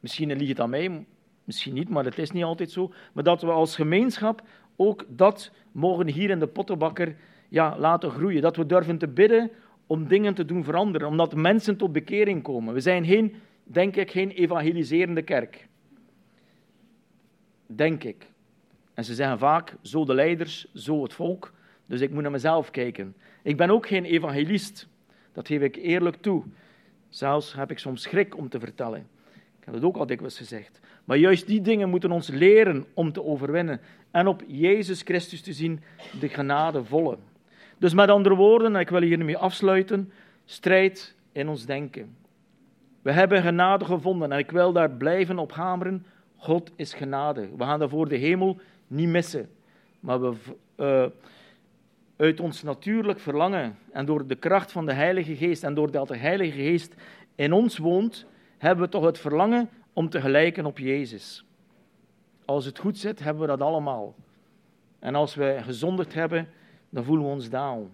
Misschien 0.00 0.36
ligt 0.36 0.48
het 0.48 0.60
aan 0.60 0.70
mij, 0.70 1.06
misschien 1.44 1.74
niet, 1.74 1.88
maar 1.88 2.04
het 2.04 2.18
is 2.18 2.30
niet 2.30 2.44
altijd 2.44 2.70
zo. 2.70 2.92
Maar 3.12 3.24
dat 3.24 3.42
we 3.42 3.50
als 3.50 3.74
gemeenschap 3.74 4.42
ook 4.78 5.04
dat 5.08 5.50
mogen 5.72 6.08
hier 6.08 6.30
in 6.30 6.38
de 6.38 6.46
pottenbakker 6.46 7.16
ja, 7.48 7.78
laten 7.78 8.10
groeien. 8.10 8.42
Dat 8.42 8.56
we 8.56 8.66
durven 8.66 8.98
te 8.98 9.08
bidden 9.08 9.50
om 9.86 10.08
dingen 10.08 10.34
te 10.34 10.44
doen 10.44 10.64
veranderen, 10.64 11.08
omdat 11.08 11.34
mensen 11.34 11.76
tot 11.76 11.92
bekering 11.92 12.42
komen. 12.42 12.74
We 12.74 12.80
zijn 12.80 13.04
geen 13.04 13.34
denk 13.68 13.96
ik, 13.96 14.10
geen 14.10 14.30
evangeliserende 14.30 15.22
kerk. 15.22 15.68
Denk 17.66 18.04
ik. 18.04 18.26
En 18.94 19.04
ze 19.04 19.14
zeggen 19.14 19.38
vaak, 19.38 19.76
zo 19.82 20.04
de 20.04 20.14
leiders, 20.14 20.66
zo 20.74 21.02
het 21.02 21.12
volk. 21.12 21.52
Dus 21.86 22.00
ik 22.00 22.10
moet 22.10 22.22
naar 22.22 22.30
mezelf 22.30 22.70
kijken. 22.70 23.16
Ik 23.42 23.56
ben 23.56 23.70
ook 23.70 23.86
geen 23.86 24.04
evangelist. 24.04 24.88
Dat 25.32 25.46
geef 25.46 25.60
ik 25.60 25.76
eerlijk 25.76 26.16
toe. 26.16 26.44
Zelfs 27.08 27.54
heb 27.54 27.70
ik 27.70 27.78
soms 27.78 28.02
schrik 28.02 28.36
om 28.36 28.48
te 28.48 28.60
vertellen. 28.60 29.06
Ik 29.34 29.64
heb 29.64 29.74
het 29.74 29.84
ook 29.84 29.96
al 29.96 30.06
dikwijls 30.06 30.36
gezegd. 30.36 30.80
Maar 31.04 31.16
juist 31.16 31.46
die 31.46 31.60
dingen 31.60 31.88
moeten 31.88 32.10
ons 32.10 32.28
leren 32.28 32.84
om 32.94 33.12
te 33.12 33.24
overwinnen. 33.24 33.80
En 34.10 34.26
op 34.26 34.42
Jezus 34.46 35.02
Christus 35.02 35.40
te 35.40 35.52
zien, 35.52 35.80
de 36.20 36.28
genadevolle. 36.28 37.18
Dus 37.78 37.94
met 37.94 38.08
andere 38.08 38.34
woorden, 38.34 38.74
en 38.74 38.80
ik 38.80 38.88
wil 38.88 39.00
hiermee 39.00 39.36
afsluiten, 39.36 40.12
strijd 40.44 41.14
in 41.32 41.48
ons 41.48 41.66
denken. 41.66 42.16
We 43.02 43.12
hebben 43.12 43.42
genade 43.42 43.84
gevonden 43.84 44.32
en 44.32 44.38
ik 44.38 44.50
wil 44.50 44.72
daar 44.72 44.90
blijven 44.90 45.38
op 45.38 45.52
hameren. 45.52 46.06
God 46.36 46.70
is 46.76 46.94
genade. 46.94 47.48
We 47.56 47.64
gaan 47.64 47.78
daarvoor 47.78 48.08
de 48.08 48.16
hemel 48.16 48.60
niet 48.86 49.08
missen. 49.08 49.48
Maar 50.00 50.20
we, 50.20 50.34
uh, 50.76 51.06
uit 52.16 52.40
ons 52.40 52.62
natuurlijk 52.62 53.20
verlangen 53.20 53.78
en 53.92 54.06
door 54.06 54.26
de 54.26 54.34
kracht 54.34 54.72
van 54.72 54.86
de 54.86 54.92
Heilige 54.92 55.36
Geest 55.36 55.64
en 55.64 55.74
doordat 55.74 56.08
de 56.08 56.16
Heilige 56.16 56.62
Geest 56.62 56.94
in 57.34 57.52
ons 57.52 57.78
woont, 57.78 58.26
hebben 58.58 58.84
we 58.84 58.90
toch 58.90 59.04
het 59.04 59.18
verlangen 59.18 59.68
om 59.92 60.08
te 60.08 60.20
gelijken 60.20 60.66
op 60.66 60.78
Jezus. 60.78 61.44
Als 62.48 62.64
het 62.64 62.78
goed 62.78 62.98
zit, 62.98 63.18
hebben 63.18 63.42
we 63.42 63.48
dat 63.48 63.60
allemaal. 63.60 64.14
En 64.98 65.14
als 65.14 65.34
we 65.34 65.58
gezondigd 65.62 66.14
hebben, 66.14 66.48
dan 66.90 67.04
voelen 67.04 67.24
we 67.24 67.30
ons 67.30 67.50
down. 67.50 67.90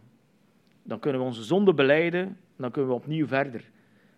Dan 0.83 0.99
kunnen 0.99 1.21
we 1.21 1.27
onze 1.27 1.43
zonde 1.43 1.75
beleiden, 1.75 2.39
dan 2.57 2.71
kunnen 2.71 2.91
we 2.91 2.97
opnieuw 2.97 3.27
verder. 3.27 3.71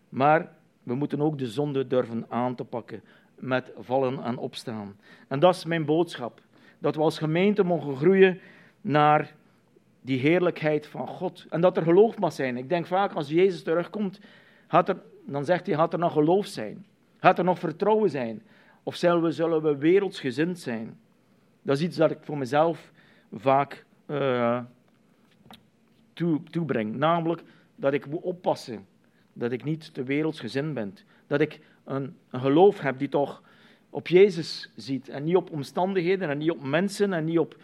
Maar 0.09 0.53
we 0.83 0.95
moeten 0.95 1.21
ook 1.21 1.39
de 1.39 1.47
zonde 1.47 1.87
durven 1.87 2.27
aan 2.29 2.55
te 2.55 2.65
pakken 2.65 3.03
met 3.35 3.73
vallen 3.79 4.23
en 4.23 4.37
opstaan. 4.37 4.97
En 5.29 5.41
dat 5.41 5.55
is 5.55 5.65
mijn 5.65 5.85
boodschap. 5.85 6.41
Dat 6.79 6.95
we 6.97 7.03
als 7.03 7.19
gemeente 7.19 7.65
mogen 7.65 7.97
groeien 7.97 8.41
naar 8.81 9.35
die 10.01 10.19
heerlijkheid 10.19 10.87
van 10.87 11.09
God. 11.09 11.47
En 11.51 11.61
dat 11.61 11.77
er 11.77 11.83
geloof 11.83 12.19
mag 12.19 12.33
zijn. 12.33 12.57
Ik 12.57 12.69
denk 12.69 12.87
vaak 12.87 13.13
als 13.13 13.29
Jezus 13.29 13.63
terugkomt, 13.63 14.21
er, 14.69 15.03
dan 15.27 15.45
zegt 15.45 15.67
hij, 15.67 15.75
gaat 15.75 15.93
er 15.93 15.99
nog 15.99 16.13
geloof 16.13 16.47
zijn? 16.47 16.87
Gaat 17.19 17.39
er 17.39 17.45
nog 17.45 17.59
vertrouwen 17.59 18.11
zijn? 18.11 18.43
Of 18.87 18.97
zullen 18.97 19.63
we, 19.63 19.77
wereldsgezind 19.77 20.59
zijn? 20.59 20.99
Dat 21.63 21.77
is 21.77 21.83
iets 21.83 21.97
dat 21.97 22.11
ik 22.11 22.19
voor 22.21 22.39
mezelf 22.39 22.93
vaak 23.33 23.85
uh, 24.07 24.61
toe, 26.13 26.43
toebreng. 26.43 26.97
Namelijk 26.97 27.43
dat 27.77 27.93
ik 27.93 28.07
moet 28.07 28.23
oppassen 28.23 28.87
dat 29.33 29.53
ik 29.53 29.65
niet 29.65 29.95
te 29.95 30.03
wereldsgezind 30.03 30.75
ben. 30.75 30.95
Dat 31.27 31.41
ik 31.41 31.61
een, 31.85 32.17
een 32.31 32.41
geloof 32.41 32.81
heb 32.81 32.99
die 32.99 33.09
toch 33.09 33.43
op 33.91 34.09
Jezus 34.09 34.73
ziet 34.77 35.09
en 35.09 35.25
niet 35.25 35.37
op 35.37 35.51
omstandigheden 35.51 36.29
en 36.29 36.39
niet 36.39 36.51
op 36.51 36.63
mensen 36.63 37.13
en 37.13 37.25
niet 37.25 37.39
op 37.39 37.57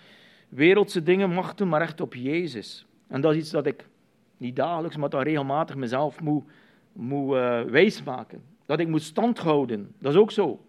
wereldse 0.49 1.03
dingen, 1.03 1.31
machten, 1.31 1.69
maar 1.69 1.81
echt 1.81 2.01
op 2.01 2.15
Jezus. 2.15 2.87
En 3.07 3.21
dat 3.21 3.33
is 3.33 3.39
iets 3.39 3.51
dat 3.51 3.67
ik 3.67 3.89
niet 4.37 4.57
dagelijks, 4.57 4.97
maar 4.97 5.11
dan 5.11 5.23
regelmatig 5.23 5.77
mezelf 5.77 6.21
moet, 6.21 6.45
moet 6.93 7.35
uh, 7.35 7.63
wijsmaken. 7.63 8.43
Dat 8.67 8.81
ik 8.81 8.89
moet 8.89 9.03
stand 9.03 9.39
houden. 9.39 9.95
Dat 9.99 10.13
is 10.13 10.19
ook 10.19 10.31
zo. 10.31 10.61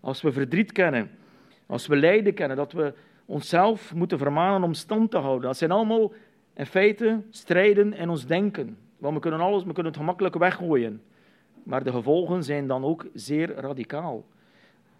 Als 0.00 0.22
we 0.22 0.32
verdriet 0.32 0.72
kennen, 0.72 1.10
als 1.66 1.86
we 1.86 1.96
lijden 1.96 2.34
kennen, 2.34 2.56
dat 2.56 2.72
we 2.72 2.94
onszelf 3.26 3.94
moeten 3.94 4.18
vermanen 4.18 4.62
om 4.62 4.74
stand 4.74 5.10
te 5.10 5.16
houden. 5.16 5.48
Dat 5.48 5.56
zijn 5.56 5.70
allemaal 5.70 6.12
in 6.54 6.66
feite 6.66 7.22
strijden 7.30 7.92
in 7.92 8.08
ons 8.08 8.26
denken. 8.26 8.78
Want 8.98 9.14
we 9.14 9.20
kunnen 9.20 9.40
alles, 9.40 9.64
we 9.64 9.72
kunnen 9.72 9.92
het 9.92 10.00
gemakkelijk 10.00 10.38
weggooien. 10.38 11.02
Maar 11.62 11.84
de 11.84 11.90
gevolgen 11.90 12.44
zijn 12.44 12.66
dan 12.66 12.84
ook 12.84 13.06
zeer 13.14 13.54
radicaal. 13.54 14.24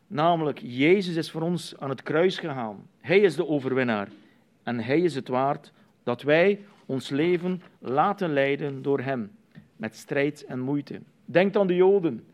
Namelijk, 0.07 0.59
Jezus 0.63 1.17
is 1.17 1.31
voor 1.31 1.43
ons 1.43 1.75
aan 1.79 1.89
het 1.89 2.03
kruis 2.03 2.39
gegaan. 2.39 2.89
Hij 3.01 3.21
is 3.21 3.37
de 3.37 3.47
overwinnaar. 3.47 4.09
En 4.63 4.81
hij 4.81 5.01
is 5.01 5.15
het 5.15 5.29
waard 5.29 5.73
dat 6.03 6.23
wij 6.23 6.65
ons 6.87 7.09
leven 7.09 7.63
laten 7.79 8.33
leiden 8.33 8.83
door 8.83 9.01
hem. 9.01 9.31
Met 9.77 9.97
strijd 9.97 10.45
en 10.45 10.61
moeite. 10.61 11.01
Denk 11.25 11.57
aan 11.57 11.67
de 11.67 11.77
Joden. 11.77 12.25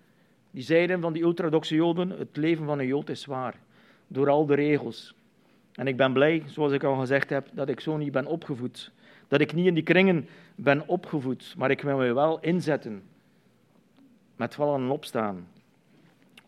Die 0.57 0.65
zeiden 0.65 1.01
van 1.01 1.13
die 1.13 1.23
ultradoxe 1.23 1.75
Joden, 1.75 2.11
het 2.11 2.37
leven 2.37 2.67
van 2.67 2.79
een 2.79 2.87
Jood 2.87 3.09
is 3.09 3.21
zwaar. 3.21 3.59
Door 4.07 4.29
al 4.29 4.47
de 4.47 4.55
regels. 4.55 5.15
En 5.73 5.87
ik 5.87 5.97
ben 5.97 6.13
blij, 6.13 6.43
zoals 6.47 6.73
ik 6.73 6.85
al 6.85 6.97
gezegd 6.97 7.31
heb, 7.31 7.49
dat 7.53 7.69
ik 7.69 7.81
zo 7.81 7.97
niet 7.97 8.13
ben 8.13 8.27
opgevoed. 8.27 8.93
dat 9.29 9.41
ik 9.41 9.53
niet 9.53 9.67
in 9.67 9.75
die 9.75 9.83
kringen 9.83 10.29
ben 10.55 10.89
opgevoed, 10.89 11.55
maar 11.57 11.71
ik 11.71 11.81
wil 11.81 11.97
me 11.97 12.13
wel 12.13 12.41
inzetten 12.41 13.03
met 14.37 14.55
vallen 14.55 14.81
en 14.81 14.91
opstaan 14.91 15.49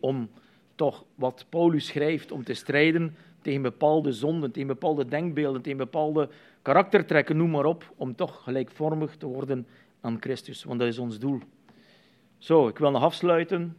om 0.00 0.30
toch 0.74 1.04
wat 1.14 1.46
Paulus 1.48 1.86
schrijft, 1.86 2.32
om 2.32 2.44
te 2.44 2.54
strijden 2.54 3.16
tegen 3.42 3.62
bepaalde 3.62 4.12
zonden, 4.12 4.50
tegen 4.50 4.68
bepaalde 4.68 5.04
denkbeelden, 5.04 5.62
tegen 5.62 5.78
bepaalde 5.78 6.28
karaktertrekken, 6.62 7.36
noem 7.36 7.50
maar 7.50 7.64
op, 7.64 7.92
om 7.96 8.14
toch 8.14 8.42
gelijkvormig 8.42 9.16
te 9.16 9.26
worden 9.26 9.66
aan 10.00 10.16
Christus, 10.20 10.64
want 10.64 10.78
dat 10.78 10.88
is 10.88 10.98
ons 10.98 11.18
doel. 11.18 11.40
Zo, 12.38 12.68
ik 12.68 12.78
wil 12.78 12.90
nog 12.90 13.02
afsluiten. 13.02 13.76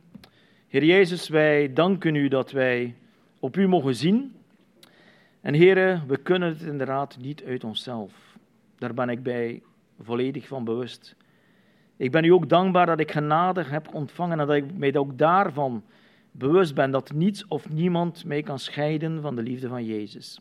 Heer 0.70 0.84
Jezus, 0.84 1.30
wij 1.30 1.74
danken 1.74 2.16
u 2.16 2.28
dat 2.28 2.52
wij 2.52 2.96
op 3.40 3.58
u 3.58 3.68
mogen 3.68 3.96
zien. 3.96 4.36
En 5.42 5.54
heren, 5.54 6.04
we 6.08 6.18
kunnen 6.18 6.50
het 6.50 6.62
inderdaad 6.62 7.18
niet 7.22 7.44
uit 7.44 7.64
onszelf. 7.64 8.38
Daar 8.78 8.94
ben 8.94 9.10
ik 9.10 9.24
bij 9.24 9.62
volledig 10.02 10.48
van 10.48 10.64
bewust. 10.64 11.16
Ik 11.98 12.12
ben 12.12 12.24
u 12.24 12.30
ook 12.30 12.50
dankbaar 12.50 12.86
dat 12.86 13.00
ik 13.00 13.12
genade 13.12 13.64
heb 13.64 13.94
ontvangen 13.94 14.40
en 14.40 14.48
dat 14.48 14.56
ik 14.56 14.78
mij 14.78 14.96
ook 14.96 15.18
daarvan 15.18 15.84
bewust 16.32 16.76
ben 16.76 16.92
dat 16.92 17.14
niets 17.14 17.48
of 17.48 17.70
niemand 17.70 18.26
mij 18.26 18.42
kan 18.42 18.60
scheiden 18.60 19.22
van 19.22 19.36
de 19.36 19.42
liefde 19.42 19.68
van 19.68 19.86
Jezus. 19.86 20.40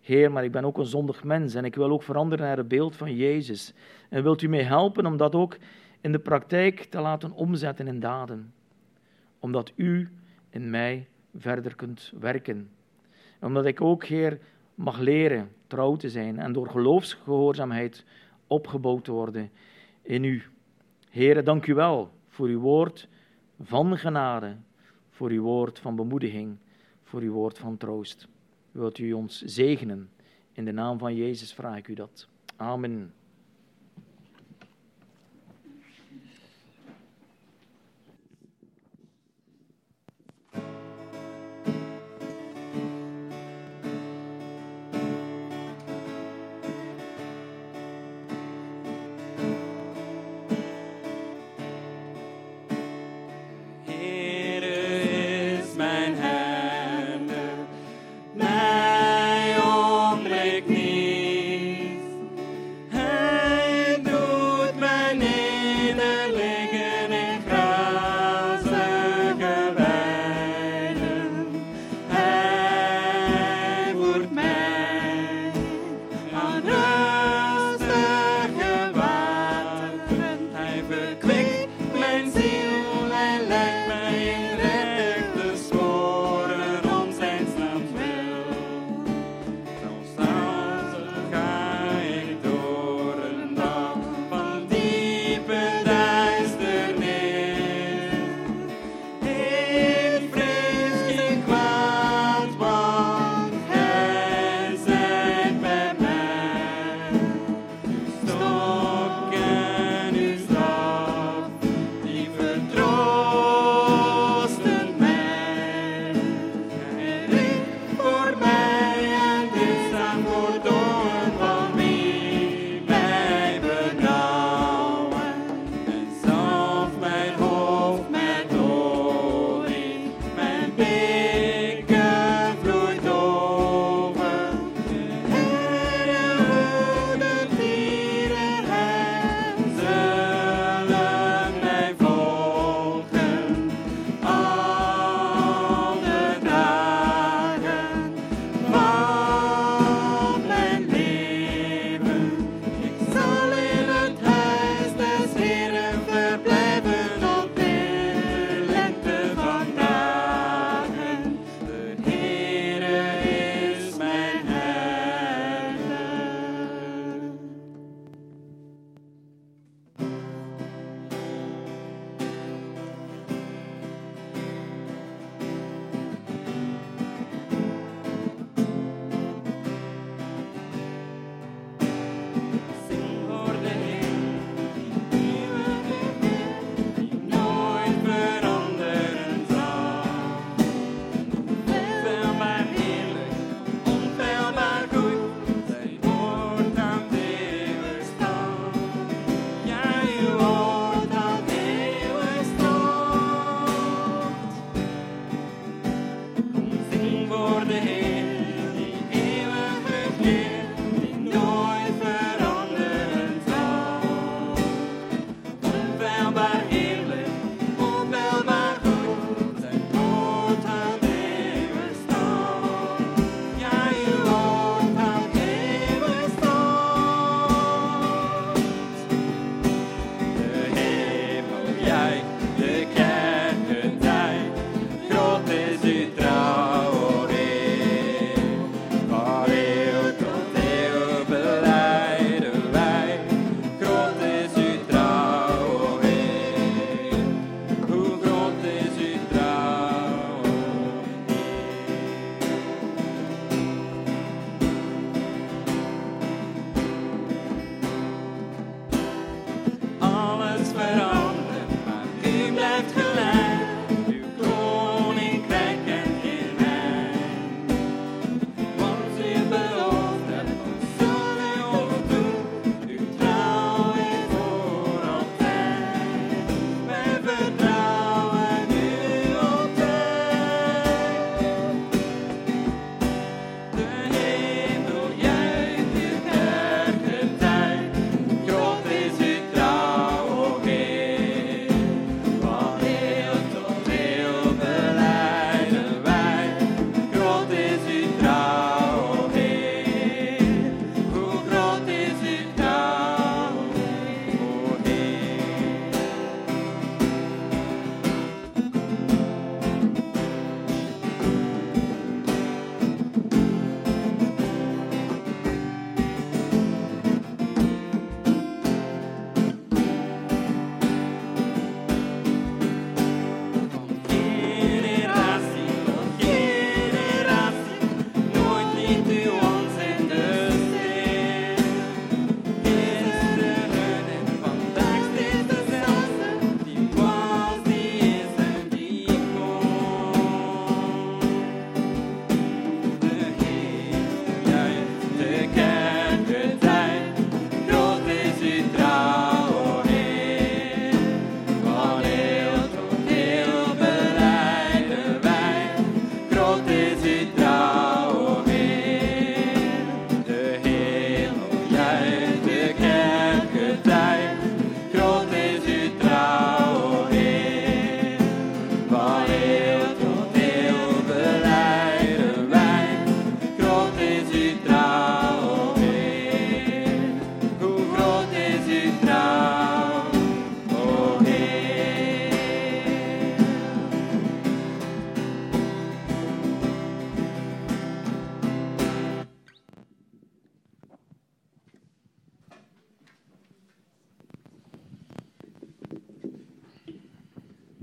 Heer, 0.00 0.32
maar 0.32 0.44
ik 0.44 0.52
ben 0.52 0.64
ook 0.64 0.78
een 0.78 0.86
zondig 0.86 1.24
mens 1.24 1.54
en 1.54 1.64
ik 1.64 1.74
wil 1.74 1.90
ook 1.90 2.02
veranderen 2.02 2.46
naar 2.46 2.56
het 2.56 2.68
beeld 2.68 2.96
van 2.96 3.16
Jezus. 3.16 3.74
En 4.08 4.22
wilt 4.22 4.42
u 4.42 4.48
mij 4.48 4.62
helpen 4.62 5.06
om 5.06 5.16
dat 5.16 5.34
ook 5.34 5.56
in 6.00 6.12
de 6.12 6.18
praktijk 6.18 6.84
te 6.84 7.00
laten 7.00 7.32
omzetten 7.32 7.86
in 7.86 8.00
daden? 8.00 8.52
Omdat 9.42 9.72
u 9.76 10.08
in 10.50 10.70
mij 10.70 11.08
verder 11.36 11.74
kunt 11.74 12.12
werken. 12.20 12.70
Omdat 13.40 13.66
ik 13.66 13.80
ook, 13.80 14.04
Heer, 14.04 14.38
mag 14.74 14.98
leren 14.98 15.50
trouw 15.66 15.96
te 15.96 16.10
zijn 16.10 16.38
en 16.38 16.52
door 16.52 16.68
geloofsgehoorzaamheid 16.68 18.04
opgebouwd 18.46 19.04
te 19.04 19.12
worden 19.12 19.50
in 20.02 20.24
u. 20.24 20.42
Heer, 21.10 21.44
dank 21.44 21.66
u 21.66 21.74
wel 21.74 22.10
voor 22.28 22.48
uw 22.48 22.60
woord 22.60 23.08
van 23.60 23.98
genade, 23.98 24.56
voor 25.10 25.30
uw 25.30 25.42
woord 25.42 25.78
van 25.78 25.96
bemoediging, 25.96 26.56
voor 27.02 27.20
uw 27.20 27.32
woord 27.32 27.58
van 27.58 27.76
troost. 27.76 28.28
Wilt 28.70 28.98
u 28.98 29.12
ons 29.12 29.42
zegenen? 29.42 30.10
In 30.52 30.64
de 30.64 30.72
naam 30.72 30.98
van 30.98 31.14
Jezus 31.14 31.54
vraag 31.54 31.76
ik 31.76 31.88
u 31.88 31.94
dat. 31.94 32.28
Amen. 32.56 33.12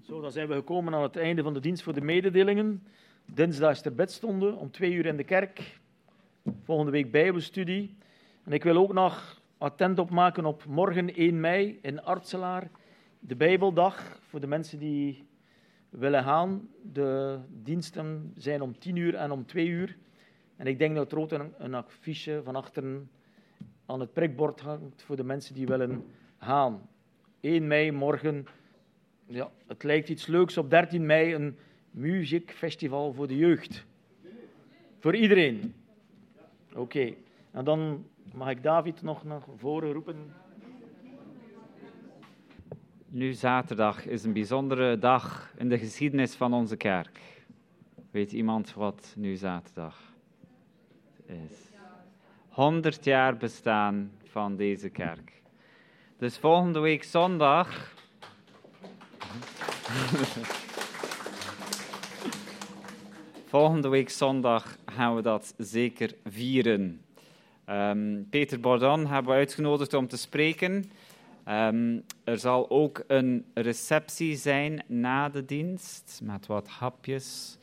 Zo, 0.10 0.22
dan 0.22 0.32
zijn 0.32 0.48
we 0.48 0.54
gekomen 0.54 0.94
aan 0.94 1.02
het 1.02 1.16
einde 1.16 1.44
van 1.44 1.54
de 1.54 1.60
dienst 1.60 1.84
voor 1.84 1.94
de 1.94 2.02
mededelingen. 2.02 2.84
Dinsdag 3.26 3.72
is 3.72 3.86
er 3.86 3.96
bedstonden 3.96 4.58
om 4.58 4.72
twee 4.72 4.94
uur 4.94 5.06
in 5.06 5.18
de 5.18 5.24
kerk. 5.24 5.80
Volgende 6.64 6.92
week 6.92 7.12
bijbelstudie. 7.12 7.96
En 8.44 8.52
ik 8.52 8.64
wil 8.64 8.78
ook 8.78 8.94
nog 8.94 9.42
attent 9.58 10.00
opmaken 10.00 10.46
op 10.46 10.66
morgen 10.66 11.16
1 11.16 11.40
mei 11.40 11.80
in 11.82 12.02
Artselaar. 12.02 12.70
De 13.20 13.36
Bijbeldag 13.36 14.20
voor 14.22 14.40
de 14.40 14.48
mensen 14.48 14.80
die 14.80 15.28
willen 15.90 16.24
gaan. 16.24 16.70
De 16.82 17.40
diensten 17.50 18.34
zijn 18.36 18.62
om 18.62 18.80
10 18.80 18.96
uur 18.96 19.16
en 19.16 19.32
om 19.32 19.46
2 19.46 19.68
uur. 19.68 19.98
En 20.56 20.68
ik 20.68 20.80
denk 20.80 20.96
dat 20.96 21.12
er 21.12 21.20
ook 21.20 21.32
een, 21.32 21.54
een 21.58 21.74
affiche 21.74 22.42
van 22.44 22.56
achteren 22.56 23.10
aan 23.86 24.00
het 24.00 24.14
prikbord 24.14 24.60
hangt 24.60 25.04
voor 25.04 25.16
de 25.16 25.24
mensen 25.24 25.56
die 25.56 25.68
willen 25.68 26.06
gaan. 26.38 26.90
1 27.40 27.68
mei 27.68 27.92
morgen 27.92 28.48
ja, 29.30 29.52
het 29.68 29.84
lijkt 29.84 30.10
iets 30.10 30.28
leuks 30.28 30.58
op 30.58 30.70
13 30.70 31.06
mei, 31.06 31.34
een 31.34 31.58
muziekfestival 31.92 33.14
voor 33.14 33.28
de 33.28 33.38
jeugd. 33.38 33.86
Voor 35.00 35.16
iedereen. 35.16 35.74
Oké, 36.74 37.14
en 37.52 37.66
dan 37.66 38.06
mag 38.34 38.50
ik 38.50 38.64
David 38.64 39.02
nog 39.02 39.24
naar 39.24 39.42
voren 39.58 39.94
roepen. 39.94 40.34
Nu 43.08 43.34
zaterdag 43.34 44.06
is 44.06 44.24
een 44.24 44.34
bijzondere 44.34 44.98
dag 44.98 45.54
in 45.58 45.70
de 45.70 45.78
geschiedenis 45.78 46.36
van 46.36 46.54
onze 46.54 46.78
kerk. 46.78 47.20
Weet 48.12 48.32
iemand 48.32 48.74
wat 48.74 49.14
nu 49.18 49.36
zaterdag 49.36 50.14
is? 51.26 51.70
100 52.50 53.06
jaar 53.06 53.38
bestaan 53.38 54.12
van 54.24 54.56
deze 54.56 54.90
kerk. 54.90 55.42
Dus 56.18 56.38
volgende 56.38 56.80
week 56.80 57.04
zondag 57.04 57.98
Volgende 63.46 63.88
week 63.88 64.10
zondag 64.10 64.78
gaan 64.86 65.16
we 65.16 65.22
dat 65.22 65.54
zeker 65.58 66.14
vieren. 66.26 67.02
Um, 67.70 68.28
Peter 68.30 68.60
Bordon 68.60 69.08
hebben 69.08 69.32
we 69.32 69.38
uitgenodigd 69.38 69.94
om 69.94 70.08
te 70.08 70.18
spreken. 70.18 70.92
Um, 71.48 72.04
er 72.24 72.40
zal 72.40 72.70
ook 72.70 73.04
een 73.08 73.46
receptie 73.54 74.36
zijn 74.36 74.84
na 74.88 75.30
de 75.30 75.46
dienst 75.46 76.20
met 76.24 76.46
wat 76.46 76.68
hapjes. 76.68 77.58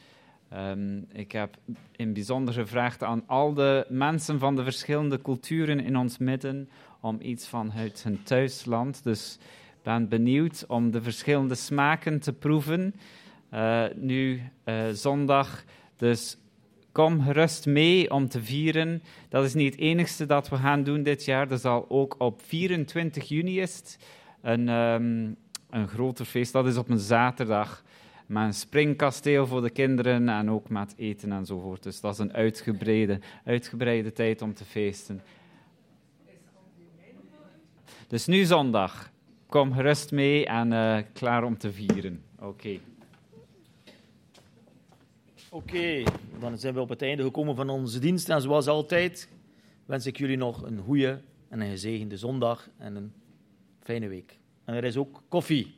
Um, 0.54 1.06
ik 1.12 1.32
heb 1.32 1.56
in 1.96 2.12
bijzonder 2.12 2.54
gevraagd 2.54 3.02
aan 3.02 3.22
al 3.26 3.54
de 3.54 3.86
mensen 3.88 4.38
van 4.38 4.56
de 4.56 4.64
verschillende 4.64 5.22
culturen 5.22 5.80
in 5.80 5.96
ons 5.96 6.18
midden 6.18 6.68
om 7.00 7.18
iets 7.20 7.48
vanuit 7.48 8.02
hun 8.02 8.22
thuisland. 8.22 9.04
Dus 9.04 9.38
ben 9.86 10.08
benieuwd 10.08 10.64
om 10.68 10.90
de 10.90 11.02
verschillende 11.02 11.54
smaken 11.54 12.20
te 12.20 12.32
proeven. 12.32 12.94
Uh, 13.54 13.84
nu 13.94 14.42
uh, 14.64 14.88
zondag, 14.92 15.64
dus 15.96 16.38
kom 16.92 17.22
gerust 17.22 17.66
mee 17.66 18.10
om 18.10 18.28
te 18.28 18.42
vieren. 18.42 19.02
Dat 19.28 19.44
is 19.44 19.54
niet 19.54 19.72
het 19.72 19.80
enigste 19.80 20.26
dat 20.26 20.48
we 20.48 20.56
gaan 20.56 20.82
doen 20.82 21.02
dit 21.02 21.24
jaar. 21.24 21.50
Er 21.50 21.58
zal 21.58 21.84
ook 21.88 22.14
op 22.18 22.42
24 22.42 23.28
juni 23.28 23.60
is 23.60 23.96
een, 24.42 24.68
um, 24.68 25.36
een 25.70 25.88
groter 25.88 26.24
feest. 26.24 26.52
Dat 26.52 26.66
is 26.66 26.76
op 26.76 26.88
een 26.88 26.98
zaterdag. 26.98 27.84
Met 28.26 28.42
een 28.42 28.54
springkasteel 28.54 29.46
voor 29.46 29.62
de 29.62 29.70
kinderen 29.70 30.28
en 30.28 30.50
ook 30.50 30.68
met 30.68 30.94
eten 30.96 31.32
enzovoort. 31.32 31.82
Dus 31.82 32.00
dat 32.00 32.12
is 32.12 32.18
een 32.18 32.32
uitgebreide, 32.32 33.20
uitgebreide 33.44 34.12
tijd 34.12 34.42
om 34.42 34.54
te 34.54 34.64
feesten. 34.64 35.22
Dus 38.08 38.26
nu 38.26 38.44
zondag, 38.44 39.14
kom 39.46 39.72
gerust 39.72 40.12
mee 40.12 40.46
en 40.46 40.72
uh, 40.72 40.98
klaar 41.12 41.44
om 41.44 41.58
te 41.58 41.72
vieren. 41.72 42.22
Oké. 42.40 42.78
Oké, 45.50 46.02
dan 46.40 46.58
zijn 46.58 46.74
we 46.74 46.80
op 46.80 46.88
het 46.88 47.02
einde 47.02 47.22
gekomen 47.22 47.56
van 47.56 47.68
onze 47.68 47.98
dienst. 47.98 48.28
En 48.28 48.40
zoals 48.40 48.66
altijd 48.66 49.28
wens 49.86 50.06
ik 50.06 50.16
jullie 50.16 50.36
nog 50.36 50.62
een 50.62 50.78
goede 50.78 51.20
en 51.48 51.60
een 51.60 51.70
gezegende 51.70 52.16
zondag 52.16 52.68
en 52.78 52.96
een 52.96 53.12
fijne 53.80 54.08
week. 54.08 54.38
En 54.64 54.74
er 54.74 54.84
is 54.84 54.96
ook 54.96 55.22
koffie. 55.28 55.74